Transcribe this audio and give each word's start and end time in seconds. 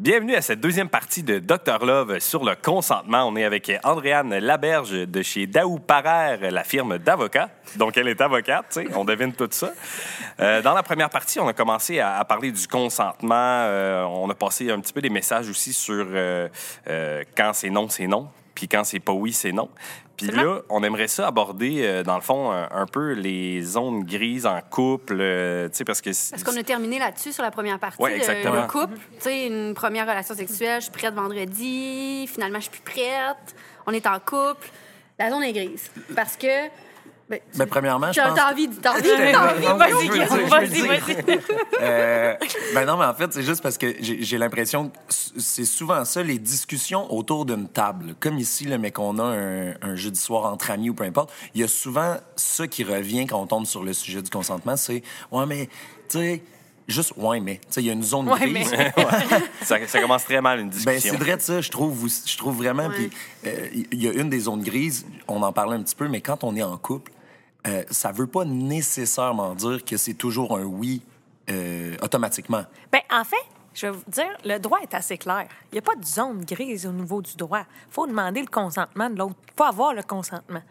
Bienvenue 0.00 0.34
à 0.34 0.40
cette 0.40 0.60
deuxième 0.60 0.88
partie 0.88 1.22
de 1.22 1.40
Dr 1.40 1.84
Love 1.84 2.20
sur 2.20 2.42
le 2.42 2.54
consentement. 2.54 3.24
On 3.26 3.36
est 3.36 3.44
avec 3.44 3.70
Andréane 3.84 4.38
Laberge 4.38 4.92
de 4.92 5.20
chez 5.20 5.46
Daou 5.46 5.78
Parer, 5.78 6.50
la 6.50 6.64
firme 6.64 6.96
d'avocats. 6.96 7.50
Donc, 7.76 7.98
elle 7.98 8.08
est 8.08 8.18
avocate, 8.22 8.78
on 8.94 9.04
devine 9.04 9.34
tout 9.34 9.48
ça. 9.50 9.74
Euh, 10.40 10.62
dans 10.62 10.72
la 10.72 10.82
première 10.82 11.10
partie, 11.10 11.38
on 11.38 11.48
a 11.48 11.52
commencé 11.52 12.00
à, 12.00 12.24
parler 12.24 12.50
du 12.50 12.66
consentement. 12.66 13.34
Euh, 13.34 14.04
on 14.04 14.30
a 14.30 14.34
passé 14.34 14.70
un 14.70 14.80
petit 14.80 14.94
peu 14.94 15.02
des 15.02 15.10
messages 15.10 15.50
aussi 15.50 15.74
sur 15.74 16.06
euh, 16.08 16.48
quand 17.36 17.52
c'est 17.52 17.68
non, 17.68 17.90
c'est 17.90 18.06
non. 18.06 18.30
Puis 18.60 18.68
quand 18.68 18.84
c'est 18.84 19.00
pas 19.00 19.12
oui, 19.12 19.32
c'est 19.32 19.52
non. 19.52 19.70
Puis 20.18 20.26
là, 20.26 20.60
on 20.68 20.82
aimerait 20.82 21.08
ça 21.08 21.26
aborder, 21.28 21.78
euh, 21.78 22.02
dans 22.02 22.16
le 22.16 22.20
fond, 22.20 22.50
un, 22.50 22.68
un 22.70 22.84
peu 22.84 23.12
les 23.12 23.62
zones 23.62 24.04
grises 24.04 24.44
en 24.44 24.60
couple, 24.60 25.16
euh, 25.18 25.70
tu 25.70 25.76
sais, 25.78 25.84
parce 25.86 26.02
que... 26.02 26.10
Parce 26.30 26.44
qu'on 26.44 26.54
a 26.58 26.62
terminé 26.62 26.98
là-dessus 26.98 27.32
sur 27.32 27.42
la 27.42 27.50
première 27.50 27.78
partie. 27.78 28.02
Le- 28.02 28.16
exactement. 28.16 28.60
Le, 28.60 28.68
couple, 28.68 28.98
tu 28.98 29.20
sais, 29.20 29.46
une 29.46 29.72
première 29.72 30.06
relation 30.06 30.34
sexuelle, 30.34 30.80
je 30.80 30.84
suis 30.84 30.92
prête 30.92 31.14
vendredi, 31.14 32.26
finalement, 32.26 32.58
je 32.58 32.64
suis 32.64 32.82
plus 32.82 32.92
prête, 32.92 33.56
on 33.86 33.92
est 33.94 34.06
en 34.06 34.18
couple. 34.18 34.68
La 35.18 35.30
zone 35.30 35.42
est 35.42 35.54
grise. 35.54 35.90
Parce 36.14 36.36
que. 36.36 36.68
Ben, 37.30 37.38
tu- 37.52 37.58
Ben, 37.58 37.66
premièrement, 37.66 38.08
je 38.08 38.12
tu 38.14 38.20
as 38.20 38.26
pense... 38.28 38.36
t'as 38.38 38.50
envie, 38.52 38.66
de- 38.68 38.74
t'as 38.74 38.92
envie, 38.92 39.02
t'as 39.02 39.52
envie. 39.52 39.66
Vas-y, 39.78 40.48
Vas-y, 40.48 40.86
vas-y. 40.86 41.38
Euh, 41.80 42.34
ben 42.74 42.84
non, 42.84 42.96
mais 42.96 43.04
en 43.04 43.14
fait, 43.14 43.32
c'est 43.32 43.42
juste 43.44 43.62
parce 43.62 43.78
que 43.78 43.94
j'ai 44.00 44.36
l'impression 44.36 44.88
que 44.88 44.96
c'est 45.38 45.64
souvent 45.64 46.04
ça, 46.04 46.22
les 46.22 46.38
discussions 46.38 47.12
autour 47.14 47.46
d'une 47.46 47.68
table. 47.68 48.14
Comme 48.20 48.38
ici, 48.38 48.64
là, 48.64 48.78
mais 48.78 48.90
qu'on 48.90 49.18
a 49.18 49.22
un, 49.22 49.70
un 49.80 49.94
jeudi 49.94 50.18
soir 50.20 50.52
entre 50.52 50.70
amis 50.72 50.90
ou 50.90 50.94
peu 50.94 51.04
importe, 51.04 51.32
il 51.54 51.60
y 51.60 51.64
a 51.64 51.68
souvent 51.68 52.16
ça 52.36 52.66
qui 52.66 52.82
revient 52.84 53.26
quand 53.26 53.40
on 53.40 53.46
tombe 53.46 53.66
sur 53.66 53.84
le 53.84 53.92
sujet 53.92 54.22
du 54.22 54.30
consentement, 54.30 54.76
c'est 54.76 55.02
«Ouais, 55.30 55.46
mais, 55.46 55.66
tu 56.08 56.18
sais, 56.18 56.42
juste, 56.88 57.12
ouais, 57.16 57.38
mais, 57.38 57.56
tu 57.58 57.66
sais, 57.70 57.80
il 57.82 57.86
y 57.86 57.90
a 57.90 57.92
une 57.92 58.02
zone 58.02 58.28
Ouais, 58.28 58.40
grise. 58.50 58.72
ça, 59.62 59.76
ça 59.86 60.00
commence 60.00 60.24
très 60.24 60.40
mal, 60.40 60.58
une 60.60 60.68
Ben, 60.70 60.76
discussion. 60.76 61.12
c'est 61.12 61.24
vrai 61.24 61.36
de 61.36 61.42
ça, 61.42 61.60
je 61.60 61.70
trouve, 61.70 62.08
je 62.26 62.36
trouve 62.36 62.56
vraiment. 62.56 62.90
Puis, 62.90 63.10
euh, 63.46 63.68
il 63.92 64.02
y 64.02 64.08
a 64.08 64.12
une 64.12 64.28
des 64.30 64.40
zones 64.40 64.62
grises, 64.62 65.06
on 65.28 65.42
en 65.42 65.52
parlait 65.52 65.76
un 65.76 65.82
petit 65.82 65.94
peu, 65.94 66.08
mais 66.08 66.20
quand 66.20 66.42
on 66.44 66.56
est 66.56 66.62
en 66.62 66.76
couple, 66.76 67.12
euh, 67.66 67.84
ça 67.90 68.12
veut 68.12 68.26
pas 68.26 68.44
nécessairement 68.44 69.54
dire 69.54 69.84
que 69.84 69.96
c'est 69.96 70.14
toujours 70.14 70.56
un 70.56 70.64
oui 70.64 71.02
euh, 71.50 71.96
automatiquement. 72.02 72.64
Ben, 72.90 73.00
en 73.10 73.24
fait, 73.24 73.36
je 73.74 73.86
vais 73.86 73.92
vous 73.92 74.04
dire, 74.08 74.30
le 74.44 74.58
droit 74.58 74.78
est 74.80 74.94
assez 74.94 75.18
clair. 75.18 75.46
Il 75.70 75.74
n'y 75.74 75.78
a 75.78 75.82
pas 75.82 75.96
de 75.96 76.04
zone 76.04 76.44
grise 76.44 76.86
au 76.86 76.92
niveau 76.92 77.22
du 77.22 77.36
droit. 77.36 77.60
Il 77.88 77.92
faut 77.92 78.06
demander 78.06 78.40
le 78.40 78.46
consentement 78.46 79.10
de 79.10 79.18
l'autre. 79.18 79.36
Il 79.48 79.52
faut 79.56 79.64
avoir 79.64 79.94
le 79.94 80.02
consentement. 80.02 80.62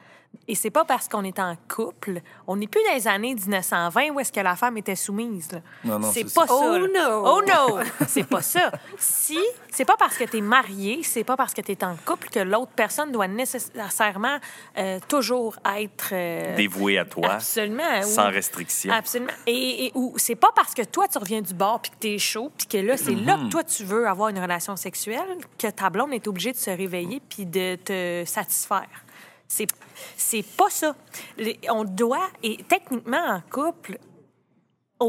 Et 0.48 0.56
c'est 0.56 0.72
pas 0.72 0.84
parce 0.84 1.08
qu'on 1.08 1.24
est 1.24 1.38
en 1.38 1.56
couple, 1.68 2.22
on 2.48 2.56
n'est 2.56 2.66
plus 2.68 2.82
dans 2.88 2.96
les 2.96 3.08
années 3.08 3.36
1920 3.36 4.10
où 4.14 4.20
est-ce 4.20 4.32
que 4.32 4.40
la 4.40 4.56
femme 4.56 4.78
était 4.78 4.96
soumise. 4.96 5.52
là. 5.52 5.60
Non, 5.84 6.00
non, 6.00 6.12
c'est 6.12 6.24
pas 6.24 6.48
ça. 6.48 6.48
ça. 6.48 6.54
Oh 6.56 6.78
no! 6.80 7.24
Oh 7.24 7.42
no! 7.48 7.80
c'est 8.08 8.24
pas 8.28 8.42
ça. 8.42 8.72
Si, 8.98 9.38
c'est 9.72 9.86
pas 9.86 9.96
parce 9.98 10.18
que 10.18 10.24
tu 10.24 10.38
es 10.38 10.42
marié, 10.42 11.02
c'est 11.04 11.24
pas 11.24 11.38
parce 11.38 11.54
que 11.54 11.62
tu 11.62 11.72
es 11.74 11.84
en 11.84 11.96
couple 12.04 12.30
que 12.30 12.40
l'autre 12.40 12.72
personne 12.76 13.12
doit 13.12 13.28
nécessairement 13.28 14.38
euh, 14.78 15.00
toujours 15.08 15.56
être... 15.78 16.10
euh, 16.14 16.56
Dévoué 16.56 16.98
à 16.98 17.06
toi, 17.06 17.34
Absolument. 17.34 18.02
sans 18.02 18.28
oui. 18.30 18.34
restriction. 18.34 18.92
Absolument. 18.92 19.32
Et, 19.46 19.86
et 19.86 19.92
ou 19.94 20.14
c'est 20.18 20.36
pas 20.36 20.50
parce 20.56 20.74
que 20.74 20.82
toi, 20.84 21.08
tu 21.08 21.20
reviens 21.20 21.42
du 21.42 21.54
bar 21.54 21.80
puis 21.80 21.92
que 21.92 21.98
t'es 22.00 22.18
chaud 22.18 22.52
puis 22.58 22.66
que 22.66 22.78
là, 22.78 22.98
c'est 22.98 23.14
là 23.16 23.38
que 23.38 23.50
toi, 23.50 23.64
tu 23.64 23.84
veux 23.84 24.08
avoir 24.08 24.30
une 24.30 24.40
relation 24.40 24.76
sexuelle 24.76 25.38
que 25.60 25.68
ta 25.68 25.92
blonde 25.92 26.14
est 26.14 26.28
obligée 26.28 26.52
de 26.54 26.58
se 26.58 26.72
réveiller 26.72 27.22
puis 27.30 27.46
de 27.46 27.76
te 27.76 28.24
satisfaire. 28.26 28.88
C'est, 29.52 29.68
c'est 30.16 30.44
pas 30.44 30.70
ça. 30.70 30.96
On 31.70 31.84
doit, 31.84 32.30
et 32.44 32.64
techniquement, 32.64 33.18
en 33.18 33.42
couple, 33.42 33.98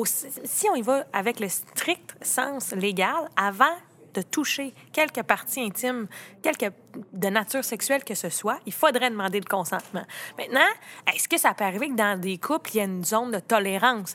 si 0.07 0.67
on 0.71 0.75
y 0.75 0.83
va 0.83 1.05
avec 1.13 1.41
le 1.41 1.49
strict 1.49 2.17
sens 2.23 2.73
légal, 2.73 3.29
avant 3.37 3.77
de 4.15 4.23
toucher 4.23 4.75
quelque 4.93 5.21
partie 5.21 5.61
intime, 5.61 6.09
quelque 6.43 6.73
de 7.13 7.29
nature 7.29 7.65
sexuelle 7.65 8.03
que 8.03 8.15
ce 8.15 8.29
soit, 8.29 8.59
il 8.67 8.73
faudrait 8.73 9.11
demander 9.11 9.39
le 9.39 9.45
consentement. 9.45 10.05
Maintenant, 10.37 10.67
est-ce 11.15 11.29
que 11.29 11.39
ça 11.39 11.55
peut 11.55 11.65
arriver 11.65 11.89
que 11.89 11.95
dans 11.95 12.19
des 12.19 12.39
couples, 12.39 12.71
il 12.75 12.77
y 12.79 12.81
a 12.81 12.85
une 12.85 13.05
zone 13.05 13.31
de 13.31 13.39
tolérance? 13.39 14.15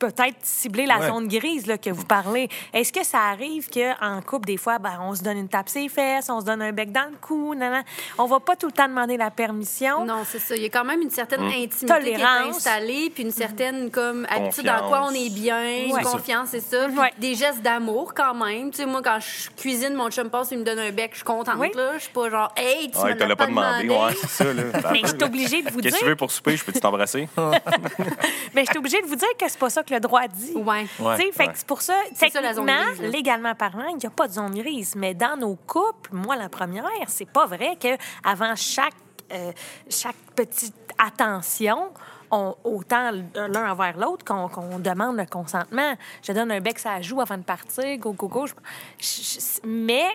Peut-être 0.00 0.36
cibler 0.42 0.86
la 0.86 0.98
Ouais. 0.98 1.06
zone 1.08 1.28
grise 1.28 1.66
là, 1.66 1.78
que 1.78 1.90
vous 1.90 2.04
parlez. 2.04 2.48
Est-ce 2.72 2.92
que 2.92 3.04
ça 3.04 3.18
arrive 3.30 3.68
qu'en 3.70 4.20
couple, 4.22 4.46
des 4.46 4.56
fois, 4.56 4.78
ben, 4.78 4.98
on 5.02 5.14
se 5.14 5.22
donne 5.22 5.36
une 5.38 5.48
tape 5.48 5.68
sur 5.68 5.80
les 5.80 5.88
fesses, 5.88 6.28
on 6.30 6.40
se 6.40 6.46
donne 6.46 6.62
un 6.62 6.72
bec 6.72 6.90
dans 6.90 7.08
le 7.10 7.16
cou, 7.20 7.54
nan, 7.54 7.70
nan? 7.70 7.84
on 8.18 8.24
va 8.26 8.40
pas 8.40 8.56
tout 8.56 8.66
le 8.66 8.72
temps 8.72 8.88
demander 8.88 9.16
la 9.16 9.30
permission? 9.30 10.04
Non, 10.04 10.22
c'est 10.26 10.38
ça. 10.40 10.56
Il 10.56 10.62
y 10.62 10.66
a 10.66 10.68
quand 10.70 10.84
même 10.84 11.00
une 11.02 11.10
certaine 11.10 11.42
Hum. 11.42 11.48
intimité 11.48 11.76
qui 11.86 11.92
est 12.08 12.14
Tolérance. 12.16 12.56
installée, 12.56 13.10
puis 13.14 13.22
une 13.24 13.30
certaine 13.30 13.90
comme 13.90 14.26
habitude 14.30 14.64
dans 14.64 14.88
quoi 14.88 15.06
on 15.06 15.10
est 15.14 15.30
bien, 15.30 15.92
Ouais. 15.92 16.02
confiance, 16.02 16.48
c'est 16.50 16.60
ça. 16.60 16.88
Ouais. 16.88 17.12
Des 17.18 17.34
gestes 17.34 17.62
d'amour 17.62 18.14
quand 18.14 18.34
même. 18.34 18.70
Tu 18.70 18.78
sais, 18.78 18.86
moi, 18.86 19.02
quand 19.04 19.18
je 19.20 19.50
cuisine, 19.60 19.94
mon 19.94 20.10
chum 20.10 20.30
passe, 20.30 20.48
il 20.50 20.58
me 20.60 20.64
donne 20.64 20.78
un 20.78 20.90
bec, 20.92 21.10
je 21.12 21.16
suis 21.16 21.24
contente. 21.24 21.56
Oui. 21.58 21.70
Là. 21.74 21.92
Je 21.98 22.04
suis 22.04 22.12
pas 22.12 22.30
genre, 22.30 22.52
hey, 22.56 22.90
tu 22.90 22.98
t'as 22.98 23.14
l'as 23.26 23.36
pas 23.36 23.44
pas 23.44 23.46
demandé. 23.46 23.84
demandé. 23.84 24.04
Ouais, 24.14 24.18
c'est 24.22 24.28
ça, 24.30 24.44
là. 24.52 24.62
Mais 24.92 25.00
je 25.02 25.06
suis 25.08 25.22
obligée 25.24 25.62
de 25.62 25.70
vous 25.70 25.80
Qu'est-ce 25.80 25.94
que 25.94 25.98
tu 25.98 26.04
dire. 26.04 26.08
veux 26.08 26.16
pour 26.16 26.30
souper? 26.30 26.56
Je 26.56 26.64
peux-tu 26.64 26.80
t'embrasser? 26.80 27.28
Mais 28.54 28.64
je 28.64 28.70
suis 28.70 28.78
obligée 28.78 29.00
de 29.02 29.06
vous 29.06 29.16
dire 29.16 29.28
que 29.38 29.44
c'est 29.48 29.58
pas 29.58 29.70
ça 29.70 29.82
que 29.82 29.89
le 29.90 30.00
droit 30.00 30.26
dit. 30.28 30.52
Ouais. 30.54 30.86
Ouais. 30.98 31.16
Tu 31.16 31.22
sais, 31.26 31.32
fait 31.32 31.44
que 31.44 31.48
Ouais. 31.50 31.54
c'est 31.56 31.66
pour 31.66 31.82
ça, 31.82 31.94
C'est 32.14 32.30
ça, 32.30 32.40
la 32.40 32.54
zone 32.54 32.66
techniquement, 32.66 32.92
grise, 32.96 33.12
légalement 33.12 33.54
parlant, 33.54 33.86
il 33.88 33.96
n'y 33.96 34.06
a 34.06 34.10
pas 34.10 34.28
de 34.28 34.32
zone 34.32 34.54
grise. 34.54 34.94
Mais 34.96 35.14
dans 35.14 35.36
nos 35.36 35.56
couples, 35.56 36.10
moi, 36.12 36.36
la 36.36 36.48
première, 36.48 36.84
c'est 37.08 37.30
pas 37.30 37.46
vrai 37.46 37.76
que 37.80 37.96
avant 38.24 38.54
chaque, 38.56 38.94
euh, 39.32 39.52
chaque 39.88 40.16
petite 40.34 40.74
attention, 40.98 41.90
on, 42.32 42.54
autant 42.64 43.10
l'un 43.34 43.72
envers 43.72 43.96
l'autre 43.98 44.24
qu'on 44.24 44.48
qu'on 44.48 44.78
demande 44.78 45.16
le 45.16 45.26
consentement. 45.26 45.94
Je 46.22 46.32
donne 46.32 46.52
un 46.52 46.60
bec, 46.60 46.78
ça 46.78 47.00
joue 47.00 47.20
avant 47.20 47.36
de 47.38 47.42
partir, 47.42 47.98
go, 47.98 48.12
go, 48.12 48.28
go. 48.28 48.46
Je- 48.46 48.54
je- 49.00 49.40
je- 49.40 49.66
mais 49.68 50.06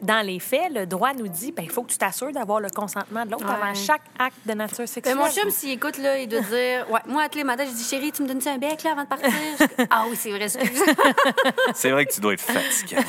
dans 0.00 0.24
les 0.24 0.38
faits, 0.38 0.72
le 0.74 0.86
droit 0.86 1.12
nous 1.14 1.28
dit 1.28 1.52
ben, 1.52 1.62
il 1.64 1.70
faut 1.70 1.82
que 1.82 1.90
tu 1.92 1.98
t'assures 1.98 2.32
d'avoir 2.32 2.60
le 2.60 2.70
consentement 2.70 3.24
de 3.26 3.30
l'autre 3.32 3.44
Ouais. 3.46 3.54
avant 3.62 3.74
chaque 3.74 4.02
acte 4.18 4.36
de 4.46 4.52
nature 4.54 4.78
Ben, 4.78 4.86
sexuelle. 4.86 5.16
mon 5.16 5.28
chum, 5.30 5.50
s'il 5.50 5.70
écoute, 5.72 5.98
là, 5.98 6.18
il 6.18 6.28
doit 6.28 6.40
dire 6.40 6.86
Ouais, 6.90 7.00
moi, 7.06 7.22
à 7.24 7.28
tous 7.28 7.38
les 7.38 7.44
matins, 7.44 7.64
je 7.66 7.70
dis 7.74 7.84
Chérie, 7.84 8.12
tu 8.12 8.22
me 8.22 8.28
donnes-tu 8.28 8.48
un 8.48 8.58
bec 8.58 8.82
là, 8.84 8.92
avant 8.92 9.02
de 9.02 9.08
partir? 9.08 9.30
Je 9.30 9.64
Ah 9.90 10.04
oui, 10.08 10.16
c'est 10.16 10.30
vrai, 10.30 10.44
excuse. 10.44 10.82
C'est 11.74 11.90
vrai 11.90 12.06
que 12.06 12.12
tu 12.12 12.20
dois 12.20 12.34
être 12.34 12.40
fatigué. 12.40 12.96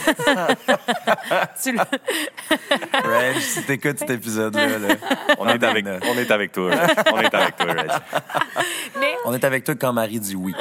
Tu 1.61 1.71
le- 1.73 1.79
Reg, 1.79 3.39
si 3.39 3.63
t'écoutes 3.63 3.99
cet 3.99 4.09
épisode-là, 4.09 4.77
là, 4.79 4.95
On 5.37 5.47
est 5.47 5.63
avec, 5.63 5.85
on 6.03 6.17
est 6.17 6.31
avec 6.31 6.51
toi. 6.51 6.71
Reg. 6.71 6.89
On 7.13 7.19
est 7.19 7.33
avec 7.33 7.55
toi, 7.55 7.65
Reg. 7.73 7.91
mais 8.99 9.15
on 9.25 9.33
est 9.33 9.43
avec 9.43 9.63
toi 9.63 9.75
quand 9.75 9.93
Marie 9.93 10.19
dit 10.19 10.35
oui. 10.35 10.53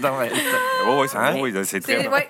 Non, 0.00 0.16
ouais. 0.18 0.30
Oui, 0.32 0.94
oui, 1.00 1.06
c'est 1.10 1.16
Hein? 1.18 1.36
oui, 1.40 1.52
c'est 1.64 1.80
très 1.80 2.08
ouais. 2.08 2.28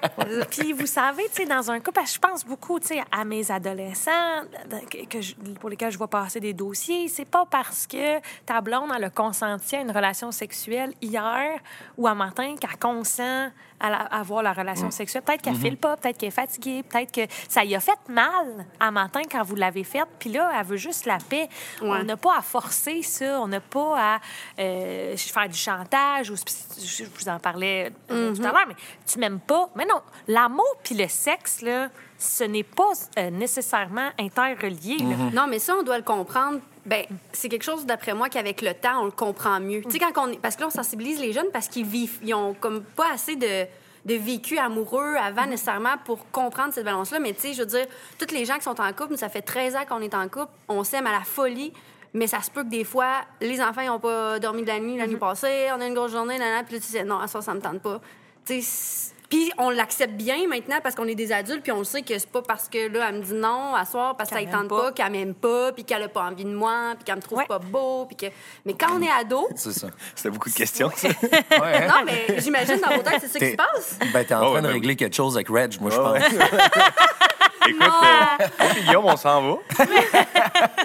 Puis 0.50 0.72
vous 0.72 0.86
savez, 0.86 1.25
tu 1.34 1.42
sais, 1.42 1.47
dans 1.48 1.70
un 1.70 1.78
couple, 1.78 1.92
parce 1.92 2.10
que 2.10 2.14
je 2.16 2.19
pense 2.20 2.44
beaucoup, 2.44 2.81
tu 2.81 2.88
sais, 2.88 3.03
à 3.12 3.25
mes 3.25 3.50
adolescents 3.50 4.42
de- 4.69 4.86
que- 4.88 5.06
que 5.06 5.20
je- 5.20 5.34
pour 5.60 5.70
lesquels 5.70 5.91
je 5.92 5.98
vois 5.98 6.08
passer 6.08 6.41
des 6.41 6.53
dossiers. 6.53 7.08
C'est 7.08 7.25
pas 7.25 7.47
parce 7.50 7.86
que 7.86 8.19
ta 8.47 8.60
blonde 8.60 8.91
elle 8.97 9.04
a 9.04 9.10
consenti 9.10 9.76
à 9.76 9.81
une 9.81 9.91
relation 9.91 10.32
sexuelle 10.32 10.92
hier 11.00 11.58
ou 11.97 12.08
un 12.08 12.14
matin 12.14 12.54
qu'elle 12.60 12.78
consent 12.78 13.50
à, 13.82 13.88
la- 13.91 13.97
à 13.97 14.20
avoir 14.20 14.42
la 14.42 14.52
relation 14.52 14.91
sexuelle. 14.91 15.22
Peut-être 15.22 15.41
qu'elle 15.42 15.54
file 15.56 15.76
pas, 15.78 15.97
peut-être 15.97 16.19
qu'elle 16.19 16.28
est 16.28 16.32
fatiguée, 16.32 16.82
peut-être 16.82 17.12
que 17.12 17.22
ça 17.48 17.64
y 17.64 17.75
a 17.75 17.81
fait 17.81 17.98
mal 18.08 18.66
un 18.78 18.91
matin 18.91 19.22
quand 19.31 19.43
vous 19.43 19.55
l'avez 19.56 19.84
faite. 19.84 20.06
Puis 20.19 20.31
là, 20.31 20.50
elle 20.58 20.67
veut 20.67 20.76
juste 20.76 21.06
la 21.06 21.17
paix. 21.17 21.49
Ouais. 21.81 21.88
On 21.88 22.05
n'a 22.05 22.17
pas 22.19 22.37
à 22.38 22.43
forcer 22.43 23.02
ça. 23.02 23.40
On 23.40 23.49
n'a 23.49 23.61
pas 23.61 23.96
à 24.17 24.20
euh, 24.58 25.17
faire 25.17 25.49
du 25.49 25.56
chantage. 25.56 26.31
Ou, 26.31 26.34
je 26.37 27.05
vous 27.05 27.28
en 27.31 27.38
parlais 27.60 27.92
euh, 28.10 28.34
tout 28.34 28.42
à 28.42 28.52
l'heure, 28.52 28.66
mais 28.68 28.76
tu 29.06 29.18
m'aimes 29.18 29.40
pas. 29.40 29.68
Mais 29.76 29.84
non, 29.84 30.00
l'amour 30.28 30.76
puis 30.82 30.94
le 30.94 31.08
sexe, 31.08 31.62
là, 31.62 31.88
ce 32.18 32.44
n'est 32.44 32.62
pas 32.64 32.92
euh, 33.18 33.30
nécessairement 33.30 34.10
interrelié. 34.18 34.98
là. 34.98 35.16
Non, 35.32 35.46
mais 35.48 35.58
ça, 35.58 35.76
on 35.78 35.82
doit 35.82 35.98
le 35.98 36.04
comprendre. 36.04 36.60
Ben, 36.86 37.04
c'est 37.32 37.48
quelque 37.48 37.62
chose, 37.62 37.86
d'après 37.86 38.14
moi, 38.14 38.28
qu'avec 38.28 38.62
le 38.62 38.74
temps, 38.74 39.02
on 39.02 39.04
le 39.04 39.10
comprend 39.10 39.60
mieux. 39.60 39.82
Tu 39.82 39.92
sais, 39.92 39.98
quand 39.98 40.28
on. 40.28 40.34
Parce 40.36 40.56
que 40.56 40.62
là, 40.62 40.68
on 40.68 40.70
sensibilise 40.70 41.20
les 41.20 41.32
jeunes 41.32 41.50
parce 41.52 41.68
qu'ils 41.68 41.86
vivent... 41.86 42.18
Ils 42.22 42.34
ont 42.34 42.54
comme 42.54 42.82
pas 42.82 43.12
assez 43.12 43.36
de 43.36 43.66
de 44.06 44.14
vécu 44.14 44.56
amoureux 44.58 45.14
avant 45.16 45.46
nécessairement 45.46 45.96
pour 46.04 46.30
comprendre 46.30 46.72
cette 46.72 46.84
balance-là. 46.84 47.20
Mais 47.20 47.34
tu 47.34 47.40
sais, 47.40 47.52
je 47.52 47.60
veux 47.60 47.66
dire, 47.66 47.86
toutes 48.18 48.32
les 48.32 48.44
gens 48.44 48.56
qui 48.56 48.62
sont 48.62 48.80
en 48.80 48.92
couple, 48.92 49.10
nous, 49.10 49.16
ça 49.18 49.28
fait 49.28 49.42
13 49.42 49.76
ans 49.76 49.84
qu'on 49.88 50.00
est 50.00 50.14
en 50.14 50.28
couple, 50.28 50.52
on 50.68 50.84
s'aime 50.84 51.06
à 51.06 51.12
la 51.12 51.20
folie, 51.20 51.72
mais 52.14 52.26
ça 52.26 52.40
se 52.42 52.50
peut 52.50 52.64
que 52.64 52.68
des 52.68 52.84
fois, 52.84 53.22
les 53.40 53.60
enfants, 53.60 53.82
ils 53.82 53.86
n'ont 53.86 54.00
pas 54.00 54.38
dormi 54.38 54.62
de 54.62 54.68
la 54.68 54.80
nuit 54.80 54.96
la 54.96 55.06
nuit 55.06 55.16
passée, 55.16 55.68
on 55.74 55.80
a 55.80 55.86
une 55.86 55.94
grosse 55.94 56.12
journée, 56.12 56.38
nanana, 56.38 56.64
puis 56.64 56.74
là, 56.74 56.80
tu 56.80 56.86
sais, 56.86 57.04
non, 57.04 57.18
à 57.18 57.26
ça, 57.26 57.40
ça 57.40 57.54
me 57.54 57.60
tente 57.60 57.80
pas. 57.80 58.00
Tu 58.44 58.62
sais, 58.62 59.14
Puis 59.31 59.50
on 59.59 59.71
l'accepte 59.71 60.15
bien 60.15 60.49
maintenant 60.49 60.79
parce 60.82 60.97
qu'on 60.97 61.06
est 61.06 61.15
des 61.15 61.31
adultes, 61.31 61.62
puis 61.62 61.71
on 61.71 61.79
le 61.79 61.85
sait 61.85 62.03
que 62.03 62.19
c'est 62.19 62.29
pas 62.29 62.43
parce 62.43 62.69
que 62.69 62.88
là, 62.93 63.06
elle 63.09 63.15
me 63.21 63.23
dit 63.23 63.32
non 63.35 63.75
à 63.77 63.85
soir 63.85 64.17
parce 64.17 64.29
que 64.29 64.35
ça 64.37 64.43
ne 64.43 64.50
tente 64.50 64.69
pas. 64.69 64.91
qu'elle 64.91 65.12
m'aime 65.12 65.35
pas, 65.35 65.71
puis 65.73 65.85
qu'elle 65.85 66.03
a 66.03 66.09
pas 66.09 66.23
envie 66.25 66.44
de 66.44 66.53
moi, 66.53 66.94
puis 66.97 67.05
qu'elle 67.05 67.15
me 67.17 67.23
trouve 67.23 67.38
Ouais. 67.38 67.47
pas 67.47 67.61
beau, 67.61 68.06
puis 68.06 68.17
que... 68.17 68.27
Mais 68.67 68.75
quand 68.75 68.88
on 68.99 69.03
est 69.03 69.09
ado, 69.11 69.49
C'est 69.55 69.73
ça. 69.73 69.87
C'était 70.17 70.31
beaucoup 70.31 70.50
de 70.50 70.55
questions, 70.55 70.91
ça. 70.97 71.06
Ouais, 71.09 71.15
hein? 71.53 71.87
non, 71.88 72.05
mais 72.05 72.41
j'imagine 72.41 72.79
dans 72.81 72.97
vos 72.97 73.03
têtes, 73.03 73.21
c'est 73.21 73.29
ça 73.29 73.38
qui 73.38 73.50
se 73.53 73.56
passe. 73.56 73.99
Ben, 74.12 74.25
t'es 74.25 74.35
en 74.35 74.38
Oh, 74.41 74.43
train 74.47 74.55
ouais, 74.55 74.61
de 74.62 74.67
ben 74.67 74.73
régler 74.73 74.97
quelque 74.97 75.15
chose 75.15 75.37
avec 75.37 75.49
Reg, 75.49 75.81
moi, 75.81 75.91
je 75.93 75.97
pense. 75.97 76.12
ouais. 76.12 76.21
Écoute, 77.69 77.82
euh, 77.82 78.47
puis 78.73 78.82
Guillaume, 78.82 79.05
on 79.05 79.17
s'en 79.17 79.43
va. 79.43 79.56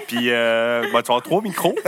Puis, 0.06 0.30
euh, 0.30 0.82
ben, 0.82 0.88
tu 0.88 0.92
vas 0.92 0.98
avoir 1.00 1.22
trois 1.22 1.40
micros. 1.42 1.74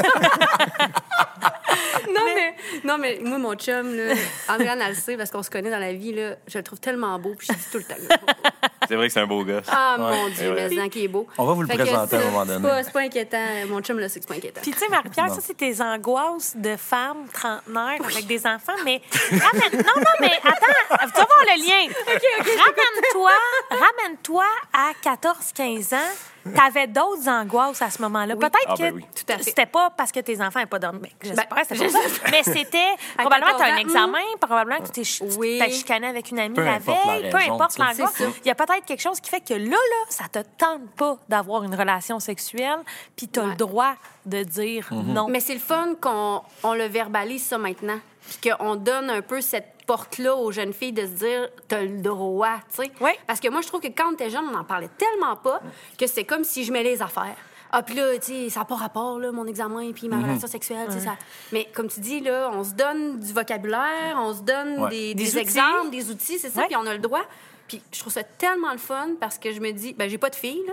Non, 2.09 2.21
mais, 2.35 2.55
non, 2.85 2.99
mais 2.99 3.19
moi, 3.23 3.39
mon 3.39 3.55
chum, 3.55 3.95
là, 3.95 4.15
Andréane, 4.49 4.81
elle 4.81 4.91
le 4.91 4.95
sait 4.95 5.17
parce 5.17 5.31
qu'on 5.31 5.43
se 5.43 5.51
connaît 5.51 5.71
dans 5.71 5.79
la 5.79 5.93
vie, 5.93 6.13
là, 6.13 6.37
je 6.47 6.59
le 6.59 6.65
trouve 6.65 6.81
tellement 6.81 7.19
beau, 7.19 7.35
puis 7.37 7.49
je 7.51 7.55
dis 7.55 7.71
tout 7.71 7.79
le 7.79 7.85
temps. 7.85 8.01
là, 8.09 8.17
C'est 8.89 8.97
vrai 8.97 9.09
que 9.09 9.13
c'est 9.13 9.21
un 9.21 9.27
beau 9.27 9.45
gosse. 9.45 9.67
Ah, 9.69 9.97
mon 9.99 10.29
Dieu, 10.29 10.53
mais 10.55 10.69
c'est 10.69 10.89
qui 10.89 11.05
est 11.05 11.09
beau. 11.09 11.27
On 11.37 11.45
va 11.45 11.53
vous 11.53 11.63
le 11.63 11.69
Fait 11.69 11.77
présenter 11.77 12.17
à 12.17 12.21
un 12.21 12.25
moment 12.25 12.47
donné. 12.47 12.69
C'est 12.83 12.93
pas, 12.93 13.01
inquiétant. 13.01 13.45
Mon 13.69 13.81
chum, 13.81 13.99
là, 13.99 14.09
c'est 14.09 14.21
que 14.21 14.27
c'est 14.27 14.29
pas 14.29 14.39
inquiétant. 14.39 14.61
Puis, 14.63 14.71
tu 14.73 14.79
sais, 14.79 14.89
Marie-Pierre, 14.89 15.31
ça, 15.31 15.41
c'est 15.41 15.57
tes 15.57 15.81
angoisses 15.81 16.57
de 16.57 16.77
femme 16.77 17.27
trentenaire 17.33 17.99
avec 18.05 18.27
des 18.27 18.47
enfants, 18.47 18.77
mais 18.85 19.03
ramène... 19.31 19.73
Non, 19.73 19.93
non, 19.97 20.15
mais 20.21 20.33
attends, 20.43 21.07
tu 21.07 21.21
vas 21.21 21.27
voir 21.27 21.45
le 21.47 21.67
lien. 21.67 21.93
Ramène-toi, 22.07 23.31
ramène-toi 23.71 24.45
à 24.73 24.93
14-15 25.03 25.95
ans. 25.95 26.15
T'avais 26.55 26.87
d'autres 26.87 27.29
angoisses 27.29 27.83
à 27.83 27.91
ce 27.91 28.01
moment-là. 28.03 28.37
Peut-être 28.37 28.59
Ah, 28.69 28.75
que 28.75 28.83
ben 28.83 28.95
oui. 28.95 29.05
C'était 29.41 29.67
pas 29.67 29.91
parce 29.97 30.13
que 30.13 30.21
tes 30.21 30.37
enfants 30.41 30.59
n'avaient 30.61 30.67
pas 30.67 30.79
dormi. 30.79 31.13
J'espère, 31.23 31.47
Ben, 31.51 31.63
c'était 31.69 31.85
pas 31.87 31.91
ça. 31.93 31.99
Mais 32.31 32.43
c'était 32.43 32.79
probablement 33.17 33.57
tu 33.57 33.63
as 33.63 33.67
un 33.67 33.71
14 33.71 33.75
ans, 33.77 33.89
examen, 33.89 34.19
probablement 34.41 34.79
que 34.81 34.87
tu 34.87 34.91
t'es 34.93 35.05
ch- 35.05 35.37
Oui. 35.39 35.61
chicané 35.71 36.07
avec 36.07 36.31
une 36.31 36.39
amie 36.39 36.55
Peu 36.55 36.65
la 36.65 36.79
veille, 36.79 37.31
peu 37.31 37.37
raison, 37.37 37.55
importe 37.55 37.79
l'angoisse. 37.79 38.23
Il 38.45 38.49
y 38.49 38.51
a 38.51 38.55
peut-être 38.55 38.85
quelque 38.85 39.01
chose 39.03 39.21
qui 39.21 39.31
fait 39.31 39.41
que 39.41 39.55
là, 39.55 39.71
là, 39.71 40.05
ça 40.09 40.25
te 40.31 40.39
tente 40.59 40.89
pas 40.97 41.17
d'avoir 41.29 41.65
une 41.65 41.75
relation 41.75 42.21
sexuelle, 42.21 42.79
puis 43.17 43.29
tu 43.29 43.41
as 43.41 43.45
le 43.47 43.55
droit 43.55 43.95
de 44.27 44.43
dire 44.43 44.89
Mhm. 44.91 45.13
non. 45.13 45.27
Mais 45.29 45.41
c'est 45.41 45.55
le 45.55 45.61
fun 45.61 45.95
qu'on 46.01 46.43
on 46.63 46.75
le 46.75 46.85
verbalise, 46.85 47.45
ça, 47.47 47.59
maintenant. 47.59 47.99
Puis 48.41 48.51
qu'on 48.51 48.77
donne 48.77 49.09
un 49.11 49.23
peu 49.23 49.41
cette 49.41 49.73
porte-là 49.89 50.37
aux 50.37 50.53
jeunes 50.53 50.73
filles 50.75 50.93
de 50.93 51.03
se 51.03 51.13
dire, 51.13 51.49
t'as 51.67 51.83
le 51.83 52.01
droit, 52.03 52.59
tu 52.75 52.83
sais. 52.85 52.93
Oui. 53.01 53.11
Parce 53.27 53.41
que 53.41 53.49
moi, 53.49 53.63
je 53.63 53.67
trouve 53.69 53.81
que 53.81 53.89
quand 53.89 54.13
était 54.13 54.29
jeune, 54.31 54.45
on 54.47 54.53
n'en 54.53 54.63
parlait 54.65 54.91
tellement 54.99 55.35
pas 55.35 55.61
que 55.99 56.07
c'est 56.07 56.25
comme 56.25 56.45
si 56.45 56.63
je 56.63 56.71
mêlais 56.73 56.91
les 56.91 57.03
affaires. 57.03 57.35
Ah, 57.73 57.83
puis 57.83 57.95
là, 57.95 58.17
tu 58.19 58.27
sais, 58.27 58.51
ça 58.51 58.61
n'a 58.61 58.67
pas 58.67 58.77
rapport, 58.77 59.19
là, 59.19 59.33
mon 59.33 59.47
examen, 59.47 59.91
puis 59.93 60.09
ma 60.09 60.17
Mhm. 60.17 60.25
relation 60.25 60.47
sexuelle, 60.49 60.87
tu 60.89 60.95
sais, 60.99 61.01
ça. 61.07 61.17
Mais 61.53 61.67
comme 61.75 61.89
tu 61.89 62.01
dis, 62.01 62.21
là, 62.21 62.51
on 62.55 62.65
se 62.65 62.73
donne 62.73 63.19
du 63.21 63.33
vocabulaire, 63.33 64.17
on 64.19 64.33
se 64.35 64.41
donne 64.43 64.81
Ouais. 64.85 64.91
des, 64.91 65.15
Des 65.15 65.25
des 65.25 65.31
outils. 65.31 65.39
exemples, 65.39 65.91
des 65.91 66.11
outils, 66.11 66.39
c'est 66.39 66.51
ça, 66.51 66.63
puis 66.63 66.77
on 66.77 66.87
a 66.87 66.93
le 66.93 66.99
droit. 67.01 67.25
Puis 67.67 67.83
je 67.93 68.01
trouve 68.01 68.13
ça 68.13 68.23
tellement 68.23 68.73
le 68.73 68.79
fun 68.79 69.09
parce 69.21 69.37
que 69.39 69.53
je 69.53 69.61
me 69.61 69.73
dis, 69.73 69.93
ben, 69.93 70.09
j'ai 70.09 70.17
pas 70.19 70.31
de 70.31 70.37
filles, 70.37 70.63
là. 70.67 70.73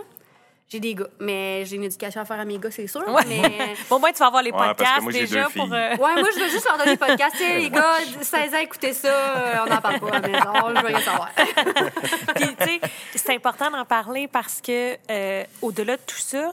J'ai 0.67 0.79
des 0.79 0.95
gars. 0.95 1.06
Mais 1.19 1.63
j'ai 1.65 1.75
une 1.75 1.83
éducation 1.83 2.21
à 2.21 2.25
faire 2.25 2.39
à 2.39 2.45
mes 2.45 2.57
gars, 2.57 2.71
c'est 2.71 2.88
sûr. 2.88 3.07
Ouais. 3.07 3.21
Mais. 3.27 3.75
Bon, 3.89 4.00
moi, 4.00 4.12
tu 4.12 4.17
vas 4.19 4.27
avoir 4.27 4.41
les 4.41 4.51
Ouais, 4.51 4.57
podcasts 4.67 5.01
moi, 5.01 5.12
déjà 5.12 5.44
deux 5.44 5.50
pour. 5.53 5.71
euh, 5.71 5.89
Ouais, 5.91 5.97
moi, 6.21 6.29
je 6.33 6.39
veux 6.39 6.50
juste 6.50 6.65
leur 6.65 6.77
donner 6.77 6.91
le 6.94 6.97
podcast. 6.97 7.35
Tu 7.38 7.44
sais, 7.44 7.59
les 7.59 7.69
gars, 7.71 7.94
16 8.21 8.53
ans, 8.53 8.57
écoutez 8.57 8.94
ça, 8.94 9.07
euh, 9.09 9.53
on 9.65 9.69
n'en 9.69 9.79
parle 9.81 10.00
pas 10.00 10.07
à 10.09 10.19
la 10.19 10.27
maison, 10.27 10.53
je 10.75 10.81
veux 10.81 10.88
rien 10.88 11.00
savoir. 11.01 11.29
Puis, 12.35 12.56
tu 12.59 12.65
sais, 12.65 12.79
c'est 13.15 13.35
important 13.35 13.69
d'en 13.69 13.85
parler 13.85 14.27
parce 14.27 14.59
que, 14.62 14.97
euh, 15.12 15.44
au-delà 15.62 15.97
de 15.97 16.01
tout 16.06 16.17
ça, 16.17 16.51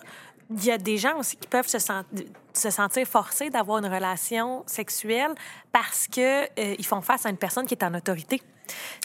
il 0.51 0.65
y 0.65 0.71
a 0.71 0.77
des 0.79 0.99
gens 0.99 1.17
aussi 1.19 1.37
qui 1.37 1.49
peuvent 1.49 1.67
se, 1.69 1.79
sent- 1.79 2.05
se 2.53 2.69
sentir 2.71 3.07
forcés 3.07 3.49
d'avoir 3.49 3.79
une 3.79 3.87
relation 3.87 4.63
sexuelle 4.67 5.31
parce 5.73 6.07
que 6.07 6.43
euh, 6.45 6.75
ils 6.79 6.85
font 6.87 7.01
face 7.01 7.25
à 7.25 7.31
une 7.31 7.39
personne 7.39 7.65
qui 7.67 7.73
est 7.75 7.83
en 7.85 7.95
autorité. 7.95 8.43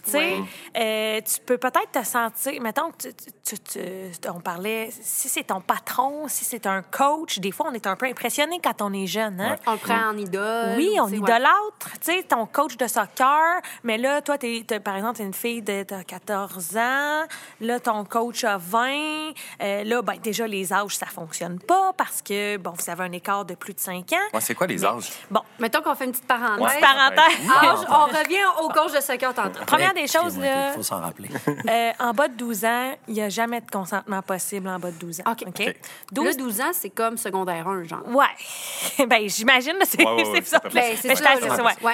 Tu 0.03 0.11
sais, 0.11 0.17
Ouais. 0.17 0.43
euh, 0.77 1.21
tu 1.21 1.39
peux 1.41 1.57
peut-être 1.57 1.91
te 1.91 2.03
sentir, 2.05 2.61
mettons 2.61 2.91
que 2.91 3.07
tu, 3.09 3.13
tu- 3.45 3.59
tu- 3.59 3.79
tu- 4.21 4.29
on 4.29 4.39
parlait, 4.39 4.89
si 5.01 5.27
c'est 5.27 5.43
ton 5.43 5.59
patron, 5.61 6.27
si 6.27 6.45
c'est 6.45 6.65
un 6.65 6.81
coach, 6.81 7.39
des 7.39 7.51
fois 7.51 7.67
on 7.69 7.73
est 7.73 7.87
un 7.87 7.95
peu 7.95 8.05
impressionné 8.05 8.59
quand 8.63 8.81
on 8.81 8.93
est 8.93 9.07
jeune, 9.07 9.39
hein? 9.41 9.55
On 9.65 9.73
le 9.73 9.77
prend 9.77 10.09
en 10.11 10.17
idole. 10.17 10.75
Oui, 10.77 10.97
on 10.99 11.05
tu 11.07 11.15
sais, 11.15 11.17
ouais. 11.19 11.23
idolâtre, 11.29 11.91
tu 12.01 12.13
sais, 12.13 12.23
ton 12.23 12.45
coach 12.45 12.77
de 12.77 12.87
soccer, 12.87 13.61
mais 13.83 13.97
là, 13.97 14.21
toi, 14.21 14.37
t'es, 14.37 14.63
t'es- 14.65 14.79
par 14.79 14.95
exemple, 14.95 15.17
t'es 15.17 15.23
une 15.23 15.33
fille 15.33 15.61
de 15.61 15.83
t'as 15.83 16.03
14 16.03 16.77
ans, 16.77 17.23
là, 17.61 17.79
ton 17.79 18.05
coach 18.05 18.43
a 18.43 18.57
20, 18.57 19.33
euh, 19.61 19.83
là, 19.83 20.01
ben, 20.01 20.15
déjà, 20.21 20.47
les 20.47 20.71
âges, 20.71 20.95
ça 20.95 21.05
fonctionne 21.07 21.59
pas 21.59 21.91
parce 21.97 22.21
que, 22.21 22.57
bon, 22.57 22.71
vous 22.71 22.89
avez 22.89 23.03
un 23.03 23.11
écart 23.11 23.43
de 23.45 23.55
plus 23.55 23.73
de 23.73 23.79
5 23.79 24.13
ans. 24.13 24.17
Ouais, 24.33 24.41
c'est 24.41 24.55
quoi 24.55 24.67
les 24.67 24.85
âges? 24.85 25.11
Bon, 25.29 25.41
Mettons 25.59 25.81
qu'on 25.81 25.95
fait 25.95 26.05
une 26.05 26.11
petite 26.11 26.27
parenthèse. 26.27 26.59
Ouais. 26.61 26.67
petite 26.69 26.81
parenthèse. 26.81 27.49
Âge, 27.49 27.87
on 27.89 28.05
revient 28.05 28.45
au 28.61 28.69
coach 28.69 28.93
de 28.93 29.01
soccer 29.01 29.33
tantôt. 29.33 29.56
Première 29.65 29.93
des 29.93 30.07
choses, 30.07 30.35
Il 30.35 30.41
là, 30.43 30.73
faut 30.73 30.83
s'en 30.83 30.99
rappeler. 30.99 31.29
euh, 31.69 31.91
en 31.99 32.13
bas 32.13 32.27
de 32.27 32.35
12 32.35 32.65
ans, 32.65 32.95
il 33.07 33.13
n'y 33.15 33.21
a 33.21 33.29
jamais 33.29 33.61
de 33.61 33.69
consentement 33.69 34.21
possible 34.21 34.67
en 34.67 34.79
bas 34.79 34.91
de 34.91 34.97
12 34.97 35.21
ans. 35.21 35.31
OK. 35.31 35.43
OK? 35.47 35.59
Là, 35.59 35.73
12 36.11 36.37
12 36.37 36.61
ans, 36.61 36.71
c'est 36.73 36.89
comme 36.89 37.17
secondaire 37.17 37.67
1, 37.67 37.83
genre. 37.85 38.07
Ouais. 38.07 38.25
ben, 39.07 39.27
j'imagine, 39.27 39.73
c'est 39.83 40.03
Ouais, 40.03 40.05
ouais, 40.15 40.23
ouais, 40.23 40.41
c'est 40.41 40.47
ça. 40.47 40.61
Mais 40.73 40.95
C'est 40.95 41.09
je 41.09 41.15
ça. 41.15 41.37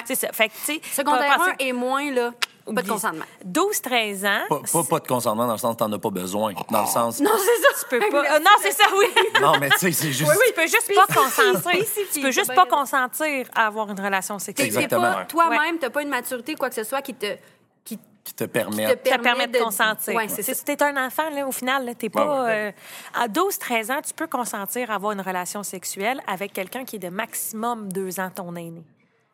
C'est 0.04 0.14
ça. 0.14 0.28
Fait 0.32 0.48
que, 0.48 0.54
tu 0.54 0.64
sais, 0.64 0.80
Secondaire 0.92 1.36
pas 1.36 1.44
1 1.44 1.52
penser- 1.52 1.56
et 1.60 1.72
moins, 1.72 2.10
là, 2.10 2.32
pas 2.64 2.82
de 2.82 2.88
consentement. 2.88 3.24
12-13 3.46 4.26
ans. 4.26 4.40
Pas, 4.48 4.60
pas, 4.72 4.84
pas 4.84 5.00
de 5.00 5.06
consentement 5.06 5.46
dans 5.46 5.52
le 5.52 5.58
sens 5.58 5.74
que 5.74 5.78
t'en 5.80 5.92
as 5.92 5.98
pas 5.98 6.10
besoin. 6.10 6.52
Dans 6.70 6.80
le 6.82 6.86
sens. 6.86 7.20
Non, 7.20 7.30
c'est 7.36 7.62
ça. 7.62 7.68
Tu 7.80 7.98
peux 7.98 8.10
pas. 8.10 8.24
euh, 8.24 8.38
non, 8.38 8.50
c'est 8.62 8.72
ça, 8.72 8.84
oui. 8.96 9.06
Non, 9.40 9.52
mais 9.60 9.68
tu 9.70 9.78
sais, 9.78 9.92
c'est 9.92 10.12
juste. 10.12 10.30
Tu 10.46 10.52
peux 10.54 10.66
juste 10.66 10.92
pas 10.94 11.06
consentir. 11.14 11.84
Tu 12.12 12.20
peux 12.20 12.30
juste 12.30 12.48
Ben, 12.48 12.54
pas 12.54 12.66
consentir 12.66 13.46
à 13.54 13.66
avoir 13.66 13.90
une 13.90 14.00
relation 14.00 14.38
sexuelle. 14.38 14.66
Exactement. 14.68 15.02
pas, 15.12 15.24
toi-même, 15.26 15.78
t'as 15.78 15.90
pas 15.90 16.02
une 16.02 16.08
maturité 16.08 16.54
ou 16.54 16.56
quoi 16.56 16.68
que 16.68 16.74
ce 16.74 16.84
soit 16.84 17.02
qui 17.02 17.14
te, 17.14 17.36
qui 17.84 17.98
Qui 18.24 18.34
te 18.34 18.44
permet. 18.44 18.96
te 18.96 19.48
de 19.58 19.58
consentir. 19.62 20.14
Ouais, 20.14 20.28
c'est 20.28 20.42
ça. 20.42 20.54
Si 20.54 20.64
t'es 20.64 20.82
un 20.82 21.06
enfant, 21.06 21.28
là, 21.30 21.46
au 21.46 21.52
final, 21.52 21.84
là, 21.84 21.94
t'es 21.94 22.08
pas. 22.08 22.24
Ouais, 22.24 22.46
ouais. 22.46 22.74
euh, 23.16 23.22
à 23.22 23.28
12-13 23.28 23.92
ans, 23.92 24.00
tu 24.06 24.14
peux 24.14 24.26
consentir 24.26 24.90
à 24.90 24.94
avoir 24.94 25.12
une 25.12 25.20
relation 25.20 25.62
sexuelle 25.62 26.20
avec 26.26 26.52
quelqu'un 26.54 26.84
qui 26.86 26.96
est 26.96 27.00
de 27.00 27.10
maximum 27.10 27.92
deux 27.92 28.18
ans 28.20 28.30
ton 28.34 28.56
aîné. 28.56 28.82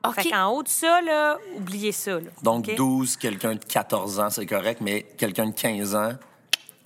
OK. 0.07 0.15
Fait 0.15 0.31
qu'en 0.31 0.49
haut 0.49 0.63
de 0.63 0.69
ça, 0.69 1.01
là, 1.03 1.39
oubliez 1.57 1.93
ça. 1.93 2.13
Là. 2.13 2.31
Donc, 2.43 2.69
OK? 2.69 2.75
12, 2.75 3.17
quelqu'un 3.17 3.55
de 3.55 3.65
14 3.65 4.21
ans, 4.21 4.31
c'est 4.31 4.47
correct, 4.47 4.81
mais 4.81 5.03
quelqu'un 5.03 5.47
de 5.47 5.55
15 5.55 5.95
ans, 5.95 6.13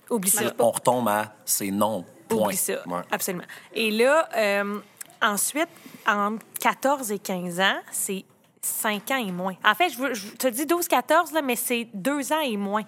Oublie 0.09 0.29
ça. 0.29 0.53
on 0.59 0.71
retombe 0.71 1.07
à 1.07 1.33
c'est 1.45 1.71
non. 1.71 2.05
Point. 2.27 2.47
Oublie 2.47 2.57
ça. 2.57 2.87
Ouais. 2.87 3.01
Absolument. 3.11 3.45
Et 3.73 3.91
là, 3.91 4.27
euh, 4.35 4.79
ensuite, 5.21 5.69
entre 6.07 6.43
14 6.59 7.11
et 7.11 7.19
15 7.19 7.59
ans, 7.59 7.77
c'est 7.91 8.25
5 8.61 9.11
ans 9.11 9.17
et 9.27 9.31
moins. 9.31 9.55
En 9.63 9.75
fait, 9.75 9.89
je, 9.89 9.97
veux, 9.97 10.13
je 10.13 10.27
te 10.31 10.47
dis 10.47 10.65
12-14, 10.65 11.33
là, 11.33 11.41
mais 11.41 11.55
c'est 11.55 11.87
2 11.93 12.33
ans 12.33 12.41
et 12.41 12.57
moins. 12.57 12.83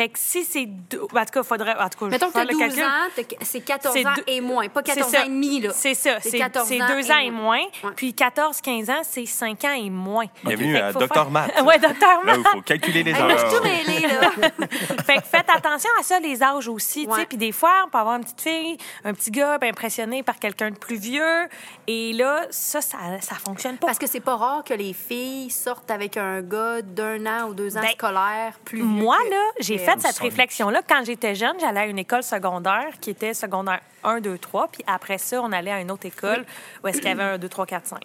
Fait 0.00 0.10
que 0.10 0.18
si 0.20 0.44
c'est... 0.44 0.64
deux- 0.66 1.00
En 1.00 1.06
tout 1.06 1.10
cas, 1.12 1.40
il 1.40 1.42
faudrait... 1.42 1.74
En 1.76 1.88
tout 1.88 1.98
cas, 1.98 2.06
Mettons 2.06 2.26
je 2.28 2.32
que 2.32 2.38
faire 2.38 2.46
12 2.46 2.60
le 2.60 2.66
calcul. 2.68 2.84
ans, 2.84 3.24
c'est 3.42 3.60
14 3.62 3.92
C'est 3.96 4.06
ans 4.06 4.12
deux- 4.14 4.22
et 4.28 4.40
moins, 4.40 4.68
pas 4.68 4.80
14 4.84 5.04
C'est 5.10 5.16
ça. 5.16 5.22
ans 5.22 5.26
et 5.26 5.28
demi, 5.28 5.60
là. 5.60 5.70
C'est 5.74 5.94
ça. 5.94 6.20
C'est 6.20 6.30
C'est 6.30 6.38
14 6.38 6.68
c'est 6.68 6.80
ans 6.80 6.86
deux 6.86 7.08
et 7.08 7.12
ans 7.12 7.18
et 7.18 7.30
moins. 7.32 7.58
Ouais. 7.82 7.90
Puis 7.96 8.12
14-15 8.12 8.90
ans, 8.92 9.00
c'est 9.02 9.26
5 9.26 9.64
ans 9.64 9.72
et 9.72 9.90
moins. 9.90 10.26
Bienvenue 10.44 10.74
Fait 10.74 10.80
à 10.82 10.92
Docteur 10.92 11.08
faire- 11.24 11.30
Matt. 11.30 11.62
ouais, 11.64 11.78
Docteur 11.80 12.24
Matt. 12.24 12.38
il 12.38 12.48
faut 12.48 12.60
calculer 12.62 13.02
les 13.02 13.12
moi, 13.12 13.26
je 13.28 13.34
heures. 13.44 13.56
tout 13.56 13.64
mêlée, 13.64 14.06
là. 14.06 14.30
fait 15.04 15.16
que 15.16 15.24
faites 15.24 15.50
attention 15.52 15.90
à 15.98 16.02
ça, 16.04 16.20
les 16.20 16.40
âges 16.44 16.68
aussi. 16.68 17.08
tu. 17.12 17.26
Puis 17.26 17.36
des 17.36 17.50
fois, 17.50 17.72
on 17.84 17.90
peut 17.90 17.98
avoir 17.98 18.14
une 18.18 18.22
petite 18.22 18.40
fille, 18.42 18.76
un 19.04 19.14
petit 19.14 19.32
gars 19.32 19.58
ben, 19.58 19.70
impressionné 19.70 20.22
par 20.22 20.38
quelqu'un 20.38 20.70
de 20.70 20.78
plus 20.78 20.94
vieux. 20.96 21.48
Et 21.88 22.12
là, 22.12 22.42
ça, 22.50 22.80
ça, 22.80 22.98
ça 23.20 23.34
fonctionne 23.34 23.78
pas. 23.78 23.88
Parce 23.88 23.98
que 23.98 24.06
c'est 24.06 24.20
pas 24.20 24.36
rare 24.36 24.62
que 24.62 24.74
les 24.74 24.92
filles 24.92 25.50
sortent 25.50 25.90
avec 25.90 26.16
un 26.16 26.40
gars 26.40 26.82
d'un 26.82 27.26
an 27.26 27.48
ou 27.48 27.54
deux 27.54 27.76
ans 27.76 27.80
Ben, 27.80 27.90
scolaire 27.90 28.52
plus 28.64 28.76
vieux 28.78 28.84
Moi, 28.86 29.16
que- 29.24 29.30
là, 29.30 29.42
j'ai 29.58 29.76
que- 29.76 29.87
fait 29.90 30.00
cette 30.00 30.18
réflexion-là 30.18 30.82
quand 30.86 31.04
j'étais 31.04 31.34
jeune. 31.34 31.58
J'allais 31.60 31.80
à 31.80 31.86
une 31.86 31.98
école 31.98 32.22
secondaire 32.22 32.98
qui 33.00 33.10
était 33.10 33.34
secondaire 33.34 33.80
1, 34.04 34.20
2, 34.20 34.38
3. 34.38 34.68
Puis 34.68 34.84
après 34.86 35.18
ça, 35.18 35.40
on 35.42 35.52
allait 35.52 35.72
à 35.72 35.80
une 35.80 35.90
autre 35.90 36.06
école 36.06 36.44
où 36.82 36.88
est-ce 36.88 36.98
qu'il 36.98 37.08
y 37.08 37.12
avait 37.12 37.22
un 37.22 37.38
2, 37.38 37.48
3, 37.48 37.66
4, 37.66 37.86
5. 37.86 38.00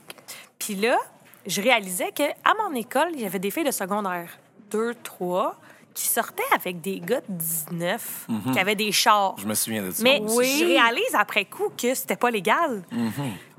Puis 0.60 0.76
là, 0.76 0.98
je 1.46 1.62
réalisais 1.62 2.12
que 2.12 2.24
à 2.24 2.54
mon 2.64 2.76
école, 2.76 3.10
il 3.14 3.22
y 3.22 3.26
avait 3.26 3.40
des 3.40 3.52
filles 3.52 3.66
de 3.66 3.72
secondaire 3.72 4.30
2, 4.72 4.96
3 5.04 5.60
qui 5.94 6.08
sortaient 6.08 6.44
avec 6.54 6.82
des 6.82 7.00
gars 7.00 7.22
de 7.22 7.26
19 7.30 8.28
qui 8.52 8.60
avaient 8.60 8.76
des 8.76 8.92
chars. 8.92 9.36
Je 9.38 9.46
me 9.46 9.54
souviens 9.54 9.84
de 9.84 9.92
ça. 9.92 10.04
Mais 10.04 10.20
aussi. 10.22 10.60
je 10.60 10.66
réalise 10.66 11.16
après 11.16 11.46
coup 11.46 11.70
que 11.78 11.94
c'était 11.94 12.16
pas 12.16 12.32
légal. 12.32 12.84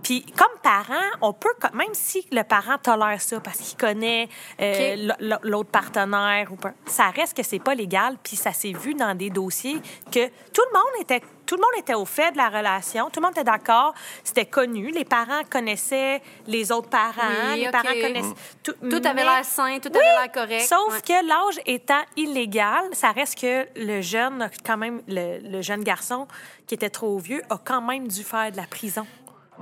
Puis 0.03 0.25
comme 0.37 0.61
parent, 0.63 1.11
on 1.23 1.33
peut, 1.33 1.49
même 1.73 1.95
si 1.95 2.27
le 2.31 2.43
parent 2.43 2.77
tolère 2.83 3.21
ça 3.21 3.41
parce 3.41 3.59
qu'il 3.59 3.79
connaît 3.79 4.29
euh, 4.61 5.09
l'autre 5.43 5.71
partenaire, 5.71 6.53
ou 6.53 6.57
pas, 6.57 6.73
ça 6.85 7.09
reste 7.09 7.35
que 7.35 7.43
c'est 7.43 7.59
pas 7.59 7.75
légal. 7.75 8.17
Puis 8.23 8.37
ça 8.37 8.53
s'est 8.53 8.73
vu 8.73 8.95
dans 8.95 9.17
des 9.17 9.31
dossiers 9.31 9.81
que 10.13 10.27
tout 10.27 10.63
le 10.73 10.79
monde 10.79 11.01
était 11.01 11.23
tout 11.47 11.57
le 11.57 11.61
monde 11.61 11.71
était 11.79 11.95
au 11.95 12.05
fait 12.05 12.33
de 12.33 12.37
la 12.37 12.49
relation, 12.49 13.11
tout 13.11 13.21
le 13.21 13.27
monde 13.27 13.33
était 13.33 13.45
d'accord, 13.45 13.95
c'était 14.23 14.47
connu, 14.47 14.91
les 14.91 15.05
parents 15.05 15.43
connaissaient 15.51 16.23
les 16.47 16.73
autres 16.73 16.89
parents, 16.89 17.13
Oui, 17.53 17.61
les 17.61 17.67
OK. 17.67 17.73
parents 17.73 18.01
connaissaient 18.01 18.35
tout, 18.63 18.73
Tout 18.91 19.03
avait 19.07 19.25
l'air 19.25 19.45
sain, 19.45 19.79
tout 19.79 19.91
Oui, 19.93 19.99
avait 19.99 20.23
l'air 20.27 20.33
correct. 20.33 20.67
Sauf 20.69 20.95
Ouais. 20.95 21.01
que 21.03 21.27
l'âge 21.27 21.61
étant 21.67 22.03
illégal, 22.17 22.83
ça 22.93 23.13
reste 23.13 23.39
que 23.41 23.67
le 23.77 24.01
jeune, 24.01 24.51
quand 24.65 24.77
même, 24.77 25.03
le, 25.09 25.39
le 25.41 25.63
jeune 25.63 25.83
garçon 25.85 26.27
qui 26.67 26.75
était 26.75 26.91
trop 26.91 27.19
vieux, 27.19 27.43
a 27.51 27.59
quand 27.63 27.81
même 27.83 28.09
dû 28.09 28.23
faire 28.23 28.51
de 28.51 28.57
la 28.57 28.67
prison 28.67 29.07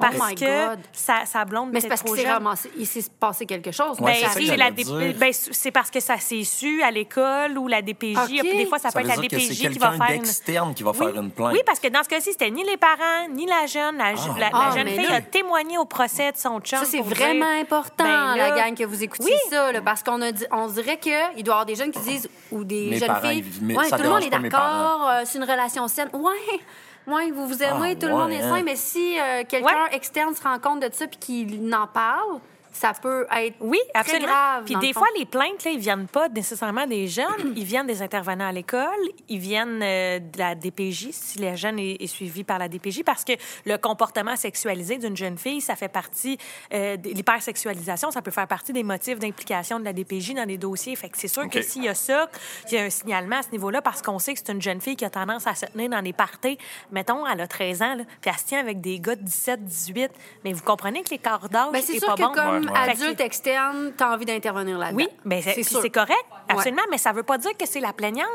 parce 0.01 0.17
Oh 0.19 0.25
my 0.27 0.35
que 0.35 0.47
sa, 0.93 1.25
sa 1.27 1.45
blonde 1.45 1.71
Mais 1.73 1.81
c'est 1.81 1.87
était 1.87 1.89
parce 1.91 2.01
trop 2.03 2.15
qu'il 2.15 2.23
s'est 2.23 2.29
jeune. 2.29 2.35
ramassé, 2.35 2.71
il 2.77 2.87
s'est 2.87 3.05
passé 3.21 3.47
quelque 3.47 3.71
chose. 3.73 4.01
Ouais, 4.01 4.21
Ben, 4.23 4.29
c'est 4.33 4.57
la 4.57 4.71
dé- 4.71 4.85
ben, 4.85 5.33
parce 5.73 5.91
que 5.91 6.01
ça 6.01 6.19
s'est 6.19 6.45
su 6.45 6.83
à 6.83 6.91
l'école 6.91 7.59
ou 7.59 7.69
la 7.69 7.83
DPJ. 7.83 8.41
Des 8.43 8.67
fois, 8.67 8.79
ça, 8.79 8.91
Ça 8.91 9.01
peut 9.01 9.07
être 9.09 9.17
la 9.17 9.23
DPJ 9.23 9.49
qui 9.71 9.79
va 9.79 9.91
quelqu'un 9.91 10.05
faire 10.07 10.17
une... 10.17 10.23
d'externe 10.23 10.75
qui 10.75 10.83
va 10.83 10.91
Oui. 10.93 10.97
faire 10.99 11.17
une 11.21 11.31
plainte. 11.31 11.53
Oui, 11.53 11.61
parce 11.67 11.79
que 11.81 11.89
dans 11.89 12.03
ce 12.03 12.09
cas-ci, 12.09 12.33
c'était 12.33 12.51
ni 12.51 12.65
les 12.65 12.77
parents, 12.77 13.29
ni 13.31 13.47
la 13.47 13.67
jeune. 13.67 13.97
La, 13.99 14.13
la 14.13 14.51
Ah, 14.53 14.71
jeune 14.75 14.89
fille 14.89 15.07
là- 15.07 15.17
a 15.17 15.21
témoigné 15.21 15.79
au 15.79 15.85
procès 15.85 16.33
de 16.33 16.37
son 16.37 16.61
chum. 16.61 16.79
Ça, 16.79 16.85
c'est 16.85 17.01
vraiment 17.01 17.53
dire, 17.53 17.63
important, 17.63 18.05
ben 18.05 18.37
la 18.37 18.51
gang, 18.51 18.75
que 18.77 18.85
vous 18.85 19.03
écoutiez 19.03 19.27
Oui. 19.33 19.51
ça, 19.51 19.73
là, 19.73 19.81
parce 19.83 20.03
qu'on 20.03 20.21
a 20.23 20.33
dit, 20.33 20.45
on 20.51 20.67
dirait 20.69 20.99
qu'il 20.99 21.13
doit 21.13 21.37
y 21.37 21.41
avoir 21.51 21.67
des 21.67 21.75
jeunes 21.75 21.91
qui 21.91 22.01
disent, 22.01 22.29
ou 22.51 22.65
des 22.65 22.91
Mes 22.91 22.99
jeunes 22.99 23.09
parents, 23.09 23.29
filles, 23.29 23.45
ouais, 23.77 23.91
tout 23.91 24.03
le 24.03 24.09
monde 24.09 24.23
est 24.23 24.31
d'accord, 24.31 25.09
euh, 25.11 25.23
c'est 25.25 25.39
une 25.39 25.45
relation 25.45 25.87
saine. 25.89 26.09
Ouais, 26.13 26.61
ouais, 27.07 27.31
vous 27.31 27.47
vous 27.47 27.63
aimez, 27.63 27.93
Ah, 27.93 27.95
tout 28.01 28.07
le 28.07 28.13
monde 28.15 28.31
est 28.31 28.43
hein. 28.43 28.57
sain, 28.57 28.63
mais 28.63 28.77
si 28.77 29.19
euh, 29.19 29.43
quelqu'un 29.49 29.67
Ouais. 29.67 29.97
externe 29.97 30.35
se 30.35 30.43
rend 30.43 30.59
compte 30.59 30.81
de 30.81 30.89
ça 30.93 31.07
puis 31.07 31.19
qu'il 31.19 31.75
en 31.75 31.87
parle, 31.87 32.41
ça 32.73 32.93
peut 33.01 33.27
être 33.37 33.57
Oui, 33.61 33.79
très 33.93 34.01
absolument. 34.01 34.27
grave. 34.27 34.65
Puis 34.65 34.77
des 34.77 34.89
le 34.89 34.93
fois, 34.95 35.07
les 35.19 35.27
plaintes, 35.27 35.63
là, 35.65 35.71
ils 35.71 35.79
viennent 35.79 36.07
pas 36.09 36.29
nécessairement 36.29 36.87
des 36.87 37.07
jeunes, 37.07 37.27
ils 37.57 37.65
viennent 37.65 37.87
des 37.87 38.03
intervenants 38.03 38.49
à 38.49 38.53
l'école, 38.53 38.89
ils 39.29 39.39
viennent 39.39 39.81
euh, 39.83 40.19
de 40.19 40.39
la 40.39 40.55
DPJ, 40.55 41.09
si 41.13 41.39
la 41.39 41.55
jeune 41.55 41.79
est, 41.79 42.03
est 42.03 42.07
suivie 42.07 42.45
par 42.45 42.59
la 42.59 42.69
DPJ, 42.69 43.03
parce 43.05 43.25
que 43.25 43.33
le 43.67 43.77
comportement 43.79 44.37
sexualisé 44.37 44.99
d'une 44.99 45.17
jeune 45.17 45.39
fille, 45.39 45.61
ça 45.61 45.77
fait 45.77 45.89
partie 45.89 46.39
euh, 46.73 46.97
de 46.97 47.11
l'hypersexualisation, 47.11 48.11
ça 48.11 48.23
peut 48.23 48.31
faire 48.31 48.47
partie 48.49 48.73
des 48.73 48.83
motifs 48.83 49.19
d'implication 49.19 49.79
de 49.79 49.85
la 49.85 49.93
DPJ 49.93 50.35
dans 50.35 50.49
les 50.49 50.59
dossiers. 50.59 50.97
Fait 50.97 51.09
que 51.09 51.19
c'est 51.19 51.29
sûr 51.29 51.49
que 51.49 51.61
s'il 51.63 51.85
y 51.85 51.89
a 51.89 51.95
ça, 51.95 52.29
qu'il 52.67 52.79
y 52.79 52.81
a 52.81 52.85
un 52.85 52.91
signalement 52.91 53.37
à 53.37 53.43
ce 53.43 53.51
niveau-là, 53.51 53.83
parce 53.83 54.03
qu'on 54.03 54.19
sait 54.19 54.35
que 54.35 54.41
c'est 54.45 54.53
une 54.53 54.63
jeune 54.63 54.81
fille 54.81 54.97
qui 54.97 55.05
a 55.05 55.11
tendance 55.11 55.47
à 55.47 55.55
se 55.55 55.67
tenir 55.67 55.91
dans 55.91 56.03
des 56.03 56.13
parties, 56.13 56.59
mettons, 56.91 57.27
elle 57.27 57.41
a 57.41 57.47
13 57.47 57.83
ans, 57.83 57.95
là, 57.97 58.05
puis 58.21 58.31
elle 58.33 58.39
se 58.39 58.45
tient 58.45 58.61
avec 58.61 58.81
des 58.81 58.99
gars 59.01 59.17
de 59.17 59.23
17, 59.23 59.65
18, 59.65 60.11
mais 60.45 60.53
vous 60.53 60.63
comprenez 60.63 61.03
que 61.03 61.11
l'écart 61.11 61.49
d'âge 61.49 61.73
Ben, 61.73 61.83
c'est 61.85 62.01
pas 62.05 62.15
que 62.15 62.23
bon. 62.23 62.33
comme 62.33 62.62
Ouais, 62.62 62.62
ouais. 62.71 62.91
adulte 62.91 63.21
externe, 63.21 63.93
t'as 63.97 64.15
envie 64.15 64.25
d'intervenir 64.25 64.79
là-dedans. 64.79 64.97
Oui, 64.97 65.09
mais 65.25 65.43
c'est 65.43 65.63
c'est 65.63 65.91
correct, 65.91 66.25
absolument, 66.49 66.83
mais 66.91 66.99
ça 66.99 67.13
veut 67.13 67.23
pas 67.23 67.39
dire 67.39 67.57
que 67.57 67.67
c'est 67.67 67.81
la 67.81 67.93
plaignante. 67.93 68.29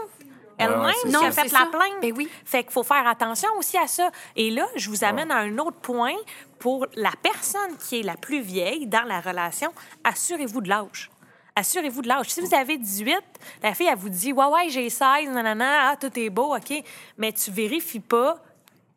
Elle-même 0.59 0.91
qui 1.03 1.07
a 1.09 1.11
Non, 1.11 1.31
fait 1.31 1.31
c'est 1.43 1.53
la 1.53 1.59
ça. 1.59 1.65
plainte. 1.67 2.01
Ben 2.01 2.11
oui. 2.17 2.27
Fait 2.43 2.63
qu'il 2.63 2.71
faut 2.71 2.81
faire 2.81 3.05
attention 3.07 3.49
aussi 3.59 3.77
à 3.77 3.85
ça. 3.85 4.09
Et 4.35 4.49
là, 4.49 4.65
je 4.75 4.89
vous 4.89 5.03
amène 5.03 5.29
à 5.29 5.37
un 5.37 5.55
autre 5.59 5.77
point. 5.79 6.15
Pour 6.57 6.87
la 6.95 7.11
personne 7.21 7.77
qui 7.77 7.99
est 7.99 8.03
la 8.03 8.15
plus 8.15 8.41
vieille 8.41 8.87
dans 8.87 9.03
la 9.03 9.19
relation, 9.21 9.71
assurez-vous 10.03 10.61
de 10.61 10.69
l'âge. 10.69 11.11
Assurez-vous 11.55 12.01
de 12.01 12.07
l'âge. 12.07 12.29
Si 12.29 12.41
vous 12.41 12.55
avez 12.55 12.79
18, 12.79 13.15
la 13.61 13.75
fille, 13.75 13.85
elle 13.87 13.97
vous 13.99 14.09
dit 14.09 14.33
Ouais, 14.33 14.45
ouais, 14.45 14.69
j'ai 14.69 14.89
16, 14.89 15.29
nanana, 15.29 15.91
ah, 15.91 15.95
tout 15.95 16.17
est 16.17 16.31
beau, 16.31 16.55
OK. 16.55 16.73
Mais 17.19 17.31
tu 17.33 17.51
vérifies 17.51 17.99
pas 17.99 18.39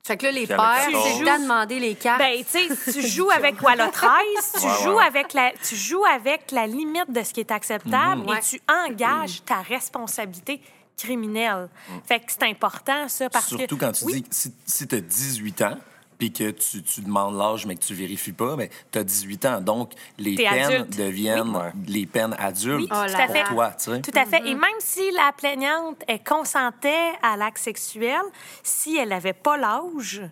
Fait 0.02 0.16
que 0.16 0.24
là, 0.24 0.32
les 0.32 0.46
pères, 0.46 0.78
c'est 0.84 0.90
tu 0.90 1.20
le 1.20 1.26
temps 1.26 1.36
de 1.38 1.42
demander 1.42 1.78
les 1.78 1.94
cartes. 1.94 2.18
ben, 2.20 2.42
tu 2.44 2.68
sais, 2.68 2.92
tu 2.92 3.06
joues 3.06 3.30
avec 3.30 3.60
Walla 3.62 3.88
13, 3.88 4.10
tu 4.58 4.66
Ouais, 4.66 4.72
joues 4.82 4.90
ouais. 4.96 5.04
avec 5.04 5.32
la, 5.34 5.52
tu 5.62 5.76
joues 5.76 6.04
avec 6.06 6.50
la 6.52 6.66
limite 6.66 7.10
de 7.10 7.22
ce 7.22 7.32
qui 7.34 7.40
est 7.40 7.50
acceptable 7.50 8.22
et 8.26 8.30
Ouais. 8.30 8.40
tu 8.40 8.60
engages 8.68 9.44
ta 9.44 9.60
responsabilité 9.60 10.60
criminelle. 10.96 11.68
Fait 12.06 12.18
que 12.20 12.26
c'est 12.28 12.44
important, 12.44 13.08
ça, 13.08 13.28
parce 13.30 13.50
que... 13.50 13.58
Surtout 13.58 13.76
quand 13.76 13.92
tu 13.92 14.04
Oui. 14.06 14.22
dis, 14.22 14.26
si, 14.30 14.52
si 14.66 14.86
tu 14.88 14.94
as 14.96 15.00
18 15.00 15.62
ans, 15.62 15.78
puis 16.20 16.32
que 16.32 16.50
tu, 16.50 16.82
tu 16.82 17.00
demandes 17.00 17.36
l'âge, 17.36 17.64
mais 17.66 17.74
que 17.74 17.82
tu 17.82 17.94
vérifies 17.94 18.32
pas, 18.32 18.54
mais 18.54 18.70
tu 18.92 18.98
as 18.98 19.02
18 19.04 19.44
ans. 19.46 19.60
Donc, 19.60 19.92
les 20.18 20.34
T'es 20.36 20.44
peines 20.44 20.64
adulte. 20.72 20.96
deviennent 20.98 21.56
Oui. 21.56 21.82
les 21.88 22.06
peines 22.06 22.36
adultes 22.38 22.82
Oui, 22.82 22.88
Oh 22.92 23.06
là 23.10 23.26
pour 23.26 23.54
toi, 23.54 23.70
tu 23.70 23.90
sais. 23.90 24.00
Tout 24.02 24.10
à 24.18 24.26
fait. 24.26 24.46
Et 24.46 24.54
même 24.54 24.70
si 24.80 25.10
la 25.12 25.32
plaignante 25.32 25.96
elle 26.06 26.22
consentait 26.22 27.12
à 27.22 27.36
l'acte 27.36 27.58
sexuel, 27.58 28.20
si 28.62 28.96
elle 28.98 29.08
n'avait 29.08 29.32
pas 29.32 29.56
l'âge, 29.56 30.22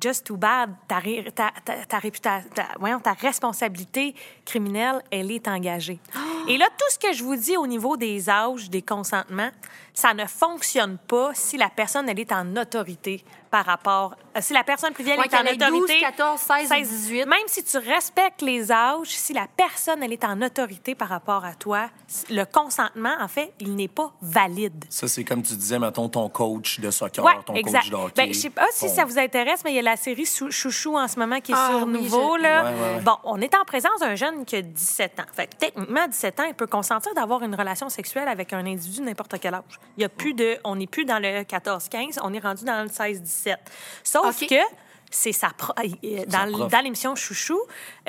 just 0.00 0.24
too 0.26 0.36
bad, 0.36 0.70
ta, 0.86 1.00
ré- 1.00 1.26
ta, 1.34 1.50
ta, 1.64 1.84
ta 1.84 1.98
réputa- 1.98 2.44
ta- 2.54 2.68
voyons, 2.78 3.00
ta 3.00 3.12
responsabilité 3.12 4.14
criminelle, 4.44 5.02
elle 5.10 5.30
est 5.32 5.48
engagée. 5.48 5.98
Et 6.48 6.56
là, 6.56 6.66
tout 6.78 6.86
ce 6.90 6.98
que 6.98 7.12
je 7.12 7.22
vous 7.24 7.36
dis 7.36 7.56
au 7.56 7.66
niveau 7.66 7.96
des 7.96 8.30
âges, 8.30 8.70
des 8.70 8.82
consentements, 8.82 9.50
ça 10.00 10.14
ne 10.14 10.24
fonctionne 10.26 10.96
pas 10.96 11.30
si 11.34 11.56
la 11.58 11.68
personne, 11.68 12.08
elle 12.08 12.18
est 12.20 12.32
en 12.32 12.56
autorité 12.56 13.22
par 13.50 13.66
rapport... 13.66 14.14
euh, 14.36 14.40
Si 14.40 14.52
la 14.54 14.62
personne 14.62 14.92
plus 14.92 15.02
vieille 15.04 15.18
Ouais, 15.18 15.26
est 15.26 15.34
en 15.34 15.42
ait 15.44 15.56
12, 15.56 15.68
autorité... 15.82 16.00
14, 16.00 16.40
16 16.40 16.70
ou 16.70 16.74
18. 16.84 17.26
Même 17.26 17.38
si 17.48 17.64
tu 17.64 17.76
respectes 17.78 18.42
les 18.42 18.70
âges, 18.70 19.08
si 19.08 19.32
la 19.32 19.46
personne, 19.56 20.02
elle 20.04 20.12
est 20.12 20.24
en 20.24 20.40
autorité 20.40 20.94
par 20.94 21.08
rapport 21.08 21.44
à 21.44 21.54
toi, 21.54 21.90
le 22.30 22.44
consentement, 22.44 23.14
en 23.20 23.26
fait, 23.28 23.52
il 23.58 23.74
n'est 23.74 23.88
pas 23.88 24.12
valide. 24.22 24.84
Ça, 24.88 25.08
c'est 25.08 25.24
comme 25.24 25.42
tu 25.42 25.54
disais, 25.54 25.78
mettons, 25.80 26.08
ton 26.08 26.28
coach 26.28 26.78
de 26.80 26.90
soccer, 26.92 27.24
ton 27.44 27.54
exact. 27.54 27.80
coach 27.82 27.90
de 27.90 27.96
hockey. 27.96 28.12
Ben, 28.16 28.32
je 28.32 28.38
sais 28.38 28.50
pas 28.50 28.66
si 28.72 28.86
ton- 28.86 28.94
ça 28.94 29.04
vous 29.04 29.18
intéresse, 29.18 29.62
mais 29.64 29.72
il 29.72 29.76
y 29.76 29.80
a 29.80 29.82
la 29.82 29.96
série 29.96 30.24
Chouchou 30.26 30.96
en 30.96 31.08
ce 31.08 31.18
moment 31.18 31.40
qui 31.40 31.50
est 31.52 31.56
Ah 31.58 31.70
sur 31.76 31.86
oui, 31.86 31.92
Nouveau. 31.92 32.36
je- 32.38 32.42
Là. 32.42 32.62
Ouais, 32.64 32.70
ouais, 32.70 32.94
ouais. 32.96 33.00
Bon, 33.02 33.16
on 33.24 33.40
est 33.40 33.54
en 33.56 33.64
présence 33.64 33.98
d'un 34.00 34.14
jeune 34.14 34.44
qui 34.44 34.56
a 34.56 34.62
17 34.62 35.18
ans. 35.20 35.24
Fait 35.34 35.48
que 35.48 35.56
techniquement, 35.56 36.02
à 36.04 36.08
17 36.08 36.38
ans, 36.40 36.44
il 36.46 36.54
peut 36.54 36.68
consentir 36.68 37.12
d'avoir 37.14 37.42
une 37.42 37.54
relation 37.56 37.88
sexuelle 37.88 38.28
avec 38.28 38.52
un 38.52 38.64
individu 38.64 39.00
de 39.00 39.06
n'importe 39.06 39.34
quel 39.40 39.54
âge. 39.54 39.80
Il 39.96 40.02
y 40.02 40.04
a 40.04 40.08
plus 40.08 40.34
de, 40.34 40.58
on 40.64 40.76
n'est 40.76 40.86
plus 40.86 41.04
dans 41.04 41.18
le 41.18 41.42
14-15, 41.42 42.18
on 42.22 42.32
est 42.32 42.38
rendu 42.40 42.64
dans 42.64 42.82
le 42.82 42.88
16-17. 42.88 43.56
Sauf 44.04 44.42
OK. 44.42 44.48
que 44.48 44.54
c'est 45.10 45.32
sa 45.32 45.50
pro- 45.50 45.72
dans, 46.28 46.52
prof. 46.52 46.70
dans 46.70 46.80
l'émission 46.80 47.14
Chouchou, 47.16 47.58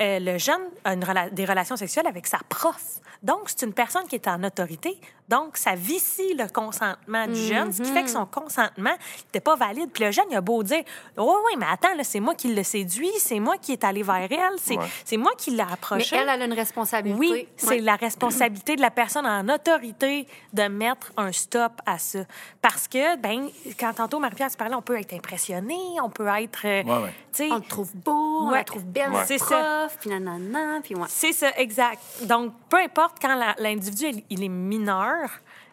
euh, 0.00 0.18
le 0.20 0.38
jeune 0.38 0.62
a 0.84 0.94
une 0.94 1.02
rela- 1.04 1.30
des 1.30 1.44
relations 1.44 1.76
sexuelles 1.76 2.06
avec 2.06 2.26
sa 2.26 2.38
prof. 2.48 3.00
Donc, 3.22 3.42
c'est 3.46 3.66
une 3.66 3.72
personne 3.74 4.06
qui 4.06 4.14
est 4.16 4.28
en 4.28 4.42
autorité. 4.44 4.98
Donc, 5.32 5.56
ça 5.56 5.74
vicie 5.74 6.34
le 6.34 6.46
consentement 6.52 7.26
du 7.26 7.34
jeune, 7.46 7.72
ce 7.72 7.80
qui 7.80 7.90
fait 7.90 8.02
que 8.04 8.10
son 8.10 8.26
consentement 8.26 8.92
n'était 9.24 9.40
pas 9.40 9.56
valide. 9.56 9.88
Puis 9.90 10.04
le 10.04 10.10
jeune, 10.10 10.26
il 10.30 10.36
a 10.36 10.42
beau 10.42 10.62
dire 10.62 10.82
Oh, 11.16 11.38
oui, 11.46 11.52
mais 11.58 11.64
attends, 11.72 11.94
là, 11.96 12.04
c'est 12.04 12.20
moi 12.20 12.34
qui 12.34 12.48
l'ai 12.48 12.64
séduit, 12.64 13.10
c'est 13.18 13.40
moi 13.40 13.56
qui 13.56 13.72
est 13.72 13.82
allé 13.82 14.02
vers 14.02 14.30
elle, 14.30 14.58
c'est 14.58 14.76
Ouais. 14.76 14.84
c'est 15.06 15.16
moi 15.16 15.32
qui 15.38 15.50
l'ai 15.52 15.56
Mais 15.64 15.72
approché. 15.72 16.16
elle, 16.16 16.28
elle 16.28 16.42
a 16.42 16.44
une 16.44 16.52
responsabilité. 16.52 17.18
Oui, 17.18 17.48
c'est 17.56 17.66
Ouais. 17.68 17.78
la 17.80 17.96
responsabilité 17.96 18.76
de 18.76 18.82
la 18.82 18.90
personne 18.90 19.26
en 19.26 19.48
autorité 19.48 20.26
de 20.52 20.62
mettre 20.64 21.10
un 21.16 21.32
stop 21.32 21.72
à 21.86 21.96
ça. 21.98 22.20
Parce 22.60 22.86
que, 22.86 23.16
ben, 23.16 23.48
quand 23.80 23.94
tantôt 23.94 24.18
Marie-Pierre 24.18 24.50
tu 24.50 24.56
parlais, 24.58 24.74
on 24.74 24.82
peut 24.82 24.98
être 24.98 25.14
impressionné, 25.14 25.76
on 26.02 26.10
peut 26.10 26.26
être. 26.26 26.60
euh, 26.66 26.82
Ouais, 26.82 27.02
ouais. 27.04 27.14
tu 27.32 27.44
sais, 27.44 27.48
On 27.52 27.56
le 27.56 27.62
trouve 27.62 27.90
beau, 27.94 28.42
on 28.46 28.50
la 28.50 28.64
trouve 28.64 28.84
belle, 28.84 29.10
Ouais. 29.10 29.24
c'est 29.26 29.36
prof, 29.38 29.96
puis 30.00 30.10
nanana, 30.10 30.80
puis 30.82 30.94
ouais. 30.94 31.06
C'est 31.08 31.32
ça, 31.32 31.50
exact. 31.56 32.00
Donc, 32.24 32.52
peu 32.68 32.76
importe 32.78 33.16
quand 33.20 33.34
la- 33.34 33.54
l'individu 33.58 34.06
il- 34.08 34.24
il 34.30 34.44
est 34.44 34.48
mineur, 34.48 35.21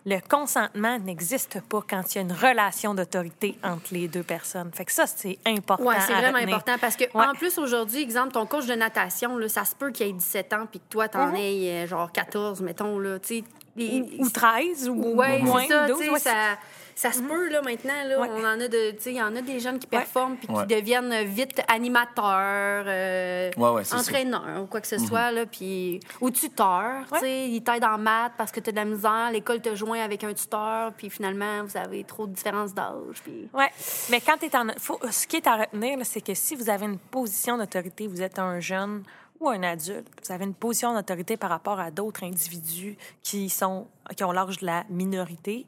le 0.05 0.19
consentement 0.27 0.97
n'existe 0.99 1.61
pas 1.61 1.81
quand 1.87 2.01
il 2.13 2.15
y 2.15 2.17
a 2.19 2.21
une 2.21 2.31
relation 2.31 2.93
d'autorité 2.93 3.57
entre 3.63 3.93
les 3.93 4.07
deux 4.07 4.23
personnes. 4.23 4.71
Fait 4.73 4.85
que 4.85 4.91
ça, 4.91 5.05
c'est 5.07 5.37
important. 5.45 5.83
Oui, 5.85 5.95
c'est 5.99 6.13
vraiment 6.13 6.37
retenir. 6.37 6.55
important 6.55 6.77
parce 6.79 6.95
que 6.95 7.03
Ouais. 7.13 7.25
en 7.25 7.33
plus 7.33 7.57
aujourd'hui, 7.57 8.01
exemple, 8.01 8.31
ton 8.31 8.45
coach 8.45 8.65
de 8.65 8.75
natation, 8.75 9.37
là, 9.37 9.49
ça 9.49 9.65
se 9.65 9.75
peut 9.75 9.91
qu'il 9.91 10.07
ait 10.07 10.13
17 10.13 10.53
ans 10.53 10.65
puis 10.69 10.79
que 10.79 10.85
toi, 10.89 11.07
t'en 11.09 11.27
Mhm. 11.27 11.35
aies 11.35 11.83
euh, 11.83 11.87
genre 11.87 12.11
14, 12.11 12.61
mettons. 12.61 12.97
Là, 12.99 13.19
tu 13.19 13.39
sais, 13.39 13.43
Ou, 13.77 14.23
ou 14.25 14.29
13 14.29 14.89
ou 14.89 15.13
Ouais, 15.15 15.39
moins, 15.39 15.61
c'est 15.61 15.67
ça, 15.69 15.87
12. 15.87 15.99
tu 15.99 16.05
sais, 16.05 16.11
ouais, 16.11 16.19
ça, 16.19 16.57
ça 16.99 17.13
se 17.13 17.21
peut, 17.21 17.47
là, 17.49 17.61
maintenant, 17.61 17.93
là, 18.07 18.19
Ouais. 18.19 18.27
on 18.29 18.39
en 18.41 18.59
a 18.59 18.67
de, 18.67 18.91
tu 18.91 18.97
sais, 18.99 19.11
il 19.11 19.15
y 19.15 19.21
en 19.21 19.33
a 19.33 19.41
des 19.41 19.61
jeunes 19.61 19.79
qui 19.79 19.85
Ouais. 19.85 19.99
performent 19.99 20.35
puis 20.35 20.49
Ouais. 20.53 20.65
qui 20.67 20.75
deviennent 20.75 21.23
vite 21.23 21.61
animateurs, 21.69 22.83
euh, 22.87 23.51
Ouais, 23.55 23.69
ouais, 23.69 23.83
c'est 23.85 23.95
ça. 23.95 24.01
entraîneurs 24.01 24.63
ou 24.63 24.65
quoi 24.65 24.81
que 24.81 24.87
ce 24.87 24.97
soit, 24.97 25.31
là, 25.31 25.45
puis, 25.45 26.01
ou 26.19 26.29
tuteurs, 26.29 27.05
tu 27.13 27.19
sais, 27.19 27.47
ils 27.47 27.61
t'aident 27.63 27.85
en 27.85 27.97
maths 27.97 28.33
parce 28.37 28.51
que 28.51 28.59
t'as 28.59 28.71
de 28.71 28.75
la 28.75 28.83
misère, 28.85 29.29
l'école 29.31 29.61
te 29.61 29.73
joint 29.75 30.01
avec 30.01 30.25
un 30.25 30.33
tuteur, 30.33 30.91
puis 30.97 31.09
finalement, 31.09 31.63
vous 31.63 31.77
avez 31.77 32.03
trop 32.03 32.27
de 32.27 32.33
différence 32.33 32.73
d'âge, 32.73 33.21
puis... 33.23 33.47
Ouais. 33.53 33.69
Mais 34.09 34.19
quand 34.19 34.35
tu 34.37 34.47
es 34.47 34.55
en. 34.57 34.67
Faut, 34.77 34.99
ce 35.09 35.25
qui 35.25 35.37
est 35.37 35.47
à 35.47 35.55
retenir, 35.55 35.99
c'est 36.03 36.21
que 36.21 36.33
si 36.33 36.55
vous 36.55 36.69
avez 36.69 36.85
une 36.85 36.97
position 36.99 37.57
d'autorité, 37.57 38.07
vous 38.07 38.21
êtes 38.21 38.39
un 38.39 38.59
jeune 38.59 39.03
ou 39.39 39.47
un 39.49 39.63
adulte, 39.63 40.05
vous 40.25 40.33
avez 40.33 40.43
une 40.43 40.53
position 40.53 40.93
d'autorité 40.93 41.37
par 41.37 41.49
rapport 41.49 41.79
à 41.79 41.91
d'autres 41.91 42.23
individus 42.25 42.97
qui, 43.23 43.49
sont, 43.49 43.87
qui 44.17 44.23
ont 44.25 44.33
l'âge 44.33 44.57
de 44.57 44.65
la 44.65 44.83
minorité, 44.89 45.65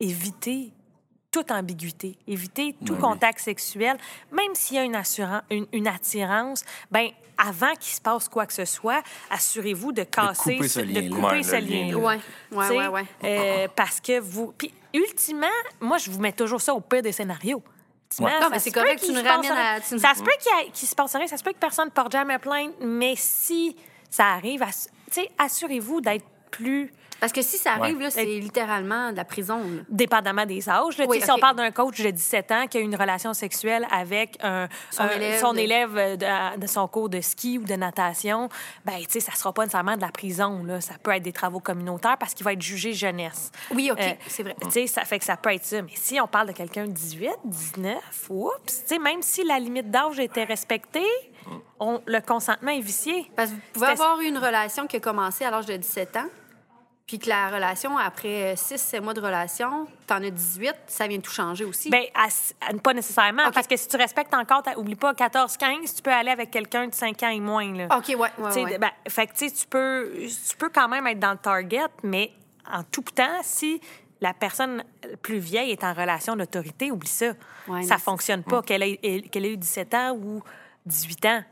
évitez 0.00 0.72
toute 1.30 1.50
ambiguïté, 1.50 2.16
évitez 2.28 2.76
tout 2.86 2.92
Oui, 2.94 2.98
contact 3.00 3.40
sexuel, 3.40 3.96
même 4.30 4.54
s'il 4.54 4.76
y 4.76 4.78
a 4.78 4.84
une, 4.84 4.94
assuran- 4.94 5.42
une, 5.50 5.66
une 5.72 5.88
attirance, 5.88 6.64
ben 6.92 7.08
avant 7.36 7.72
qu'il 7.74 7.92
se 7.92 8.00
passe 8.00 8.28
quoi 8.28 8.46
que 8.46 8.52
ce 8.52 8.64
soit, 8.64 9.02
assurez-vous 9.30 9.90
de 9.90 10.04
casser, 10.04 10.54
couper 10.56 10.68
ce 10.68 10.78
de 10.80 10.84
lien-là. 11.00 11.08
couper 11.10 11.36
Ouais, 11.36 11.42
ce 11.42 11.56
lien. 11.56 11.94
Ouais, 11.96 12.18
ouais, 12.52 12.86
ouais, 12.88 13.04
euh, 13.24 13.68
parce 13.74 14.00
que 14.00 14.20
vous. 14.20 14.54
Puis, 14.56 14.72
ultimement, 14.92 15.46
moi, 15.80 15.98
je 15.98 16.08
vous 16.12 16.20
mets 16.20 16.30
toujours 16.32 16.60
ça 16.60 16.72
au 16.72 16.80
pire 16.80 17.02
des 17.02 17.10
scénarios. 17.10 17.62
Ouais. 18.20 18.38
Non, 18.40 18.46
mais 18.48 18.60
c'est 18.60 18.70
correct, 18.70 19.02
tu 19.04 19.12
nous 19.12 19.20
ramènes 19.24 19.50
à- 19.50 19.80
Ça 19.80 20.14
se 20.14 20.22
peut 20.22 20.30
qu'il 20.72 20.86
se 20.88 20.94
passe 20.94 21.16
rien, 21.16 21.26
ça 21.26 21.36
se 21.36 21.42
peut 21.42 21.50
que 21.52 21.58
personne 21.58 21.86
ne 21.86 21.90
porte 21.90 22.12
jamais 22.12 22.38
plainte, 22.38 22.74
mais 22.80 23.14
si 23.16 23.74
ça 24.08 24.26
arrive, 24.34 24.62
ass- 24.62 24.88
tu 25.10 25.22
sais, 25.22 25.30
assurez-vous 25.36 26.00
d'être 26.00 26.24
plus 26.52 26.92
Parce 27.24 27.32
que 27.32 27.40
si 27.40 27.56
ça 27.56 27.72
arrive, 27.72 27.96
Ouais. 27.96 28.02
là, 28.04 28.10
c'est 28.10 28.24
littéralement 28.26 29.10
de 29.10 29.16
la 29.16 29.24
prison. 29.24 29.56
là. 29.58 29.82
Dépendamment 29.88 30.44
des 30.44 30.68
âges. 30.68 30.98
là. 30.98 31.06
Oui, 31.08 31.22
Si 31.22 31.30
on 31.30 31.38
parle 31.38 31.56
d'un 31.56 31.70
coach 31.70 32.02
de 32.02 32.10
17 32.10 32.52
ans 32.52 32.66
qui 32.68 32.76
a 32.76 32.80
eu 32.80 32.84
une 32.84 32.96
relation 32.96 33.32
sexuelle 33.32 33.86
avec 33.90 34.36
un, 34.42 34.68
Son 34.90 35.04
un- 35.04 35.08
élève 35.08 35.40
son 35.40 35.52
de- 35.54 35.58
élève 35.60 35.96
euh, 35.96 36.16
de, 36.16 36.60
de 36.60 36.66
son 36.66 36.86
cours 36.86 37.08
de 37.08 37.22
ski 37.22 37.56
ou 37.56 37.64
de 37.64 37.74
natation, 37.74 38.50
ben, 38.84 38.98
tu 38.98 39.06
sais, 39.08 39.20
ça 39.20 39.32
sera 39.32 39.54
pas 39.54 39.62
nécessairement 39.62 39.96
de 39.96 40.02
la 40.02 40.10
prison. 40.12 40.62
Là. 40.64 40.82
Ça 40.82 40.94
peut 41.02 41.12
être 41.12 41.22
des 41.22 41.32
travaux 41.32 41.60
communautaires 41.60 42.18
parce 42.18 42.34
qu'il 42.34 42.44
va 42.44 42.52
être 42.52 42.60
jugé 42.60 42.92
jeunesse. 42.92 43.50
Oui, 43.74 43.90
OK, 43.90 44.00
Euh, 44.00 44.12
c'est 44.26 44.42
vrai. 44.42 44.54
Tu 44.62 44.70
sais, 44.70 44.86
ça 44.86 45.04
fait 45.06 45.18
que 45.18 45.24
ça 45.24 45.38
peut 45.38 45.52
être 45.54 45.64
ça. 45.64 45.80
Mais 45.80 45.92
si 45.94 46.20
on 46.20 46.26
parle 46.26 46.48
de 46.48 46.52
quelqu'un 46.52 46.84
de 46.86 46.92
18, 46.92 47.30
19, 47.44 47.96
oups, 48.28 48.52
tu 48.66 48.74
sais, 48.86 48.98
même 48.98 49.22
si 49.22 49.44
la 49.44 49.58
limite 49.58 49.90
d'âge 49.90 50.18
était 50.18 50.44
respectée, 50.44 51.00
on- 51.80 52.00
le 52.06 52.20
consentement 52.20 52.70
est 52.70 52.80
vicié. 52.80 53.30
Parce 53.36 53.50
que 53.50 53.54
vous 53.54 53.60
pouvez 53.72 53.86
avoir 53.86 54.20
eu 54.20 54.26
une 54.26 54.38
relation 54.38 54.86
qui 54.86 54.96
a 54.96 55.00
commencé 55.00 55.44
à 55.44 55.50
l'âge 55.50 55.66
de 55.66 55.76
17 55.76 56.16
ans, 56.16 56.26
puis 57.06 57.18
que 57.18 57.28
la 57.28 57.48
relation, 57.50 57.98
après 57.98 58.54
6-7 58.56 59.00
mois 59.02 59.12
de 59.12 59.20
relation, 59.20 59.86
t'en 60.06 60.22
as 60.22 60.30
18, 60.30 60.74
ça 60.86 61.06
vient 61.06 61.20
tout 61.20 61.30
changer 61.30 61.64
aussi. 61.64 61.90
À- 62.14 62.28
à- 62.70 62.74
pas 62.78 62.94
nécessairement, 62.94 63.50
parce 63.52 63.66
que 63.66 63.76
si 63.76 63.88
tu 63.88 63.96
respectes 63.96 64.32
encore, 64.32 64.62
oublie 64.76 64.94
pas, 64.94 65.12
14-15, 65.12 65.94
tu 65.96 66.02
peux 66.02 66.12
aller 66.12 66.30
avec 66.30 66.50
quelqu'un 66.50 66.86
de 66.88 66.94
5 66.94 67.22
ans 67.22 67.28
et 67.28 67.40
moins. 67.40 67.72
Là. 67.74 67.88
OK, 67.96 68.08
ouais, 68.08 68.16
ouais, 68.38 68.62
ouais. 68.64 68.78
ben, 68.78 68.90
fait 69.08 69.26
que, 69.26 69.34
tu 69.36 69.66
peux, 69.68 70.12
tu 70.18 70.56
peux 70.56 70.70
quand 70.70 70.88
même 70.88 71.06
être 71.06 71.18
dans 71.18 71.32
le 71.32 71.38
target, 71.38 71.84
mais 72.02 72.32
en 72.72 72.82
tout 72.84 73.02
temps, 73.02 73.40
si 73.42 73.80
la 74.22 74.32
personne 74.32 74.82
plus 75.20 75.38
vieille 75.38 75.72
est 75.72 75.84
en 75.84 75.92
relation 75.92 76.34
d'autorité, 76.36 76.90
oublie 76.90 77.06
ça. 77.08 77.32
Ouais, 77.68 77.82
ça 77.82 77.98
fonctionne 77.98 78.42
pas, 78.42 78.62
qu'elle 78.62 78.82
ait, 78.82 78.96
qu'elle 79.30 79.44
ait 79.44 79.52
eu 79.52 79.56
17 79.58 79.92
ans 79.92 80.12
ou 80.12 80.42
18 80.86 81.26
ans. 81.26 81.44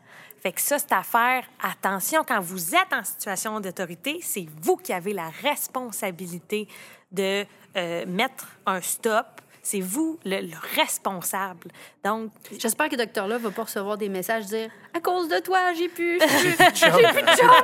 Fait 0.42 0.50
que 0.52 0.60
ça, 0.60 0.76
c'est 0.76 0.90
à 0.90 1.04
faire 1.04 1.44
attention. 1.62 2.24
Quand 2.26 2.40
vous 2.40 2.74
êtes 2.74 2.92
en 2.92 3.04
situation 3.04 3.60
d'autorité, 3.60 4.18
c'est 4.22 4.44
vous 4.60 4.76
qui 4.76 4.92
avez 4.92 5.12
la 5.12 5.28
responsabilité 5.28 6.66
de 7.12 7.44
euh, 7.76 8.04
mettre 8.06 8.48
un 8.66 8.80
stop. 8.80 9.40
C'est 9.64 9.80
vous 9.80 10.18
le, 10.24 10.40
le 10.40 10.56
responsable. 10.76 11.70
Donc, 12.04 12.30
J'espère 12.58 12.88
que 12.88 12.96
Docteur 12.96 13.28
là 13.28 13.38
va 13.38 13.50
pas 13.50 13.62
recevoir 13.62 13.96
des 13.96 14.08
messages 14.08 14.46
dire 14.46 14.70
à 14.94 15.00
cause 15.00 15.28
de 15.28 15.38
toi, 15.38 15.72
j'ai 15.78 15.88
pu. 15.88 16.18
Chum, 16.74 16.90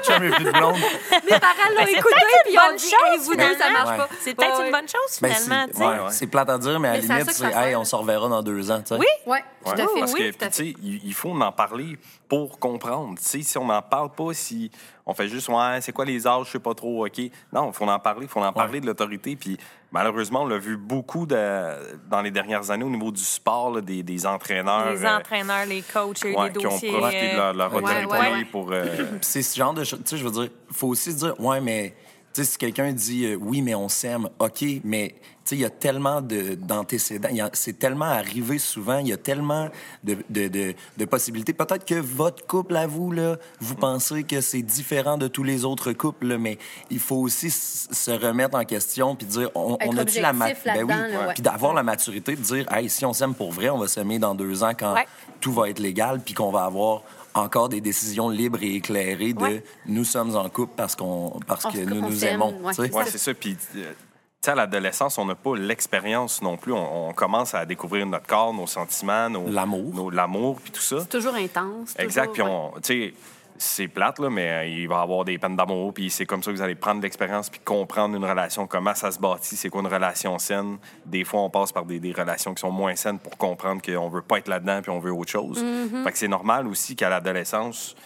chum 0.03 0.25
et 0.25 0.31
plus 0.31 0.45
de 0.45 0.51
blonde. 0.51 0.77
Mes 1.31 1.39
parents 1.39 1.71
l'ont 1.71 1.85
Ben, 1.85 1.89
écouté 1.89 2.15
puis 2.45 2.55
ils 2.55 2.59
ont 2.59 2.63
bonne 2.69 2.77
dit 2.77 2.87
hey, 2.87 3.19
vous 3.19 3.35
deux, 3.35 3.55
ça 3.59 3.71
marche 3.71 3.97
pas. 3.99 4.09
c'est 4.21 4.35
peut-être 4.35 4.59
Ouais, 4.61 4.67
une 4.67 4.73
bonne 4.73 4.89
chose, 4.89 5.19
Ben, 5.21 5.35
finalement. 5.35 5.73
c'est 5.75 5.85
ouais, 5.87 6.11
c'est 6.13 6.27
plate 6.29 6.49
à 6.51 6.59
dire, 6.59 6.81
mais 6.81 6.89
à 6.89 6.93
la 6.93 6.99
limite, 7.01 7.31
c'est 7.33 7.53
hey, 7.53 7.77
on 7.77 7.85
se 7.85 7.95
reverra 7.97 8.29
dans 8.29 8.43
deux 8.43 8.71
ans. 8.71 8.83
Oui. 8.93 9.07
Ouais, 9.27 9.45
tout 9.65 9.73
à 9.73 9.77
fait. 9.77 9.85
Parce 10.01 10.13
oui, 10.15 10.33
que, 10.33 10.45
tu 10.47 10.53
sais, 10.53 10.75
il 10.83 11.15
faut 11.15 11.31
en 11.31 11.53
parler 11.53 11.99
pour 12.29 12.59
comprendre. 12.59 13.19
Tu 13.19 13.25
sais, 13.25 13.43
si 13.43 13.59
on 13.59 13.67
n'en 13.67 13.83
parle 13.83 14.11
pas, 14.11 14.33
si 14.33 14.71
on 15.05 15.13
fait 15.15 15.29
juste, 15.29 15.49
ouais, 15.49 15.79
c'est 15.83 15.93
quoi 15.93 16.05
les 16.05 16.27
âges, 16.27 16.47
je 16.47 16.53
sais 16.53 16.59
pas 16.59 16.75
trop, 16.75 17.07
OK. 17.07 17.21
Non, 17.53 17.69
il 17.71 17.75
faut 17.75 17.85
en 17.87 17.99
parler, 17.99 18.23
il 18.27 18.29
faut 18.29 18.41
en 18.41 18.53
parler 18.53 18.81
de 18.81 18.87
l'autorité. 18.87 19.37
Puis 19.37 19.59
malheureusement, 19.93 20.43
on 20.43 20.47
l'a 20.47 20.59
vu 20.59 20.77
beaucoup 20.77 21.27
de- 21.27 21.99
dans 22.11 22.21
les 22.23 22.31
dernières 22.31 22.71
années 22.71 22.85
au 22.85 22.91
niveau 22.91 23.11
du 23.11 23.23
sport, 23.23 23.71
là, 23.75 23.81
des, 23.81 24.03
des 24.03 24.27
entraîneurs. 24.27 24.91
Les 24.93 25.05
euh, 25.05 25.17
entraîneurs, 25.17 25.67
les 25.67 25.83
coachs, 25.83 26.23
ouais, 26.25 26.51
des 26.51 26.59
qui 26.59 26.67
ont 26.67 26.71
dossiers. 26.71 26.93
profité 26.93 27.31
de 27.33 27.37
leur, 27.37 27.55
leur 27.55 27.73
Ouais, 27.73 27.79
autorité 27.83 28.07
ouais, 28.07 28.33
ouais. 28.33 28.45
pour. 28.45 28.71
euh, 28.73 28.87
c'est 29.21 29.43
ce 29.43 29.57
genre 29.57 29.75
de 29.75 29.85
choses. 29.85 30.01
Tu 30.01 30.11
sais, 30.11 30.17
je 30.19 30.25
veux 30.25 30.31
dire, 30.31 30.49
faut 30.71 30.89
aussi 30.89 31.13
se 31.13 31.17
dire, 31.19 31.41
ouais, 31.41 31.61
mais, 31.61 31.95
tu 32.35 32.45
sais, 32.45 32.51
si 32.53 32.59
quelqu'un 32.59 32.93
dit, 32.93 33.25
euh, 33.27 33.37
oui, 33.41 33.63
mais 33.63 33.75
on 33.75 33.89
s'aime, 33.89 34.29
OK, 34.39 34.65
mais, 34.85 35.15
tu 35.19 35.25
sais, 35.45 35.57
il 35.57 35.61
y 35.61 35.65
a 35.65 35.71
tellement 35.71 36.21
de- 36.21 36.55
d'antécédents, 36.55 37.29
c'est 37.55 37.79
tellement 37.79 38.05
arrivé 38.05 38.59
souvent, 38.59 38.99
il 38.99 39.09
y 39.09 39.13
a 39.13 39.17
tellement 39.17 39.69
de, 40.05 40.17
de, 40.29 40.49
de, 40.49 40.75
de 40.97 41.05
possibilités. 41.07 41.53
Peut-être 41.53 41.85
que 41.87 41.95
votre 41.95 42.47
couple, 42.47 42.77
à 42.77 42.87
vous, 42.87 43.11
là, 43.13 43.37
vous 43.61 43.75
pensez 43.75 44.23
que 44.25 44.41
c'est 44.41 44.63
différent 44.63 45.17
de 45.19 45.27
tous 45.27 45.43
les 45.43 45.65
autres 45.65 45.93
couples, 45.93 46.27
là, 46.27 46.39
mais 46.39 46.59
il 46.91 46.99
faut 47.01 47.17
aussi 47.17 47.51
se 47.51 48.11
remettre 48.11 48.57
en 48.59 48.65
question 48.65 49.17
puis 49.17 49.27
dire, 49.27 49.51
on, 49.55 49.75
a-tu 49.77 50.21
la 50.21 50.31
objectif 50.31 50.65
ben 50.65 50.85
oui, 50.85 50.95
ouais. 50.95 51.35
puis 51.35 51.43
d'avoir 51.43 51.73
la 51.75 51.83
maturité 51.83 52.37
de 52.37 52.43
dire, 52.43 52.67
hey, 52.73 52.89
si 52.91 53.05
on 53.07 53.13
s'aime 53.13 53.35
pour 53.35 53.51
vrai, 53.53 53.71
on 53.71 53.79
va 53.79 53.89
s'aimer 53.89 54.19
dans 54.19 54.35
deux 54.35 54.63
ans 54.63 54.73
quand 54.79 54.95
Ouais. 54.95 55.07
tout 55.41 55.53
va 55.53 55.71
être 55.71 55.79
légal, 55.79 56.21
puis 56.25 56.35
qu'on 56.35 56.51
va 56.51 56.65
avoir 56.65 57.03
encore 57.35 57.69
des 57.69 57.81
décisions 57.81 58.29
libres 58.29 58.63
et 58.63 58.75
éclairées 58.77 59.33
de 59.33 59.43
Ouais. 59.43 59.65
nous 59.87 60.05
sommes 60.05 60.35
en 60.37 60.49
couple 60.49 60.73
parce 60.77 60.97
qu'on 60.97 61.39
parce 61.47 61.65
On 61.67 61.71
que 61.71 61.79
nous 61.79 62.01
nous 62.01 62.25
aimons. 62.25 62.55
Ouais, 62.63 63.05
c'est 63.07 63.19
ça. 63.19 63.35
Puis, 63.35 63.57
euh, 63.77 63.83
tu 63.93 63.97
sais, 64.45 64.51
à 64.51 64.55
l'adolescence, 64.55 65.19
on 65.19 65.25
n'a 65.27 65.35
pas 65.35 65.57
l'expérience 65.57 66.43
non 66.43 66.57
plus. 66.57 66.73
On, 66.73 67.09
on 67.09 67.13
commence 67.13 67.55
à 67.55 67.65
découvrir 67.67 68.07
notre 68.07 68.27
corps, 68.27 68.53
nos 68.55 68.67
sentiments, 68.67 69.29
nos, 69.31 69.49
L'amour. 69.49 69.95
nos- 69.95 70.11
l'amour, 70.11 70.59
puis 70.61 70.71
tout 70.73 70.81
ça. 70.81 71.01
C'est 71.01 71.09
toujours 71.19 71.35
intense. 71.35 71.95
Exact. 71.99 72.33
Puis, 72.33 72.43
on, 72.43 72.73
tu 72.77 72.81
sais, 72.83 73.15
c'est 73.59 73.89
plate, 73.89 74.21
là, 74.21 74.31
mais 74.31 74.51
euh, 74.51 74.67
il 74.67 74.89
va 74.89 75.01
y 75.01 75.03
avoir 75.03 75.25
des 75.25 75.37
peines 75.37 75.57
d'amour, 75.57 75.93
puis 75.93 76.11
c'est 76.11 76.27
comme 76.27 76.43
ça 76.43 76.51
que 76.51 76.57
vous 76.57 76.63
allez 76.63 76.77
prendre 76.77 76.99
de 76.99 77.03
l'expérience, 77.03 77.51
puis 77.51 77.61
comprendre 77.61 78.17
une 78.17 78.25
relation, 78.25 78.67
comment 78.67 78.95
ça 78.95 79.11
se 79.11 79.19
bâtit, 79.19 79.57
c'est 79.57 79.69
quoi 79.69 79.81
une 79.81 79.89
relation 79.89 80.39
saine. 80.39 80.79
Des 81.05 81.25
fois, 81.25 81.41
on 81.41 81.51
passe 81.51 81.73
par 81.73 81.85
des, 81.85 81.99
des 81.99 82.13
relations 82.13 82.55
qui 82.55 82.61
sont 82.61 82.71
moins 82.71 82.95
saines 82.95 83.19
pour 83.19 83.37
comprendre 83.37 83.83
qu'on 83.83 84.09
veut 84.09 84.23
pas 84.23 84.39
être 84.39 84.49
là-dedans, 84.49 84.81
puis 84.81 84.91
on 84.91 85.01
veut 85.01 85.13
autre 85.13 85.31
chose. 85.31 85.63
Mm-hmm. 85.63 86.05
Fait 86.05 86.13
que 86.13 86.19
c'est 86.19 86.29
normal 86.29 86.69
aussi 86.69 86.95
qu'à 86.95 87.09
l'adolescence, 87.09 87.97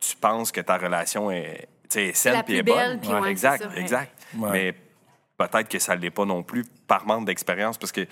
tu 0.00 0.16
penses 0.16 0.50
que 0.50 0.60
ta 0.60 0.78
relation 0.78 1.30
est, 1.30 1.68
saine, 1.88 2.42
puis 2.44 2.56
est 2.56 2.62
bonne. 2.62 2.76
belle, 2.76 2.98
puis 3.00 3.12
ouais, 3.12 3.30
exact, 3.30 3.68
exact. 3.76 4.12
Ouais. 4.36 4.50
Mais 4.50 4.74
peut-être 5.36 5.68
que 5.68 5.78
ça 5.78 5.94
ne 5.94 6.00
l'est 6.00 6.10
pas 6.10 6.24
non 6.24 6.42
plus 6.42 6.64
par 6.92 7.06
manque 7.06 7.24
d'expérience, 7.24 7.78
parce 7.78 7.90
que, 7.90 8.02
euh, 8.02 8.04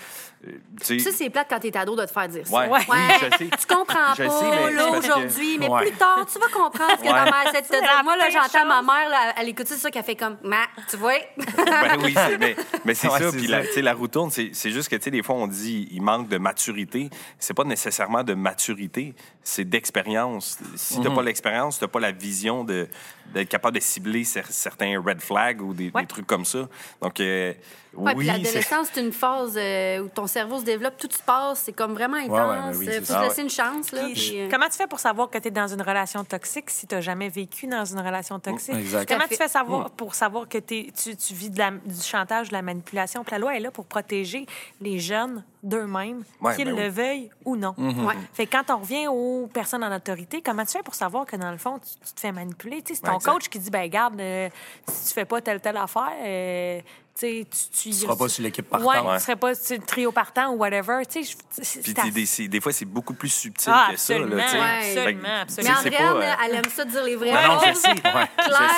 tu 0.80 0.98
sais... 0.98 0.98
Ça, 1.00 1.10
c'est 1.14 1.28
plate 1.28 1.48
quand 1.50 1.60
t'es 1.60 1.76
ado 1.76 1.94
de 1.94 2.06
te 2.06 2.10
faire 2.10 2.28
dire 2.28 2.46
ça. 2.46 2.56
Ouais, 2.56 2.66
Ouais. 2.66 2.78
oui, 2.88 2.96
je 3.30 3.36
sais. 3.36 3.50
Tu 3.58 3.66
comprends 3.74 4.14
Je 4.16 4.22
pas, 4.24 4.30
sais, 4.30 4.46
mais 4.50 4.72
là, 4.72 4.90
que- 4.90 4.96
aujourd'hui, 4.96 5.58
mais 5.58 5.68
Ouais. 5.68 5.82
plus 5.82 5.96
tard, 5.98 6.24
tu 6.32 6.38
vas 6.38 6.46
comprendre 6.48 6.92
ce 6.92 7.02
que 7.02 7.08
Ouais. 7.08 7.12
ta 7.12 7.24
mère 7.24 7.42
essaie 7.48 7.60
de 7.60 7.66
te 7.66 7.78
dire. 7.78 8.00
Moi, 8.04 8.16
là, 8.16 8.30
j'entends 8.30 8.64
ma 8.66 8.80
mère, 8.80 9.10
là, 9.10 9.34
elle 9.38 9.50
écoute 9.50 9.66
ça, 9.66 9.90
qu'elle 9.90 10.02
fait 10.02 10.16
comme, 10.16 10.38
ma, 10.42 10.62
tu 10.88 10.96
vois? 10.96 11.12
ben 11.36 11.98
oui, 12.02 12.14
mais, 12.38 12.56
mais 12.86 12.94
c'est 12.94 13.08
Ouais, 13.08 13.18
ça. 13.18 13.30
Puis 13.32 13.46
la, 13.48 13.66
tu 13.66 13.72
sais, 13.74 13.82
la 13.82 13.92
roue 13.92 14.08
tourne, 14.08 14.30
c'est 14.30 14.50
c'est 14.54 14.70
juste 14.70 14.88
que, 14.88 14.96
tu 14.96 15.02
sais, 15.02 15.10
des 15.10 15.22
fois, 15.22 15.34
on 15.34 15.46
dit 15.46 15.88
il 15.92 16.00
manque 16.00 16.28
de 16.28 16.38
maturité. 16.38 17.10
C'est 17.38 17.52
pas 17.54 17.64
nécessairement 17.64 18.24
de 18.24 18.32
maturité, 18.32 19.14
c'est 19.42 19.64
d'expérience. 19.68 20.58
Si 20.76 20.98
Mhm. 20.98 21.04
t'as 21.04 21.14
pas 21.14 21.22
l'expérience, 21.22 21.78
t'as 21.78 21.88
pas 21.88 22.00
la 22.00 22.12
vision 22.12 22.64
de 22.64 22.88
d'être 23.34 23.48
capable 23.48 23.76
de 23.76 23.80
cibler 23.80 24.24
cer- 24.24 24.50
certains 24.50 25.00
red 25.00 25.20
flags 25.20 25.60
ou 25.62 25.72
des, 25.72 25.92
Ouais. 25.94 26.00
des 26.00 26.08
trucs 26.08 26.26
comme 26.26 26.44
ça. 26.44 26.68
Donc, 27.00 27.20
euh, 27.20 27.52
Ouais, 27.94 28.12
oui, 28.16 28.26
c'est... 28.44 28.62
l'adolescence, 28.70 28.88
c'est 28.94 29.00
une 29.00 29.12
phase 29.12 29.54
euh, 29.56 30.00
où 30.00 30.09
ton 30.09 30.26
cerveau 30.26 30.59
se 30.59 30.64
développe, 30.64 30.96
tout 30.96 31.09
se 31.11 31.22
passe, 31.22 31.61
c'est 31.64 31.72
comme 31.72 31.92
vraiment 31.94 32.16
intense. 32.16 32.76
ouais, 32.76 32.78
oui, 32.78 32.87
Il 32.87 32.92
c'est 32.92 33.00
faut 33.00 33.06
ça. 33.06 33.20
se 33.22 33.28
laisser 33.28 33.42
une 33.42 33.50
chance, 33.50 33.92
là. 33.92 34.04
Puis, 34.04 34.12
puis, 34.14 34.40
euh, 34.40 34.48
Comment 34.50 34.66
tu 34.66 34.76
fais 34.76 34.87
pour 34.87 35.00
savoir 35.00 35.30
que 35.30 35.38
tu 35.38 35.48
es 35.48 35.50
dans 35.50 35.68
une 35.68 35.83
relation 35.83 36.24
toxique 36.24 36.70
si 36.70 36.87
tu 36.87 36.94
n'as 36.94 37.00
jamais 37.00 37.28
vécu 37.28 37.66
dans 37.66 37.85
une 37.85 38.00
relation 38.00 38.38
toxique? 38.38 38.74
Exact. 38.74 39.09
Comment 39.09 39.26
tu 39.28 39.37
fais 39.37 39.48
savoir 39.48 39.90
pour 39.90 40.14
savoir 40.14 40.48
que 40.48 40.59
t'es- 40.59 40.92
tu, 40.96 41.16
tu 41.16 41.35
vis 41.35 41.50
de 41.50 41.59
la- 41.59 41.70
du 41.70 42.02
chantage, 42.02 42.48
de 42.48 42.52
la 42.54 42.62
manipulation? 42.62 43.22
Puis 43.24 43.33
la 43.33 43.38
loi 43.38 43.56
est 43.56 43.61
là 43.61 43.70
pour 43.70 43.87
protéger 43.87 44.46
les 44.80 44.98
jeunes 44.98 45.44
d'eux-mêmes, 45.62 46.24
Ouais, 46.40 46.56
qu'ils 46.56 46.64
ben 46.66 46.76
le 46.76 46.83
oui. 46.85 46.88
veuillent 46.88 47.30
ou 47.44 47.54
non. 47.56 47.74
Ouais. 47.76 48.14
Fait 48.33 48.46
que 48.46 48.56
quand 48.56 48.72
on 48.74 48.78
revient 48.78 49.09
aux 49.09 49.46
personnes 49.52 49.85
en 49.85 49.94
autorité, 49.94 50.40
comment 50.42 50.64
tu 50.64 50.72
fais 50.72 50.83
pour 50.83 50.94
savoir 50.94 51.26
que 51.26 51.37
dans 51.37 51.50
le 51.50 51.59
fond, 51.59 51.78
tu, 51.78 52.06
tu 52.09 52.14
te 52.14 52.20
fais 52.20 52.33
manipuler? 52.33 52.83
C'est 52.87 53.02
ton 53.02 53.12
Ouais, 53.12 53.18
coach 53.22 53.48
qui 53.48 53.59
dit, 53.59 53.70
ben 53.70 53.87
garde, 53.88 54.18
euh, 54.20 54.48
si 54.88 55.09
tu 55.09 55.14
fais 55.14 55.26
pas 55.26 55.40
telle 55.42 55.61
telle 55.61 55.76
affaire, 55.76 56.12
euh, 56.22 56.80
tu 57.20 57.44
tu, 57.44 57.90
tu, 57.90 57.92
seras 57.92 58.16
pas 58.16 58.28
sur 58.28 58.42
l'équipe 58.42 58.66
Ouais, 58.72 58.78
partante. 58.83 59.06
Ouais. 59.06 59.16
tu 59.18 59.22
serais 59.24 59.37
pas 59.37 59.54
sur 59.54 59.76
le 59.76 59.83
trio 59.83 60.11
partant 60.12 60.50
ou 60.52 60.56
whatever. 60.56 61.02
Tu 61.09 61.24
sais, 61.24 61.33
je- 61.33 61.62
c'est- 61.62 61.83
Puis 61.83 61.92
c'est 61.96 62.02
des, 62.04 62.11
des- 62.11 62.26
c'est- 62.26 62.48
des 62.48 62.61
fois, 62.61 62.72
c'est 62.72 62.85
beaucoup 62.85 63.14
plus 63.14 63.28
subtil 63.28 63.72
Ah, 63.74 63.88
que 63.92 63.96
ça. 63.98 64.18
Là, 64.18 64.24
absolument, 64.24 64.42
tu 64.44 64.50
sais. 64.50 64.59
Ouais. 64.59 64.80
Fait 64.94 64.98
absolument, 65.00 65.22
Mais 65.22 65.40
absolument. 65.40 65.74
c'est 65.83 65.88
Andréane, 65.88 66.16
euh, 66.16 66.44
elle 66.46 66.54
aime 66.56 66.64
ça 66.74 66.85
dire 66.85 67.04
les 67.04 67.16
vraies 67.16 67.33
Non, 67.33 67.54
non, 67.54 67.61
je 67.61 67.66
choses. 67.68 67.76
sais. 67.78 67.90
je 67.94 68.00
Claire, 68.00 68.28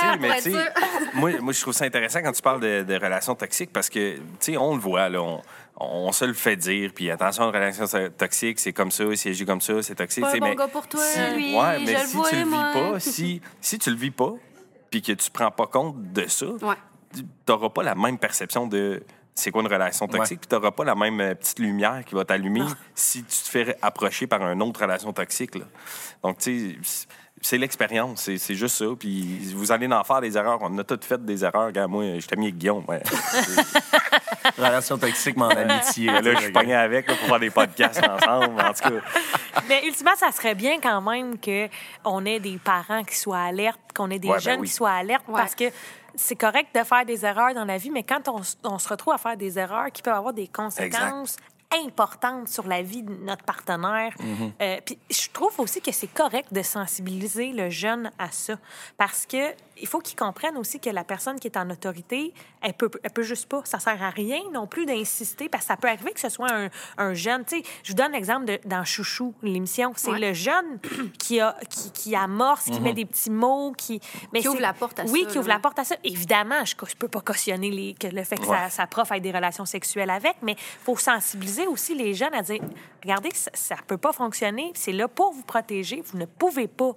sais, 0.00 0.18
mais 0.18 0.42
tu 0.42 1.18
moi, 1.18 1.31
moi, 1.40 1.52
je 1.52 1.61
trouve 1.61 1.74
ça 1.74 1.85
intéressant 1.85 2.22
quand 2.22 2.33
tu 2.33 2.42
parles 2.42 2.61
de, 2.61 2.83
de 2.83 2.94
relations 2.94 3.35
toxiques 3.35 3.72
parce 3.72 3.88
que, 3.88 4.16
tu 4.16 4.22
sais, 4.40 4.57
on 4.57 4.74
le 4.74 4.81
voit, 4.81 5.09
là, 5.09 5.20
on, 5.22 5.42
on 5.76 6.12
se 6.12 6.24
le 6.24 6.35
fait 6.35 6.57
dire, 6.57 6.92
puis 6.94 7.11
attention, 7.11 7.44
une 7.44 7.55
relation 7.55 7.87
toxique, 8.16 8.59
c'est 8.61 8.72
comme 8.72 8.90
ça, 8.90 9.05
si 9.14 9.28
agit 9.28 9.44
comme 9.46 9.61
ça, 9.61 9.83
c'est 9.83 9.94
toxique. 9.94 10.22
Pas 10.24 10.31
un 10.35 10.38
bon 10.38 10.48
mais 10.48 10.57
gars 10.57 10.68
pour 10.68 10.87
toi, 10.87 11.00
si, 11.02 11.18
lui, 11.35 11.57
ouais, 11.57 11.78
mais 11.81 11.87
je 11.96 12.00
le 12.02 12.07
si 12.07 12.16
vois, 12.16 12.28
tu 12.28 12.37
le 12.37 12.42
vis 12.42 12.48
moi. 12.48 12.70
pas, 12.72 13.00
si, 13.00 13.40
si 13.61 13.78
tu 13.78 13.90
le 13.90 13.96
vis 13.96 14.11
pas, 14.11 14.33
puis 14.90 15.00
que 15.02 15.12
tu 15.12 15.31
prends 15.31 15.50
pas 15.50 15.66
compte 15.66 16.12
de 16.12 16.26
ça, 16.28 16.46
Ouais. 16.46 16.74
Tu 17.14 17.25
n'auras 17.48 17.68
pas 17.70 17.83
la 17.83 17.94
même 17.94 18.18
perception 18.18 18.66
de 18.66 19.03
c'est 19.35 19.51
quoi 19.51 19.62
une 19.62 19.68
relation 19.68 20.07
toxique, 20.07 20.33
Ouais. 20.33 20.37
puis 20.40 20.48
tu 20.48 20.55
n'auras 20.55 20.72
pas 20.72 20.85
la 20.85 20.94
même 20.94 21.18
euh, 21.20 21.35
petite 21.35 21.59
lumière 21.59 22.03
qui 22.05 22.14
va 22.14 22.25
t'allumer 22.25 22.61
si 22.94 23.25
tu 23.25 23.37
te 23.42 23.48
fais 23.48 23.77
approcher 23.81 24.27
par 24.27 24.42
une 24.51 24.62
autre 24.62 24.81
relation 24.83 25.12
toxique. 25.12 25.55
là. 25.55 25.64
Donc, 26.22 26.38
tu 26.38 26.77
sais, 26.83 27.07
c'est- 27.40 27.59
l'expérience, 27.59 28.20
c'est 28.22 28.37
c'est 28.38 28.55
juste 28.55 28.77
ça. 28.77 28.85
Puis 28.98 29.53
vous 29.55 29.72
allez 29.72 29.87
en 29.88 30.05
faire 30.05 30.20
des 30.20 30.37
erreurs. 30.37 30.59
On 30.61 30.77
a 30.79 30.85
toutes 30.85 31.05
fait 31.05 31.25
des 31.25 31.44
erreurs. 31.44 31.66
Regarde, 31.66 31.90
moi, 31.90 32.05
je 32.20 32.27
t'ai 32.27 32.37
mis 32.37 32.44
avec 32.46 32.59
Guillaume. 32.59 32.85
ouais. 32.87 33.03
Relation 34.59 34.98
toxique, 34.98 35.40
en 35.40 35.48
amitié. 35.48 36.07
là, 36.07 36.20
je 36.35 36.38
suis 36.42 36.53
pogné 36.53 36.75
avec 36.75 37.09
là, 37.09 37.14
pour 37.16 37.29
faire 37.29 37.40
des 37.40 37.51
podcasts 37.51 38.03
ensemble. 38.07 38.61
En 38.61 38.72
tout 38.72 38.88
cas, 38.90 39.01
Mais 39.68 39.87
ultimement, 39.87 40.14
ça 40.16 40.31
serait 40.33 40.55
bien 40.55 40.79
quand 40.81 41.01
même 41.01 41.37
qu'on 41.38 42.25
ait 42.27 42.40
des 42.40 42.59
parents 42.59 43.03
qui 43.05 43.16
soient 43.16 43.40
alertes, 43.42 43.81
qu'on 43.94 44.11
ait 44.11 44.18
des 44.18 44.29
Ouais, 44.29 44.35
ben 44.35 44.40
jeunes 44.40 44.61
oui. 44.61 44.66
qui 44.68 44.75
soient 44.75 44.90
alertes, 44.92 45.25
Ouais. 45.29 45.35
parce 45.40 45.55
que 45.55 45.64
c'est 46.14 46.37
correct 46.37 46.68
de 46.75 46.85
faire 46.85 47.05
des 47.05 47.25
erreurs 47.25 47.55
dans 47.55 47.64
la 47.64 47.79
vie, 47.79 47.90
mais 47.90 48.03
quand 48.03 48.29
on, 48.29 48.79
se 48.79 48.88
retrouve 48.88 49.14
à 49.14 49.18
faire 49.18 49.37
des 49.37 49.59
erreurs 49.59 49.90
qui 49.92 50.03
peuvent 50.03 50.14
avoir 50.14 50.33
des 50.33 50.48
conséquences 50.48 51.37
importante 51.87 52.48
sur 52.48 52.66
la 52.66 52.83
vie 52.83 53.03
de 53.03 53.12
notre 53.12 53.44
partenaire. 53.44 54.14
Euh, 54.61 54.77
puis 54.85 54.98
je 55.11 55.29
trouve 55.33 55.59
aussi 55.59 55.81
que 55.81 55.92
c'est 55.92 56.12
correct 56.12 56.53
de 56.53 56.62
sensibiliser 56.62 57.53
le 57.53 57.70
jeune 57.70 58.11
à 58.18 58.31
ça. 58.31 58.55
Parce 58.96 59.27
que 59.27 59.53
il 59.80 59.87
faut 59.87 60.00
qu'il 60.00 60.16
comprenne 60.16 60.56
aussi 60.56 60.78
que 60.80 60.90
la 60.90 61.04
personne 61.04 61.38
qui 61.40 61.48
est 61.48 61.56
en 61.56 61.68
autorité, 61.70 62.32
elle 62.61 62.74
peut, 62.74 62.90
elle 63.02 63.11
peut 63.11 63.22
juste 63.22 63.46
pas. 63.48 63.62
Ça 63.64 63.78
sert 63.78 64.02
à 64.02 64.11
rien 64.11 64.40
non 64.52 64.66
plus 64.66 64.87
d'insister 64.87 65.48
parce 65.48 65.64
que 65.64 65.68
ça 65.68 65.76
peut 65.76 65.88
arriver 65.88 66.12
que 66.12 66.20
ce 66.20 66.28
soit 66.28 66.50
un, 66.52 66.68
un 66.98 67.14
jeune. 67.14 67.44
Tu 67.44 67.58
sais, 67.58 67.62
je 67.82 67.90
vous 67.92 67.96
donne 67.96 68.12
l'exemple 68.12 68.44
de, 68.46 68.58
dans 68.64 68.85
Chouchou, 68.85 69.35
l'émission. 69.42 69.92
C'est 69.96 70.11
Ouais. 70.12 70.18
le 70.18 70.32
jeune 70.35 70.78
qui, 71.18 71.40
a, 71.40 71.56
qui, 71.70 71.90
qui 71.92 72.14
amorce, 72.16 72.64
qui 72.64 72.80
met 72.80 72.92
des 72.94 73.04
petits 73.06 73.30
mots, 73.30 73.72
qui... 73.76 74.00
Mais 74.32 74.40
Qui 74.40 74.48
ouvre 74.48 74.61
la 74.61 74.72
porte 74.74 74.98
à 75.00 75.04
oui, 75.04 75.22
ça, 75.24 75.30
qui 75.30 75.38
ouvre 75.38 75.48
là. 75.48 75.54
la 75.54 75.61
porte 75.61 75.78
à 75.78 75.85
ça. 75.85 75.96
Évidemment, 76.04 76.64
je 76.64 76.74
ne 76.74 76.94
peux 76.98 77.08
pas 77.08 77.20
cautionner 77.20 77.70
les, 77.70 77.94
que 77.94 78.06
le 78.08 78.24
fait 78.24 78.37
que 78.37 78.46
sa, 78.46 78.68
sa 78.70 78.87
prof 78.87 79.11
ait 79.12 79.20
des 79.20 79.32
relations 79.32 79.64
sexuelles 79.64 80.11
avec, 80.11 80.37
mais 80.42 80.52
il 80.52 80.85
faut 80.85 80.96
sensibiliser 80.96 81.66
aussi 81.66 81.94
les 81.94 82.14
jeunes 82.14 82.35
à 82.35 82.42
dire 82.42 82.61
regardez, 83.02 83.30
ça 83.35 83.74
ne 83.76 83.80
peut 83.82 83.98
pas 83.98 84.12
fonctionner. 84.12 84.70
C'est 84.74 84.92
là 84.92 85.08
pour 85.08 85.32
vous 85.32 85.42
protéger. 85.42 86.02
Vous 86.04 86.18
ne 86.18 86.26
pouvez 86.26 86.68
pas. 86.68 86.92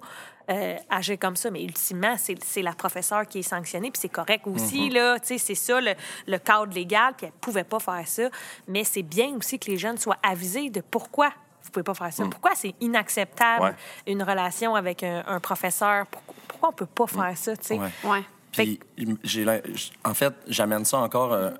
Euh, 0.50 0.76
agir 0.90 1.18
comme 1.18 1.36
ça, 1.36 1.50
mais 1.50 1.62
ultimement, 1.64 2.16
c'est 2.16 2.42
c'est 2.44 2.62
la 2.62 2.72
professeure 2.72 3.26
qui 3.26 3.40
est 3.40 3.42
sanctionnée, 3.42 3.90
puis 3.90 4.00
c'est 4.00 4.08
correct 4.08 4.46
aussi, 4.46 4.90
là, 4.90 5.18
tu 5.18 5.26
sais, 5.28 5.38
c'est 5.38 5.54
ça 5.54 5.80
le, 5.80 5.94
le 6.26 6.38
cadre 6.38 6.72
légal, 6.72 7.14
puis 7.16 7.26
elle 7.26 7.32
pouvait 7.40 7.64
pas 7.64 7.80
faire 7.80 8.06
ça, 8.06 8.28
mais 8.68 8.84
c'est 8.84 9.02
bien 9.02 9.34
aussi 9.36 9.58
que 9.58 9.70
les 9.70 9.76
jeunes 9.76 9.98
soient 9.98 10.18
avisés 10.22 10.70
de 10.70 10.80
pourquoi 10.80 11.30
vous 11.64 11.70
pouvez 11.72 11.82
pas 11.82 11.94
faire 11.94 12.12
ça, 12.12 12.24
pourquoi 12.30 12.52
c'est 12.54 12.74
inacceptable 12.80 13.64
Ouais. 13.64 13.74
une 14.06 14.22
relation 14.22 14.76
avec 14.76 15.02
un, 15.02 15.24
un 15.26 15.40
professeur, 15.40 16.06
pourquoi, 16.06 16.34
pourquoi 16.46 16.68
on 16.68 16.72
peut 16.72 16.86
pas 16.86 17.06
faire 17.08 17.36
ça, 17.36 17.56
tu 17.56 17.64
sais? 17.66 17.80
Ouais. 18.04 18.22
Puis, 18.52 18.80
en 20.04 20.14
fait, 20.14 20.32
j'amène 20.46 20.84
ça 20.84 20.98
encore. 20.98 21.32
euh, 21.32 21.50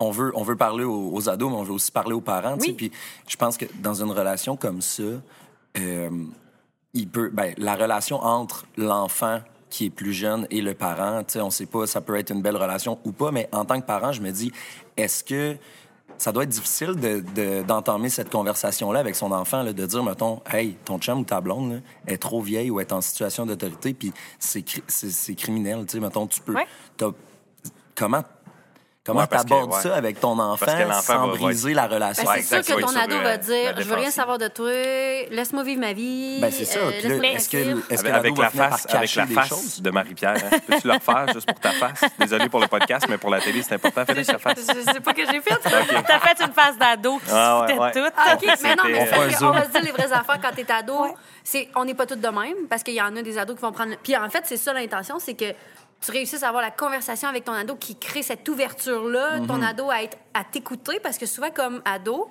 on 0.00 0.10
veut, 0.10 0.30
on 0.34 0.42
veut 0.42 0.56
parler 0.56 0.84
aux, 0.84 1.10
aux 1.12 1.28
ados, 1.28 1.50
mais 1.50 1.56
on 1.56 1.62
veut 1.62 1.72
aussi 1.72 1.90
parler 1.90 2.12
aux 2.12 2.20
parents. 2.20 2.56
tu 2.58 2.64
sais. 2.64 2.70
Oui. 2.70 2.74
Puis, 2.76 2.92
je 3.28 3.36
pense 3.36 3.56
que 3.56 3.64
dans 3.80 3.94
une 4.02 4.10
relation 4.10 4.56
comme 4.56 4.82
ça, 4.82 5.02
euh, 5.78 6.10
il 6.94 7.08
peut, 7.08 7.30
ben, 7.32 7.54
la 7.58 7.74
relation 7.76 8.20
entre 8.22 8.66
l'enfant 8.76 9.40
qui 9.70 9.86
est 9.86 9.90
plus 9.90 10.12
jeune 10.14 10.46
et 10.50 10.62
le 10.62 10.72
parent, 10.74 11.22
tu 11.24 11.34
sais, 11.34 11.40
on 11.40 11.50
sait 11.50 11.66
pas, 11.66 11.86
ça 11.86 12.00
peut 12.00 12.16
être 12.16 12.30
une 12.30 12.40
belle 12.42 12.56
relation 12.56 12.98
ou 13.04 13.12
pas, 13.12 13.30
mais 13.30 13.48
en 13.52 13.64
tant 13.66 13.78
que 13.80 13.86
parent, 13.86 14.12
je 14.12 14.22
me 14.22 14.30
dis, 14.30 14.50
est-ce 14.96 15.22
que 15.22 15.56
ça 16.16 16.32
doit 16.32 16.44
être 16.44 16.48
difficile 16.48 16.96
de- 16.96 17.22
de- 17.34 17.62
d'entamer 17.62 18.08
cette 18.08 18.30
conversation-là 18.30 18.98
avec 18.98 19.14
son 19.14 19.30
enfant, 19.30 19.62
là, 19.62 19.72
de 19.72 19.86
dire, 19.86 20.02
mettons, 20.02 20.40
hey, 20.50 20.76
ton 20.84 20.98
chum 20.98 21.20
ou 21.20 21.24
ta 21.24 21.40
blonde 21.40 21.72
là, 21.74 21.78
est 22.06 22.16
trop 22.16 22.40
vieille 22.40 22.70
ou 22.70 22.80
est 22.80 22.92
en 22.92 23.00
situation 23.02 23.44
d'autorité, 23.46 23.92
puis 23.94 24.12
c'est 24.38 24.62
cri- 24.62 24.82
c'est 24.88 25.10
c'est 25.10 25.34
criminel, 25.34 25.84
tu 25.86 25.92
sais, 25.92 26.00
mettons, 26.00 26.26
tu 26.26 26.40
peux. 26.40 26.54
Ouais. 26.54 26.66
Comment 27.94 28.22
comment 29.08 29.20
Ouais, 29.20 29.26
parce 29.26 29.42
que, 29.44 29.48
t'abordes 29.48 29.72
ouais. 29.74 29.80
ça 29.80 29.96
avec 29.96 30.20
ton 30.20 30.38
enfant 30.38 30.66
sans 31.02 31.28
briser 31.28 31.74
la 31.74 31.86
relation? 31.86 32.24
Ben, 32.24 32.40
c'est 32.42 32.62
sûr 32.62 32.76
que 32.76 32.80
ton 32.82 32.94
ado 32.96 33.12
sur, 33.12 33.22
va 33.22 33.30
euh, 33.30 33.36
dire 33.38 33.74
Je 33.76 33.82
veux 33.82 33.94
rien 33.96 34.10
savoir 34.10 34.38
de 34.38 34.48
toi, 34.48 34.70
laisse-moi 35.30 35.64
vivre 35.64 35.80
ma 35.80 35.92
vie. 35.92 36.38
Ben, 36.40 36.50
c'est 36.52 36.64
ça. 36.64 36.78
euh, 36.78 37.22
est-ce 37.22 37.48
que, 37.48 38.08
Avec, 38.12 38.38
la 38.38 38.50
face, 38.50 38.86
avec 38.94 39.14
la 39.14 39.26
des 39.26 39.34
face 39.34 39.48
choses? 39.48 39.82
de 39.82 39.90
Marie-Pierre. 39.90 40.34
hein? 40.36 40.56
Peux-tu 40.66 40.86
le 40.86 40.94
refaire 40.94 41.26
juste 41.32 41.46
pour 41.46 41.58
ta 41.60 41.70
face? 41.72 42.00
Désolé 42.18 42.48
pour 42.48 42.60
le 42.60 42.68
podcast, 42.68 43.06
mais 43.08 43.18
pour 43.18 43.30
la 43.30 43.40
télé, 43.40 43.62
c'est 43.62 43.74
important. 43.74 44.04
Fais-le 44.04 44.24
sa 44.24 44.38
face. 44.38 44.58
Je 44.58 44.92
sais 44.92 45.00
pas 45.00 45.14
que 45.14 45.24
j'ai 45.26 45.40
fait. 45.40 45.58
T'as 45.62 46.20
fait 46.20 46.44
une 46.44 46.52
phase 46.52 46.76
d'ado 46.78 47.16
qui 47.18 47.30
Ah, 47.32 47.60
ouais, 47.62 47.66
c'était 47.68 47.80
ouais. 47.80 47.92
toute. 48.10 48.12
Ah, 48.16 48.34
OK, 48.34 48.58
mais 48.62 48.76
non, 48.76 48.82
mais 48.86 49.08
On 49.42 49.50
va 49.50 49.64
se 49.64 49.70
dire 49.70 49.82
les 49.82 49.90
vraies 49.92 50.12
affaires 50.12 50.38
quand 50.40 50.54
t'es 50.54 50.70
ado. 50.70 51.06
C'est, 51.42 51.68
on 51.76 51.84
n'est 51.84 51.94
pas 51.94 52.04
tous 52.06 52.16
de 52.16 52.28
même, 52.28 52.66
parce 52.68 52.82
qu'il 52.82 52.94
y 52.94 53.00
en 53.00 53.16
a 53.16 53.22
des 53.22 53.38
ados 53.38 53.56
qui 53.56 53.62
vont 53.62 53.72
prendre... 53.72 53.94
Puis 54.02 54.14
en 54.16 54.28
fait, 54.28 54.42
c'est 54.44 54.58
ça 54.58 54.74
l'intention, 54.74 55.18
c'est 55.18 55.32
que 55.34 55.46
tu 56.00 56.10
réussisses 56.12 56.42
à 56.42 56.48
avoir 56.48 56.62
la 56.62 56.70
conversation 56.70 57.28
avec 57.28 57.44
ton 57.44 57.52
ado 57.52 57.74
qui 57.76 57.96
crée 57.96 58.22
cette 58.22 58.48
ouverture-là, 58.48 59.40
ton 59.46 59.60
ado 59.62 59.90
à, 59.90 60.02
être, 60.02 60.16
à 60.32 60.44
t'écouter, 60.44 61.00
parce 61.00 61.18
que 61.18 61.26
souvent, 61.26 61.50
comme 61.50 61.82
ado, 61.84 62.30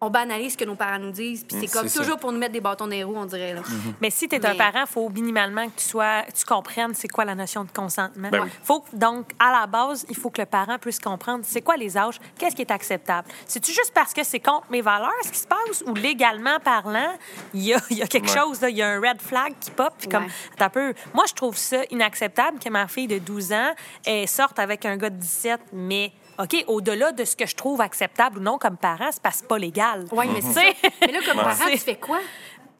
on 0.00 0.10
banalise 0.10 0.52
ce 0.52 0.56
que 0.58 0.64
nos 0.64 0.76
parents 0.76 1.00
nous 1.00 1.10
disent, 1.10 1.44
puis 1.44 1.56
c'est 1.60 1.66
comme 1.66 1.90
toujours 1.90 2.18
pour 2.18 2.30
nous 2.30 2.38
mettre 2.38 2.52
des 2.52 2.60
bâtons 2.60 2.84
dans 2.84 2.90
les 2.92 3.02
roues, 3.02 3.16
on 3.16 3.24
dirait. 3.26 3.52
Là. 3.54 3.62
Mais 4.00 4.10
si 4.10 4.28
tu 4.28 4.36
es 4.36 4.46
un 4.46 4.54
parent, 4.54 4.82
il 4.82 4.86
faut 4.86 5.08
minimalement 5.08 5.66
que 5.66 5.76
tu 5.80 5.84
sois, 5.86 6.22
tu 6.32 6.44
comprennes 6.44 6.94
c'est 6.94 7.08
quoi 7.08 7.24
la 7.24 7.34
notion 7.34 7.64
de 7.64 7.70
consentement. 7.72 8.28
Ben 8.30 8.42
oui. 8.44 8.50
faut, 8.62 8.84
donc, 8.92 9.32
à 9.40 9.50
la 9.50 9.66
base, 9.66 10.06
il 10.08 10.16
faut 10.16 10.30
que 10.30 10.40
le 10.40 10.46
parent 10.46 10.78
puisse 10.78 11.00
comprendre 11.00 11.44
c'est 11.44 11.62
quoi 11.62 11.76
les 11.76 11.98
âges, 11.98 12.20
qu'est-ce 12.38 12.54
qui 12.54 12.62
est 12.62 12.70
acceptable. 12.70 13.26
C'est-tu 13.46 13.72
juste 13.72 13.92
parce 13.92 14.14
que 14.14 14.22
c'est 14.22 14.38
contre 14.38 14.66
mes 14.70 14.82
valeurs 14.82 15.10
ce 15.24 15.30
qui 15.32 15.38
se 15.40 15.48
passe 15.48 15.82
ou 15.84 15.94
légalement 15.94 16.60
parlant, 16.60 17.12
il 17.52 17.64
y 17.64 17.74
a, 17.74 17.80
il 17.90 17.98
y 17.98 18.02
a 18.02 18.06
quelque 18.06 18.28
Ouais. 18.30 18.38
chose, 18.40 18.60
là, 18.60 18.68
il 18.70 18.76
y 18.76 18.82
a 18.82 18.88
un 18.88 19.00
red 19.00 19.20
flag 19.20 19.54
qui 19.60 19.72
pop. 19.72 19.92
puis 19.98 20.08
comme, 20.08 20.26
Ouais. 20.60 20.68
peu. 20.68 20.94
Moi, 21.12 21.24
je 21.28 21.34
trouve 21.34 21.56
ça 21.56 21.78
inacceptable 21.90 22.60
que 22.60 22.68
ma 22.68 22.86
fille 22.86 23.08
de 23.08 23.18
12 23.18 23.52
ans 23.52 23.72
elle 24.04 24.28
sorte 24.28 24.58
avec 24.60 24.84
un 24.86 24.96
gars 24.96 25.10
de 25.10 25.16
17, 25.16 25.60
mais. 25.72 26.12
OK, 26.40 26.64
au-delà 26.68 27.10
de 27.12 27.24
ce 27.24 27.34
que 27.34 27.46
je 27.46 27.56
trouve 27.56 27.80
acceptable 27.80 28.38
ou 28.38 28.42
non 28.42 28.58
comme 28.58 28.76
parent, 28.76 29.08
c'est 29.10 29.20
parce 29.22 29.36
que 29.36 29.40
c'est 29.42 29.48
pas 29.48 29.58
légal. 29.58 30.04
Oui, 30.12 30.26
mais 30.32 30.40
c'est 30.40 30.52
ça. 30.52 30.60
Tu 30.60 30.66
sais? 30.68 30.92
Mais 31.06 31.12
là, 31.12 31.18
comme 31.26 31.36
parent, 31.42 31.54
C'est- 31.66 31.72
tu 31.72 31.78
fais 31.78 31.96
quoi? 31.96 32.18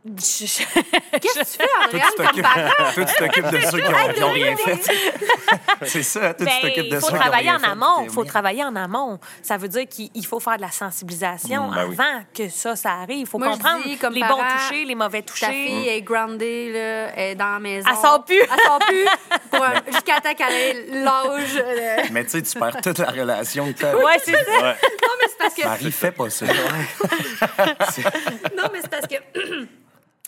Je- 0.05 0.13
Qu'est-ce 1.21 1.35
que 1.35 1.45
tu 1.45 1.45
fais, 1.59 1.69
Andréane, 1.85 2.09
comme 2.17 2.27
t'occupes- 2.27 2.43
parent? 2.43 2.93
Toi, 2.95 3.05
tu 3.05 3.15
t'occupes 3.17 3.51
de 3.51 3.61
ceux 3.61 3.79
qui 3.81 3.89
ont, 3.89 4.13
qui 4.15 4.23
ont 4.23 4.31
rien 4.33 4.57
fait. 4.57 4.79
c'est 5.87 6.03
ça, 6.05 6.33
toi, 6.35 6.47
tu 6.47 6.61
t'occupes 6.61 6.77
il 6.77 6.85
de 6.85 6.91
Ben, 6.91 7.01
faut 7.01 7.07
ceux 7.07 7.13
qui 7.13 7.19
ont 7.19 7.21
travailler 7.21 7.49
rien 7.51 7.57
en 7.57 7.61
fait. 7.61 7.67
amont. 7.67 7.97
T'es 7.99 8.05
Il 8.05 8.11
faut 8.11 8.23
bien. 8.23 8.31
travailler 8.31 8.65
en 8.65 8.77
amont. 8.77 9.19
Ça 9.43 9.57
veut 9.57 9.69
dire 9.69 9.87
qu'il 9.89 10.09
il 10.15 10.25
faut 10.25 10.39
faire 10.41 10.57
de 10.57 10.63
la 10.63 10.71
sensibilisation 10.71 11.69
ben 11.71 11.87
oui. 11.89 11.97
avant 11.99 12.23
que 12.33 12.49
ça, 12.49 12.77
ça 12.77 12.93
arrive. 12.93 13.19
Il 13.19 13.27
faut 13.27 13.39
Moi, 13.39 13.49
comprendre 13.51 13.83
dis, 13.85 13.99
comme 13.99 14.15
les 14.15 14.21
parent, 14.21 14.37
bons 14.39 14.45
touchés, 14.69 14.85
les 14.85 14.95
mauvais 14.95 15.23
touchés. 15.23 15.47
Ta 15.47 15.53
fille 15.53 15.89
est 15.89 16.03
groundée, 16.03 16.73
là, 16.73 17.13
elle 17.17 17.33
est 17.33 17.35
dans 17.35 17.53
la 17.53 17.59
maison. 17.59 17.89
Elle 17.91 17.97
sort 17.97 18.25
plus. 18.25 18.41
Elle 18.41 18.65
sort 18.65 18.79
plus 18.79 19.05
jusqu'à 19.93 20.21
temps 20.21 20.35
qu'elle 20.35 20.55
ait 20.55 20.87
l'âge. 21.03 21.57
euh, 21.57 21.97
Mais 22.13 22.25
tu 22.25 22.31
sais, 22.31 22.43
tu 22.43 22.59
perds 22.59 22.81
toute 22.83 22.99
la 22.99 23.11
relation 23.11 23.73
que 23.73 23.79
t'as. 23.79 23.95
Ouais, 23.97 24.17
c'est 24.25 24.33
ça. 24.33 24.39
Ouais. 24.53 24.77
Non, 25.03 25.15
mais 25.21 25.29
c'est 25.29 25.39
parce 25.39 25.55
que... 25.55 25.65
Marie, 25.65 25.93
fais 25.93 26.13
pas 26.13 26.31
ça. 26.31 26.47
Non, 28.57 28.65
mais 28.73 28.81
c'est 28.81 28.91
parce 28.91 29.07
que 29.07 29.15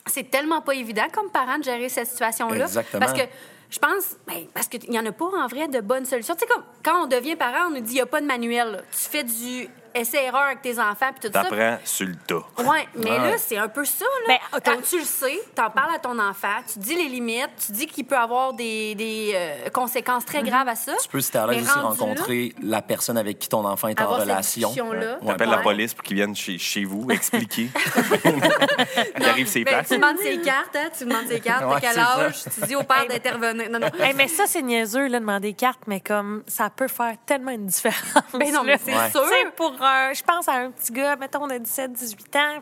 c'est 0.06 0.30
tellement 0.30 0.60
pas 0.60 0.74
évident 0.74 1.06
comme 1.12 1.30
parent 1.30 1.58
de 1.58 1.64
gérer 1.64 1.88
cette 1.88 2.08
situation-là. 2.08 2.64
Exactement. 2.64 3.00
Parce 3.00 3.18
que 3.18 3.26
je 3.70 3.78
pense, 3.78 4.16
ben, 4.26 4.46
parce 4.52 4.66
qu'il 4.66 4.90
n'y 4.90 4.98
en 4.98 5.06
a 5.06 5.12
pas 5.12 5.26
en 5.26 5.46
vrai 5.46 5.68
de 5.68 5.80
bonnes 5.80 6.04
solutions. 6.04 6.34
Tu 6.34 6.40
sais, 6.40 6.46
comme 6.46 6.64
quand 6.82 7.04
on 7.04 7.06
devient 7.06 7.36
parent, 7.36 7.68
on 7.68 7.70
nous 7.70 7.80
dit 7.80 7.92
il 7.92 7.94
n'y 7.96 8.00
a 8.00 8.06
pas 8.06 8.20
de 8.20 8.26
manuel. 8.26 8.72
là. 8.72 8.78
Tu 8.90 9.08
fais 9.08 9.24
du 9.24 9.68
essai-erreur 9.94 10.42
avec 10.42 10.62
tes 10.62 10.78
enfants 10.78 11.10
puis 11.18 11.28
tout 11.28 11.32
ça. 11.32 11.42
T'apprends 11.44 11.78
sur 11.84 12.06
le 12.06 12.14
tas. 12.26 12.42
Ouais, 12.58 12.86
mais 12.96 13.10
Ouais. 13.10 13.30
là, 13.32 13.38
c'est 13.38 13.56
un 13.58 13.68
peu 13.68 13.84
ça. 13.84 14.04
Là. 14.28 14.36
Ben, 14.52 14.60
Quand 14.64 14.80
tu 14.88 14.98
le 14.98 15.04
sais, 15.04 15.38
t'en 15.54 15.70
parles 15.70 15.94
à 15.94 15.98
ton 15.98 16.18
enfant, 16.18 16.48
tu 16.72 16.78
dis 16.78 16.94
les 16.94 17.08
limites, 17.08 17.50
tu 17.66 17.72
dis 17.72 17.86
qu'il 17.86 18.04
peut 18.06 18.16
avoir 18.16 18.52
des, 18.52 18.94
des 18.94 19.32
euh, 19.34 19.68
conséquences 19.70 20.24
très 20.24 20.42
graves 20.42 20.68
à 20.68 20.74
ça. 20.74 20.92
Tu 21.02 21.08
peux, 21.08 21.20
si 21.20 21.30
t'es 21.30 21.38
à 21.38 21.46
l'aise 21.46 21.62
aussi, 21.64 21.76
là, 21.76 21.82
rencontrer 21.82 22.54
la 22.62 22.82
personne 22.82 23.18
avec 23.18 23.38
qui 23.38 23.48
ton 23.48 23.64
enfant 23.66 23.88
est 23.88 24.00
en 24.00 24.08
relation. 24.08 24.70
Ouais. 24.72 25.16
T'appelles 25.26 25.48
Ouais. 25.48 25.56
la 25.56 25.62
police 25.62 25.94
pour 25.94 26.04
qu'ils 26.04 26.16
viennent 26.16 26.36
chez, 26.36 26.58
chez 26.58 26.84
vous 26.84 27.06
expliquer. 27.10 27.68
Il 29.18 29.24
arrive 29.26 29.46
ses 29.46 29.64
Ben, 29.64 29.84
tu 29.86 29.94
demandes 29.96 30.18
ses 30.18 30.40
cartes, 30.40 30.76
hein? 30.76 30.88
Tu 30.96 31.04
demandes 31.04 31.26
ses 31.28 31.40
cartes, 31.40 31.64
Ouais, 31.64 31.76
de 31.76 31.80
quel 31.80 31.94
ça. 31.94 32.18
âge, 32.20 32.34
tu 32.44 32.66
dis 32.66 32.76
au 32.76 32.82
père 32.82 33.06
d'intervenir. 33.08 33.70
Non, 33.70 33.78
non. 33.78 33.88
Hey, 33.98 34.14
mais 34.14 34.28
ça, 34.28 34.44
c'est 34.46 34.62
niaiseux, 34.62 35.08
là, 35.08 35.20
demander 35.20 35.52
carte, 35.54 35.80
mais 35.86 36.00
comme 36.00 36.42
ça 36.46 36.70
peut 36.70 36.88
faire 36.88 37.14
tellement 37.26 37.50
une 37.52 37.66
différence. 37.66 38.00
Ben 38.34 38.52
non, 38.52 38.62
mais 38.64 38.78
c'est 38.84 38.94
Ouais. 38.94 39.10
sûr. 39.10 39.22
Pour 39.56 39.72
un, 39.86 40.12
je 40.12 40.22
pense 40.22 40.48
à 40.48 40.54
un 40.54 40.70
petit 40.70 40.92
gars, 40.92 41.16
mettons, 41.16 41.46
de 41.46 41.58
17, 41.58 41.92
18 41.92 42.36
ans. 42.36 42.58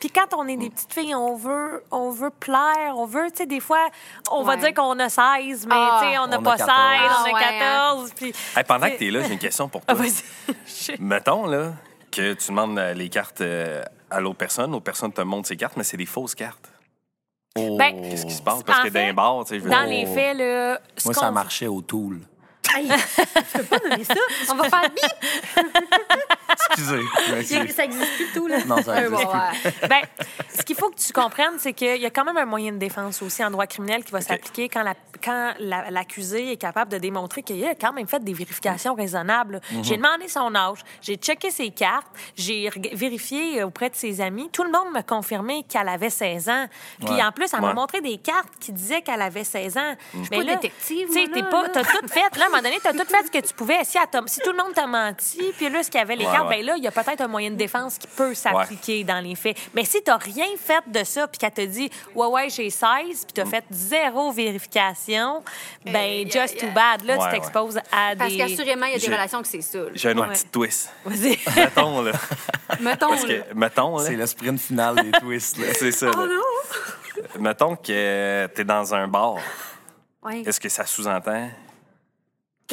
Puis 0.00 0.10
quand 0.10 0.34
on 0.36 0.48
est 0.48 0.56
des 0.56 0.70
petites 0.70 0.92
filles, 0.92 1.14
on 1.14 1.36
veut, 1.36 1.84
on 1.92 2.10
veut 2.10 2.30
plaire, 2.30 2.94
on 2.96 3.06
veut, 3.06 3.30
tu 3.30 3.38
sais, 3.38 3.46
des 3.46 3.60
fois, 3.60 3.86
on 4.32 4.42
va 4.42 4.56
dire 4.56 4.74
qu'on 4.74 4.98
a 4.98 5.08
16, 5.08 5.66
mais 5.68 5.74
Ah, 5.76 6.00
tu 6.02 6.08
sais, 6.10 6.18
on 6.18 6.26
n'a 6.26 6.38
on 6.38 6.40
a 6.40 6.44
pas 6.44 6.56
16, 6.56 6.66
14. 6.66 6.70
on 6.70 6.74
Ah, 6.74 7.20
a 7.20 7.24
ouais, 7.24 7.44
hein. 7.44 7.88
14. 7.88 8.12
Puis, 8.16 8.32
Hey, 8.56 8.64
pendant 8.64 8.90
que 8.90 8.96
t'es 8.98 9.10
là, 9.10 9.22
j'ai 9.22 9.32
une 9.34 9.38
question 9.38 9.68
pour 9.68 9.82
Ah, 9.86 9.94
toi. 9.94 10.02
vas-y. 10.04 10.96
Mettons 10.98 11.46
là, 11.46 11.74
que 12.10 12.32
tu 12.34 12.48
demandes 12.48 12.76
euh, 12.78 12.92
les 12.92 13.08
cartes 13.08 13.40
euh, 13.40 13.84
à 14.10 14.18
l'autre 14.20 14.38
personne, 14.38 14.72
l'autre 14.72 14.84
personne 14.84 15.12
te 15.12 15.20
montre 15.20 15.46
ses 15.46 15.56
cartes, 15.56 15.76
mais 15.76 15.84
c'est 15.84 15.96
des 15.96 16.06
fausses 16.06 16.34
cartes. 16.34 16.68
Oh. 17.56 17.76
Ben, 17.78 18.02
Qu'est-ce 18.10 18.26
qui 18.26 18.34
se 18.34 18.42
passe? 18.42 18.62
Parce 18.64 18.80
que 18.80 18.86
dans 18.88 18.92
fait, 18.94 19.06
les 19.06 19.12
bars, 19.12 19.44
tu 19.44 19.50
sais, 19.50 19.58
je 19.60 19.64
veux 19.64 19.70
Dans 19.70 19.86
dire- 19.86 19.90
les 19.90 20.06
faits, 20.06 20.36
là, 20.38 20.80
Moi, 21.04 21.14
ça 21.14 21.30
marchait 21.30 21.68
au 21.68 21.82
Tool. 21.82 22.18
Hey, 22.74 22.88
tu 22.88 23.58
peux 23.58 23.64
pas 23.64 23.78
nommer 23.88 24.04
ça. 24.04 24.14
On 24.50 24.54
va 24.54 24.64
faire 24.70 24.82
bip. 24.90 25.66
Excusez. 26.70 27.72
Ça 27.72 27.84
existe 27.84 28.16
plus 28.16 28.32
tout, 28.34 28.46
là. 28.46 28.58
Non, 28.66 28.82
ça 28.82 28.92
Euh, 28.92 28.96
existe 29.08 29.10
bon, 29.24 29.28
plus. 29.30 29.68
ouais. 29.68 29.88
Ben, 29.88 30.00
ce 30.56 30.62
qu'il 30.62 30.76
faut 30.76 30.90
que 30.90 30.96
tu 30.96 31.12
comprennes, 31.12 31.58
c'est 31.58 31.72
qu'il 31.72 31.96
y 32.00 32.06
a 32.06 32.10
quand 32.10 32.24
même 32.24 32.36
un 32.36 32.44
moyen 32.44 32.72
de 32.72 32.78
défense 32.78 33.20
aussi 33.22 33.44
en 33.44 33.50
droit 33.50 33.66
criminel 33.66 34.04
qui 34.04 34.12
va 34.12 34.20
s'appliquer 34.20 34.68
quand 34.68 34.82
la- 34.82 34.94
quand 35.22 35.52
la- 35.60 35.90
l'accusé 35.90 36.52
est 36.52 36.56
capable 36.56 36.90
de 36.90 36.98
démontrer 36.98 37.42
qu'il 37.42 37.64
a 37.64 37.74
quand 37.74 37.92
même 37.92 38.08
fait 38.08 38.22
des 38.24 38.32
vérifications 38.32 38.94
raisonnables. 38.94 39.60
J'ai 39.82 39.96
demandé 39.96 40.28
son 40.28 40.54
âge, 40.54 40.78
j'ai 41.00 41.14
checké 41.16 41.50
ses 41.50 41.70
cartes, 41.70 42.06
j'ai 42.36 42.68
vérifié 42.92 43.62
auprès 43.62 43.88
de 43.90 43.94
ses 43.94 44.20
amis. 44.20 44.48
Tout 44.52 44.64
le 44.64 44.70
monde 44.70 44.90
m'a 44.92 45.02
confirmé 45.02 45.64
qu'elle 45.68 45.88
avait 45.88 46.10
16 46.10 46.48
ans. 46.48 46.66
Puis 47.04 47.14
Ouais. 47.14 47.22
en 47.22 47.30
plus, 47.32 47.46
elle 47.52 47.60
m'a 47.60 47.72
montré 47.74 48.00
des 48.00 48.18
cartes 48.18 48.52
qui 48.60 48.72
disaient 48.72 49.02
qu'elle 49.02 49.22
avait 49.22 49.44
16 49.44 49.76
ans. 49.76 49.94
Mais 50.30 50.38
pas 50.38 50.44
là, 50.44 50.54
détective, 50.56 51.08
Tu 51.08 51.12
sais, 51.24 51.28
t'es 51.32 51.42
pas, 51.42 51.62
là. 51.62 51.68
t'as 51.72 51.84
tout 51.84 52.08
fait. 52.08 52.36
Là, 52.36 52.46
donné, 52.62 52.78
t'as 52.82 52.92
tout 52.92 53.04
fait 53.06 53.26
ce 53.26 53.30
que 53.30 53.46
tu 53.46 53.54
pouvais. 53.54 53.84
Si, 53.84 53.98
si 54.26 54.40
tout 54.40 54.50
le 54.52 54.56
monde 54.56 54.74
t'a 54.74 54.86
menti, 54.86 55.52
puis 55.56 55.68
là, 55.68 55.82
ce 55.82 55.90
qu'il 55.90 56.00
y 56.00 56.02
avait 56.02 56.16
les 56.16 56.24
Ouais, 56.26 56.32
cartes, 56.32 56.48
ouais. 56.48 56.58
ben 56.58 56.66
là, 56.66 56.74
il 56.76 56.82
y 56.82 56.88
a 56.88 56.90
peut-être 56.90 57.20
un 57.20 57.28
moyen 57.28 57.50
de 57.50 57.56
défense 57.56 57.98
qui 57.98 58.06
peut 58.08 58.34
s'appliquer 58.34 59.04
dans 59.04 59.20
les 59.22 59.34
faits. 59.34 59.56
Mais 59.74 59.84
si 59.84 60.02
t'as 60.02 60.16
rien 60.16 60.32
rien 60.32 60.46
fait 60.56 60.82
de 60.86 61.04
ça, 61.04 61.28
puis 61.28 61.38
qu'elle 61.38 61.50
te 61.52 61.60
dit, 61.60 61.90
ouais, 62.14 62.26
ouais, 62.26 62.48
j'ai 62.48 62.70
16, 62.70 62.80
puis 63.26 63.32
t'as 63.34 63.44
fait 63.44 63.62
zéro 63.70 64.32
vérification, 64.32 65.42
ben, 65.84 65.94
Aïe, 65.96 66.30
just 66.30 66.58
too 66.58 66.68
bad. 66.74 67.04
Là, 67.04 67.14
Ouais, 67.14 67.18
tu 67.18 67.24
ouais. 67.24 67.30
t'exposes 67.32 67.76
à 67.92 68.14
Parce 68.16 68.30
des. 68.32 68.38
qu'assurément, 68.38 68.86
il 68.86 68.92
y 68.92 68.94
a 68.94 68.98
des 68.98 69.04
J'ai- 69.06 69.12
relations 69.12 69.42
que 69.42 69.48
c'est 69.48 69.60
ça. 69.60 69.78
J'ai 69.94 70.08
un 70.10 70.14
petit 70.28 70.46
twist. 70.46 70.90
Vas-y. 71.04 71.38
Mettons, 71.56 72.00
là. 72.02 72.12
Mettons, 72.80 73.08
Parce 73.10 73.24
que, 73.24 73.54
mettons, 73.54 73.98
là. 73.98 74.04
C'est 74.06 74.16
le 74.16 74.26
sprint 74.26 74.60
final 74.60 74.94
des 74.96 75.10
twists. 75.12 75.58
là. 75.58 75.66
C'est 75.74 75.92
ça. 75.92 76.10
Oh 76.16 76.24
là. 76.24 76.40
Mettons 77.38 77.76
que 77.76 78.46
t'es 78.46 78.64
dans 78.64 78.94
un 78.94 79.06
bar. 79.06 79.36
Ouais. 80.22 80.40
Est-ce 80.46 80.58
que 80.60 80.68
ça 80.68 80.86
sous-entend 80.86 81.50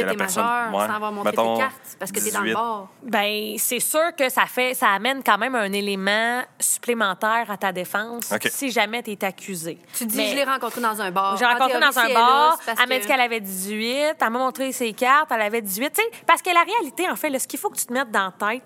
Que 0.02 0.06
la 0.06 0.12
t'es 0.12 0.18
personne- 0.18 0.44
majeur 0.44 0.74
ouais. 0.80 0.88
sans 0.88 0.94
avoir 0.94 1.12
montré 1.12 1.32
Mettons, 1.32 1.56
tes 1.56 1.62
cartes. 1.62 1.96
Parce 2.00 2.12
que 2.12 2.20
t'es 2.20 2.32
dans 2.32 2.40
le 2.42 2.46
18. 2.48 2.54
bar. 2.56 2.88
Ben, 3.04 3.56
c'est 3.58 3.80
sûr 3.80 4.16
que 4.18 4.30
ça 4.30 4.46
fait, 4.46 4.74
ça 4.74 4.90
amène 4.90 5.22
quand 5.24 5.38
même 5.38 5.56
un 5.56 5.72
élément 5.72 6.42
supplémentaire 6.60 7.50
à 7.50 7.58
ta 7.58 7.72
défense 7.72 8.34
si 8.50 8.72
jamais 8.72 9.04
tu 9.04 9.12
es 9.12 9.24
accusé. 9.26 9.78
Tu 9.96 10.06
dis, 10.06 10.18
Mais 10.18 10.30
je 10.32 10.36
l'ai 10.36 10.44
rencontré 10.44 10.82
dans 10.82 11.02
un 11.02 11.12
bar. 11.12 11.38
J'ai 11.38 11.46
En 11.46 11.50
rencontré 11.50 11.80
théorie, 11.80 11.94
dans 11.94 12.00
un 12.00 12.14
bar, 12.14 12.60
elle 12.68 12.90
m'a 12.90 13.00
dit 13.00 13.08
qu'elle 13.08 13.20
avait 13.22 13.40
18, 13.42 13.94
elle 13.94 14.16
m'a 14.22 14.30
montré 14.30 14.72
ses 14.72 14.94
cartes, 14.94 15.30
elle 15.32 15.42
avait 15.42 15.62
18. 15.62 15.92
Tu 15.94 16.02
sais, 16.02 16.10
parce 16.26 16.42
que 16.42 16.50
la 16.54 16.64
réalité, 16.64 17.10
en 17.10 17.16
fait, 17.16 17.30
là, 17.30 17.40
ce 17.40 17.48
qu'il 17.48 17.60
faut 17.60 17.70
que 17.70 17.78
tu 17.78 17.86
te 17.86 17.94
mettes 17.94 18.12
dans 18.12 18.32
la 18.40 18.50
tête, 18.50 18.64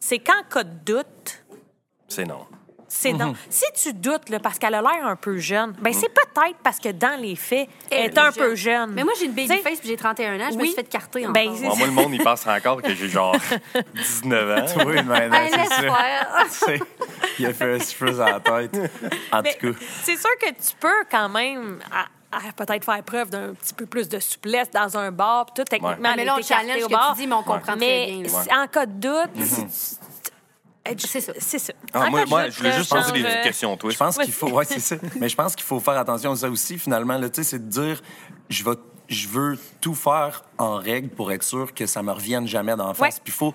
c'est 0.00 0.18
qu'en 0.18 0.42
cas 0.50 0.64
de 0.64 0.74
doute, 0.84 1.44
C'est 2.08 2.24
non. 2.26 2.46
C'est 2.94 3.12
Mhm. 3.14 3.34
Si 3.48 3.64
tu 3.82 3.92
doutes, 3.94 4.28
là, 4.28 4.38
parce 4.38 4.58
qu'elle 4.58 4.74
a 4.74 4.82
l'air 4.82 5.06
un 5.06 5.16
peu 5.16 5.38
jeune, 5.38 5.72
ben 5.80 5.92
c'est 5.94 6.10
peut-être 6.12 6.56
parce 6.62 6.78
que 6.78 6.90
dans 6.90 7.18
les 7.18 7.36
faits, 7.36 7.66
elle 7.90 7.98
est 7.98 8.04
est 8.06 8.18
un 8.18 8.24
jeune. 8.30 8.34
peu 8.34 8.54
jeune. 8.54 8.90
Mais 8.92 9.02
moi, 9.02 9.12
j'ai 9.18 9.24
une 9.26 9.32
baby 9.32 9.48
face 9.62 9.78
puis 9.80 9.88
j'ai 9.88 9.96
31 9.96 10.38
ans. 10.40 10.50
Je 10.52 10.56
me 10.58 10.64
suis 10.64 10.74
fait 10.74 10.84
carter 10.84 11.26
Ben, 11.28 11.48
encore. 11.48 11.56
c'est- 11.58 11.66
Bon, 11.68 11.76
moi, 11.76 11.86
le 11.86 11.92
monde, 11.92 12.14
il 12.14 12.22
pense 12.22 12.46
encore 12.46 12.82
que 12.82 12.94
j'ai 12.94 13.08
genre 13.08 13.34
19 13.94 14.58
ans. 14.58 14.84
Oui, 14.86 14.96
mais 15.06 15.30
c'est 16.50 16.80
Il 17.38 17.46
a 17.46 17.52
fait 17.54 17.74
un 17.74 17.78
cheveux 17.78 18.20
à 18.20 18.32
la 18.32 18.40
tête. 18.40 18.76
En 19.32 19.40
Mais 19.42 19.54
tout 19.54 19.72
cas. 19.72 19.78
c'est 20.04 20.16
sûr 20.16 20.30
que 20.40 20.48
tu 20.50 20.74
peux 20.78 21.04
quand 21.10 21.28
même 21.30 21.78
à- 21.90 22.06
peut-être 22.56 22.84
faire 22.84 23.02
preuve 23.02 23.30
d'un 23.30 23.54
petit 23.54 23.74
peu 23.74 23.86
plus 23.86 24.08
de 24.08 24.18
souplesse 24.18 24.70
dans 24.70 24.96
un 24.98 25.10
bar, 25.10 25.46
puis 25.46 25.54
tout 25.56 25.64
techniquement. 25.64 25.90
Ouais. 25.90 25.96
Ah, 26.04 26.14
mais 26.16 26.24
là, 26.24 26.34
on 26.34 26.36
elle 26.38 26.42
était 26.44 26.54
écartée 26.54 26.66
challenge 26.68 26.84
au 26.84 26.88
ce 26.88 26.92
que 26.94 26.98
bar. 26.98 27.12
tu 27.14 27.20
dis, 27.22 27.26
mais 27.26 27.34
on 27.34 27.42
comprend 27.42 27.60
très 27.60 27.76
Mais 27.76 28.06
bien. 28.22 28.32
là. 28.46 28.62
en 28.62 28.66
cas 28.68 28.86
de 28.86 28.92
doute, 28.92 29.30
Mhm. 29.36 29.44
c'est 29.70 29.98
C'est 30.98 31.20
ça. 31.20 31.32
C'est 31.38 31.58
ça. 31.58 31.72
Ah, 31.92 32.10
moi, 32.10 32.24
moi, 32.26 32.50
je 32.50 32.58
voulais 32.58 32.72
juste 32.72 32.90
poser 32.90 33.12
des 33.12 33.22
questions, 33.42 33.76
toi. 33.76 33.90
Je 33.90 33.96
pense 33.96 34.18
qu'il 34.18 34.32
faut, 34.32 34.50
ouais, 34.50 34.64
c'est 34.64 34.80
ça. 34.80 34.96
Mais 35.20 35.28
je 35.28 35.36
pense 35.36 35.54
qu'il 35.54 35.64
faut 35.64 35.80
faire 35.80 35.96
attention 35.96 36.32
à 36.32 36.36
ça 36.36 36.50
aussi, 36.50 36.78
finalement. 36.78 37.18
Là, 37.18 37.28
tu 37.28 37.36
sais, 37.36 37.50
c'est 37.50 37.64
de 37.64 37.70
dire, 37.70 38.02
je 38.48 38.64
vais, 38.64 38.76
je 39.08 39.28
veux 39.28 39.58
tout 39.80 39.94
faire 39.94 40.44
en 40.58 40.76
règle 40.76 41.08
pour 41.08 41.30
être 41.30 41.44
sûr 41.44 41.72
que 41.72 41.86
ça 41.86 42.02
me 42.02 42.10
revienne 42.10 42.48
jamais 42.48 42.74
d'en 42.76 42.94
face. 42.94 43.16
Ouais. 43.16 43.20
Puis 43.22 43.32
faut, 43.32 43.54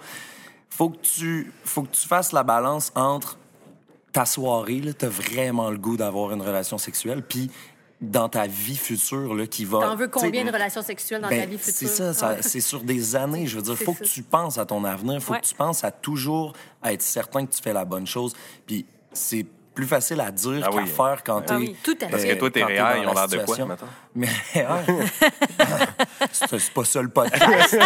faut 0.69 0.89
que 0.89 0.97
tu, 1.01 1.51
faut 1.65 1.83
que 1.83 1.93
tu 1.95 2.07
fasses 2.07 2.31
la 2.31 2.43
balance 2.43 2.91
entre 2.95 3.37
ta 4.13 4.25
soirée, 4.25 4.79
là, 4.79 4.93
t'as 4.93 5.09
vraiment 5.09 5.69
le 5.69 5.77
goût 5.77 5.97
d'avoir 5.97 6.31
une 6.31 6.41
relation 6.41 6.77
sexuelle, 6.77 7.21
puis 7.21 7.51
dans 7.99 8.29
ta 8.29 8.45
vie 8.45 8.77
future, 8.77 9.33
là, 9.33 9.47
qui 9.47 9.65
va. 9.65 9.79
T'en 9.79 9.95
veux 9.95 10.05
tu 10.05 10.11
combien 10.11 10.43
de 10.45 10.51
relations 10.51 10.81
sexuelles 10.83 11.21
dans 11.21 11.29
ben, 11.29 11.39
ta 11.41 11.45
vie 11.47 11.57
future? 11.57 11.73
C'est 11.73 11.87
ça, 11.87 12.13
ça- 12.13 12.37
c'est 12.41 12.59
sur 12.61 12.81
des 12.81 13.15
années. 13.15 13.47
Je 13.47 13.55
veux 13.55 13.63
dire, 13.63 13.75
C'est 13.77 13.85
faut 13.85 13.93
que 13.93 14.03
tu 14.03 14.21
penses 14.21 14.57
à 14.59 14.65
ton 14.65 14.83
avenir, 14.83 15.21
faut 15.21 15.33
Ouais. 15.33 15.41
que 15.41 15.45
tu 15.47 15.55
penses 15.55 15.83
à 15.83 15.91
toujours 15.91 16.53
être 16.85 17.01
certain 17.01 17.45
que 17.45 17.51
tu 17.55 17.61
fais 17.61 17.73
la 17.73 17.85
bonne 17.85 18.05
chose. 18.05 18.35
Puis 18.67 18.85
c'est 19.11 19.45
plus 19.73 19.85
facile 19.87 20.19
à 20.21 20.31
dire 20.31 20.63
Ah 20.65 20.69
qu'à 20.69 20.77
oui. 20.77 20.87
faire 20.87 21.21
quand 21.23 21.41
t'es. 21.41 21.53
Ah 21.53 21.57
oui, 21.57 21.75
tout 21.83 21.95
à 22.01 22.05
fait. 22.05 22.11
Parce 22.11 22.23
que 22.25 22.33
toi, 22.33 22.49
tes 22.51 22.61
dans 22.61 22.67
ils 22.69 22.73
ont 22.79 23.13
la 23.13 23.13
l'air 23.13 23.27
de 23.27 23.37
quoi, 23.45 23.65
mettons? 23.65 23.85
Mais 24.15 24.27
réels? 24.53 24.85
c'est 26.31 26.59
c'est 26.59 26.73
pas 26.73 26.85
ça 26.85 27.01
le 27.01 27.09
podcast. 27.09 27.77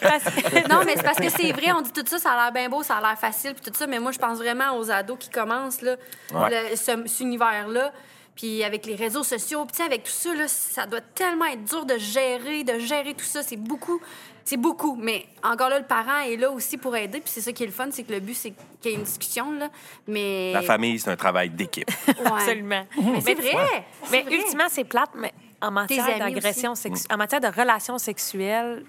parce 0.00 0.24
que- 0.24 0.68
Non, 0.68 0.80
mais 0.84 0.94
c'est 0.96 1.02
parce 1.02 1.18
que 1.18 1.28
c'est 1.28 1.52
vrai, 1.52 1.72
on 1.72 1.82
dit 1.82 1.92
tout 1.92 2.04
ça, 2.06 2.18
ça 2.18 2.32
a 2.32 2.44
l'air 2.44 2.52
bien 2.52 2.68
beau, 2.68 2.82
ça 2.82 2.96
a 2.96 3.00
l'air 3.00 3.18
facile, 3.18 3.54
puis 3.54 3.70
tout 3.70 3.76
ça, 3.76 3.86
mais 3.86 3.98
moi, 3.98 4.12
je 4.12 4.18
pense 4.18 4.38
vraiment 4.38 4.76
aux 4.78 4.90
ados 4.90 5.18
qui 5.18 5.28
commencent, 5.30 5.82
là, 5.82 5.96
Ouais. 6.34 6.70
le- 6.70 6.76
ce, 6.76 6.92
cet 7.06 7.20
univers-là. 7.20 7.92
Puis 8.36 8.62
avec 8.62 8.84
les 8.84 8.94
réseaux 8.94 9.24
sociaux, 9.24 9.64
puis 9.64 9.72
tu 9.72 9.76
sais, 9.78 9.84
avec 9.84 10.04
tout 10.04 10.10
ça, 10.10 10.34
là, 10.34 10.46
ça 10.46 10.86
doit 10.86 11.00
tellement 11.00 11.46
être 11.46 11.64
dur 11.64 11.86
de 11.86 11.96
gérer, 11.96 12.64
de 12.64 12.78
gérer 12.78 13.14
tout 13.14 13.24
ça. 13.24 13.42
C'est 13.42 13.56
beaucoup. 13.56 14.00
C'est 14.44 14.58
beaucoup. 14.58 14.94
Mais 14.94 15.26
encore 15.42 15.70
là, 15.70 15.78
le 15.78 15.86
parent 15.86 16.20
est 16.20 16.36
là 16.36 16.50
aussi 16.50 16.76
pour 16.76 16.94
aider. 16.94 17.20
Puis 17.20 17.30
c'est 17.32 17.40
ça 17.40 17.52
qui 17.52 17.62
est 17.62 17.66
le 17.66 17.72
fun, 17.72 17.88
c'est 17.90 18.04
que 18.04 18.12
le 18.12 18.20
but, 18.20 18.34
c'est 18.34 18.52
qu'il 18.80 18.92
y 18.92 18.94
ait 18.94 18.98
une 18.98 19.04
discussion, 19.04 19.52
là. 19.52 19.70
Mais. 20.06 20.52
La 20.52 20.62
famille, 20.62 20.98
c'est 21.00 21.10
un 21.10 21.16
travail 21.16 21.50
d'équipe. 21.50 21.90
Ouais. 22.06 22.32
Absolument. 22.32 22.86
Mais 22.96 23.20
c'est 23.20 23.34
vrai. 23.34 23.84
Mais 24.10 24.22
vrai. 24.22 24.34
ultimement, 24.36 24.66
c'est 24.68 24.84
plate, 24.84 25.10
mais 25.14 25.32
en 25.60 25.70
matière 25.70 26.18
d'agression 26.18 26.74
sexuelle, 26.74 27.14
en 27.14 27.16
matière 27.16 27.40
de 27.40 27.48
relations 27.48 27.98
sexuelles, 27.98 28.84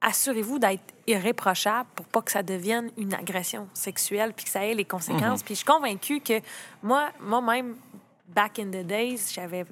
assurez-vous 0.00 0.58
d'être 0.58 0.82
irréprochable 1.06 1.88
pour 1.94 2.06
pas 2.06 2.22
que 2.22 2.30
ça 2.30 2.42
devienne 2.42 2.90
une 2.96 3.14
agression 3.14 3.68
sexuelle 3.74 4.32
puis 4.34 4.46
que 4.46 4.50
ça 4.50 4.64
ait 4.64 4.74
les 4.74 4.84
conséquences. 4.84 5.42
Puis 5.42 5.54
je 5.54 5.58
suis 5.58 5.66
convaincue 5.66 6.20
que 6.20 6.40
moi, 6.82 7.10
moi-même, 7.20 7.76
back 8.34 8.58
in 8.58 8.70
the 8.70 8.84
days, 8.84 9.32
j'avais 9.32 9.64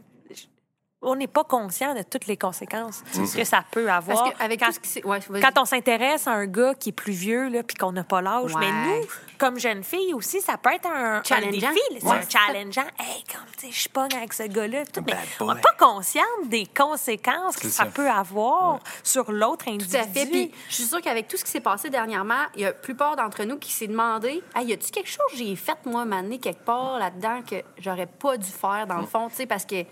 on 1.01 1.15
n'est 1.15 1.29
pas 1.29 1.45
conscient 1.45 1.95
de 1.95 2.03
toutes 2.03 2.27
les 2.27 2.37
conséquences 2.37 3.03
que 3.35 3.45
ça 3.45 3.63
peut 3.71 3.89
avoir. 3.91 4.33
Parce 4.37 4.49
Quand- 4.59 4.67
tout 4.67 4.73
ce 4.73 4.81
qui 4.81 4.89
s'est. 4.89 5.07
Ouais, 5.07 5.21
vas-y. 5.29 5.41
quand 5.41 5.61
on 5.61 5.65
s'intéresse 5.65 6.27
à 6.27 6.33
un 6.33 6.47
gars 6.47 6.75
qui 6.75 6.89
est 6.89 6.93
plus 6.93 7.13
vieux, 7.13 7.49
là, 7.49 7.63
puis 7.63 7.77
qu'on 7.77 7.93
n'a 7.93 8.03
pas 8.03 8.21
l'âge, 8.21 8.53
Ouais. 8.55 8.61
mais 8.61 8.73
nous, 8.73 9.07
comme 9.39 9.61
jeune 9.61 9.85
fille 9.85 10.13
aussi, 10.13 10.41
ça 10.41 10.57
peut 10.59 10.73
être 10.75 10.89
un, 10.89 11.19
un 11.19 11.23
Challengeant. 11.23 11.69
défi. 11.71 11.81
C'est 12.01 12.05
Ouais. 12.07 12.17
un 12.17 12.29
challengeant. 12.29 12.89
Hey, 12.99 13.23
comme, 13.33 13.45
tu 13.57 13.67
sais, 13.67 13.73
je 13.73 13.79
suis 13.79 13.89
pas 13.89 14.05
avec 14.13 14.33
ce 14.33 14.43
gars-là. 14.45 14.85
tout, 14.87 15.03
Mais 15.07 15.13
Bad 15.13 15.23
on 15.41 15.55
n'est 15.55 15.61
pas 15.61 15.75
consciente 15.79 16.25
des 16.47 16.67
conséquences 16.67 17.57
que 17.57 17.69
ça, 17.69 17.85
ça. 17.85 17.91
peut 17.91 18.11
avoir 18.11 18.81
sur 19.05 19.31
l'autre 19.31 19.69
individu. 19.69 19.97
Tout 19.97 20.03
à 20.03 20.07
fait. 20.09 20.27
Puis 20.27 20.53
je 20.69 20.75
suis 20.75 20.85
sûre 20.85 21.01
qu'avec 21.01 21.29
tout 21.29 21.37
ce 21.37 21.45
qui 21.45 21.51
s'est 21.53 21.61
passé 21.61 21.91
dernièrement, 21.91 22.45
il 22.57 22.63
y 22.63 22.65
a 22.65 22.69
la 22.69 22.75
plupart 22.75 23.15
d'entre 23.15 23.45
nous 23.45 23.59
qui 23.59 23.71
s'est 23.71 23.87
demandé 23.87 24.43
Hey, 24.57 24.67
y 24.67 24.73
a-tu 24.73 24.91
quelque 24.91 25.09
chose 25.09 25.27
que 25.31 25.37
j'ai 25.37 25.55
fait, 25.55 25.79
moi, 25.87 26.05
m'amener 26.05 26.39
quelque 26.39 26.65
part 26.65 26.99
là-dedans 26.99 27.43
que 27.49 27.57
j'aurais 27.79 28.07
pas 28.07 28.37
dû 28.37 28.51
faire, 28.51 28.87
dans 28.89 28.99
le 28.99 29.07
fond, 29.07 29.29
tu 29.29 29.37
sais, 29.37 29.47
parce 29.47 29.65
que. 29.65 29.85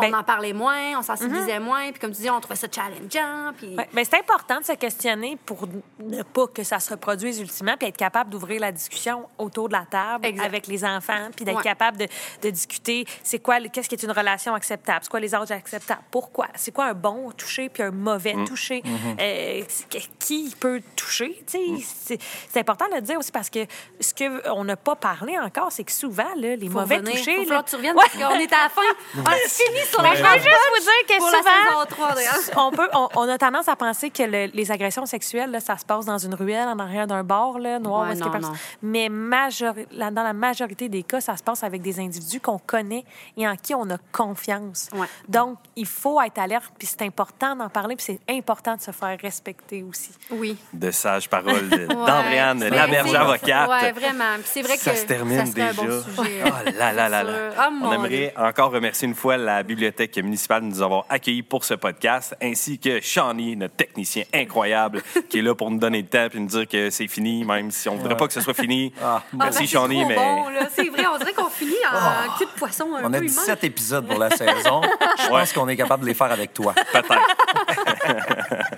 On 0.00 0.10
Ben- 0.10 0.14
en 0.16 0.24
parlait 0.24 0.52
moins, 0.52 0.98
on 0.98 1.02
sensibilisait 1.02 1.60
moins, 1.60 1.92
puis 1.92 2.00
comme 2.00 2.10
tu 2.10 2.22
dis, 2.22 2.28
on 2.28 2.40
trouvait 2.40 2.56
ça 2.56 2.66
challengeant, 2.68 3.52
puis... 3.56 3.76
Ouais, 3.76 3.88
mais 3.92 4.04
c'est 4.04 4.18
important 4.18 4.58
de 4.58 4.64
se 4.64 4.72
questionner 4.72 5.38
pour 5.46 5.68
ne 6.00 6.24
pas 6.24 6.48
que 6.48 6.64
ça 6.64 6.80
se 6.80 6.90
reproduise 6.90 7.38
ultimement, 7.38 7.76
puis 7.78 7.86
être 7.86 7.96
capable 7.96 8.28
d'ouvrir 8.30 8.60
la 8.60 8.72
discussion 8.72 9.28
autour 9.38 9.68
de 9.68 9.74
la 9.74 9.86
table 9.88 10.26
Exact. 10.26 10.46
avec 10.46 10.66
les 10.66 10.84
enfants, 10.84 11.28
puis 11.36 11.44
d'être 11.44 11.58
Ouais. 11.58 11.62
capable 11.62 11.96
de, 11.98 12.08
de 12.42 12.50
discuter 12.50 13.04
c'est 13.22 13.38
quoi, 13.38 13.60
qu'est-ce 13.60 13.88
qui 13.88 13.94
est 13.94 14.02
une 14.02 14.10
relation 14.10 14.52
acceptable, 14.54 14.98
c'est 15.02 15.10
quoi 15.10 15.20
les 15.20 15.32
âges 15.32 15.52
acceptables, 15.52 16.02
pourquoi, 16.10 16.48
c'est 16.56 16.72
quoi 16.72 16.86
un 16.86 16.94
bon 16.94 17.30
toucher 17.30 17.68
puis 17.68 17.84
un 17.84 17.92
mauvais 17.92 18.34
toucher, 18.48 18.82
Euh, 19.20 19.62
c'est- 19.68 19.86
qui 20.18 20.52
peut 20.58 20.82
toucher, 20.96 21.40
tu 21.46 21.80
sais, 21.84 22.18
c'est- 22.48 22.58
important 22.58 22.88
de 22.88 22.96
le 22.96 23.00
dire 23.00 23.16
aussi 23.20 23.30
parce 23.30 23.48
que 23.48 23.60
ce 24.00 24.12
que 24.12 24.48
on 24.50 24.64
n'a 24.64 24.74
pas 24.76 24.96
parlé 24.96 25.38
encore, 25.38 25.70
c'est 25.70 25.84
que 25.84 25.92
souvent 25.92 26.34
là, 26.36 26.56
les 26.56 26.68
Faut 26.68 26.80
mauvais 26.80 27.00
touchés, 27.00 27.44
Faut 27.44 27.50
là- 27.52 27.62
tu 27.62 27.76
reviennes 27.76 27.94
Ouais. 27.96 28.02
parce 28.12 28.30
qu'on 28.32 28.40
est 28.40 28.52
à 28.52 28.64
la 28.64 28.68
fin. 28.70 28.82
On 29.18 29.20
a 29.30 29.34
fini 29.36 29.83
sur 29.90 30.02
la 30.02 30.14
je 30.14 30.22
veux 30.22 30.28
juste 30.34 30.46
vous 30.74 30.80
dire 30.82 31.06
que 31.08 31.18
pour 31.18 31.30
la 31.30 31.38
souvent, 31.38 31.50
saison 31.68 31.84
3, 31.88 32.14
d'ailleurs. 32.14 32.34
on, 32.56 32.70
peut, 32.70 32.88
on, 32.92 33.08
on 33.16 33.28
a 33.28 33.38
tendance 33.38 33.68
à 33.68 33.76
penser 33.76 34.10
que 34.10 34.22
le- 34.22 34.50
les 34.54 34.70
agressions 34.70 35.06
sexuelles, 35.06 35.50
là, 35.50 35.60
ça 35.60 35.76
se 35.78 35.84
passe 35.84 36.04
dans 36.06 36.18
une 36.18 36.34
ruelle, 36.34 36.68
en 36.68 36.78
arrière 36.78 37.06
d'un 37.06 37.22
bar, 37.24 37.58
là, 37.58 37.78
noir. 37.78 38.08
Ouais, 38.08 38.14
que 38.16 38.38
non. 38.38 38.52
Mais 38.82 39.08
majori- 39.08 39.86
là, 39.92 40.10
dans 40.10 40.22
la 40.22 40.32
majorité 40.32 40.88
des 40.88 41.02
cas, 41.02 41.20
ça 41.20 41.36
se 41.36 41.42
passe 41.42 41.62
avec 41.64 41.82
des 41.82 42.00
individus 42.00 42.40
qu'on 42.40 42.58
connaît 42.58 43.04
et 43.36 43.46
en 43.48 43.56
qui 43.56 43.74
on 43.74 43.88
a 43.90 43.96
confiance. 44.12 44.88
Ouais. 44.94 45.06
Donc, 45.28 45.58
il 45.76 45.86
faut 45.86 46.20
être 46.20 46.38
alerte, 46.38 46.72
puis 46.78 46.86
c'est 46.86 47.02
important 47.02 47.54
d'en 47.56 47.68
parler, 47.68 47.96
puis 47.96 48.04
c'est 48.04 48.20
important 48.34 48.76
de 48.76 48.80
se 48.80 48.90
faire 48.90 49.18
respecter 49.20 49.82
aussi. 49.82 50.10
Oui. 50.30 50.56
De 50.72 50.90
sages 50.90 51.28
paroles 51.28 51.68
Ouais. 51.72 51.86
d'Andréane 51.86 52.64
Laberge 52.68 53.10
c'est- 53.10 53.16
avocate. 53.16 53.68
Ouais, 53.70 53.92
vraiment. 53.92 54.34
Puis 54.36 54.44
c'est 54.46 54.62
vrai 54.62 54.76
que 54.76 54.82
ça 54.82 54.94
se 54.94 55.04
termine 55.04 55.44
déjà. 55.52 55.70
un 55.70 55.72
bon 55.74 56.02
sujet. 56.02 56.42
Oh 56.46 56.70
là 56.78 56.92
là 56.92 57.08
là 57.08 57.22
là. 57.22 57.52
Sûr. 57.52 57.70
Mon 57.72 57.88
On 57.88 57.92
aimerait 57.92 58.34
encore 58.36 58.70
remercier 58.70 59.06
une 59.08 59.14
fois 59.14 59.36
la 59.36 59.62
bibliothèque 59.62 59.73
municipale 60.22 60.62
de 60.62 60.66
nous 60.66 60.82
avoir 60.82 61.04
accueillis 61.08 61.42
pour 61.42 61.64
ce 61.64 61.74
podcast, 61.74 62.34
ainsi 62.42 62.78
que 62.78 63.00
Shawnee, 63.00 63.56
notre 63.56 63.74
technicien 63.76 64.24
incroyable, 64.32 65.02
qui 65.28 65.38
est 65.38 65.42
là 65.42 65.54
pour 65.54 65.70
nous 65.70 65.78
donner 65.78 66.02
le 66.02 66.08
temps 66.08 66.28
et 66.32 66.38
nous 66.38 66.46
dire 66.46 66.68
que 66.68 66.90
c'est 66.90 67.08
fini, 67.08 67.44
même 67.44 67.70
si 67.70 67.88
on 67.88 67.96
voudrait 67.96 68.16
pas 68.16 68.26
que 68.26 68.32
ce 68.32 68.40
soit 68.40 68.54
fini. 68.54 68.92
Ah, 69.02 69.22
Merci 69.32 69.58
ben, 69.58 69.66
c'est 69.66 69.66
Shawnee, 69.72 70.00
trop 70.00 70.08
mais 70.08 70.14
bon. 70.16 70.44
C'est 70.74 70.88
vrai, 70.88 71.04
on 71.12 71.18
dirait 71.18 71.32
qu'on 71.32 71.48
finit 71.48 71.72
en 71.92 72.36
cul 72.38 72.44
de 72.44 72.50
poisson 72.58 72.94
un 72.94 73.04
On 73.04 73.10
peu 73.10 73.16
a 73.16 73.18
humain. 73.18 73.26
17 73.26 73.64
épisodes 73.64 74.06
pour 74.06 74.18
la 74.18 74.30
saison. 74.30 74.80
Je 75.22 75.28
pense 75.28 75.52
qu'on 75.52 75.68
est 75.68 75.76
capable 75.76 76.02
de 76.02 76.08
les 76.08 76.14
faire 76.14 76.30
avec 76.32 76.52
toi. 76.54 76.74
peut-être. 76.92 77.14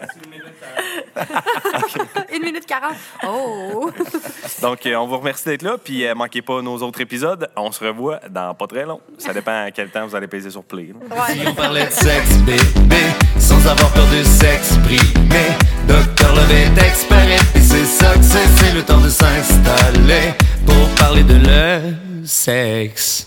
Une 2.35 2.43
minute 2.43 2.67
quarante. 2.67 2.97
Oh! 3.27 3.91
Donc, 4.63 4.87
euh, 4.87 4.95
on 4.97 5.07
vous 5.07 5.19
remercie 5.19 5.45
d'être 5.45 5.63
là, 5.63 5.77
puis 5.83 6.07
euh, 6.07 6.15
manquez 6.15 6.43
pas 6.43 6.63
nos 6.63 6.77
autres 6.79 7.01
épisodes. 7.01 7.49
On 7.57 7.73
se 7.73 7.85
revoit 7.85 8.21
dans 8.31 8.55
pas 8.55 8.67
très 8.67 8.85
long. 8.85 9.01
Ça 9.19 9.33
dépend 9.33 9.65
à 9.67 9.71
quel 9.71 9.91
temps 9.91 10.07
vous 10.07 10.15
allez 10.15 10.27
peser 10.27 10.51
sur 10.51 10.65
play. 10.65 10.93
Ouais. 11.11 11.35
Si 11.35 11.47
on 11.47 11.55
parlait 11.55 11.87
de 11.87 11.93
sexe, 11.93 12.37
bébé, 12.39 13.01
sans 13.39 13.67
avoir 13.67 13.93
peur 13.93 14.07
de 14.07 14.23
s'exprimer. 14.23 15.57
Docteur 15.87 16.35
Love 16.35 16.53
est 16.53 16.87
expert, 16.87 17.29
et 17.55 17.61
c'est 17.61 17.85
ça 17.85 18.15
que 18.15 18.23
c'est, 18.23 18.47
c'est 18.57 18.75
le 18.75 18.83
temps 18.83 19.01
de 19.01 19.09
s'installer 19.09 20.35
pour 20.67 20.89
parler 20.97 21.23
de 21.23 21.35
le 21.35 22.27
sexe. 22.27 23.27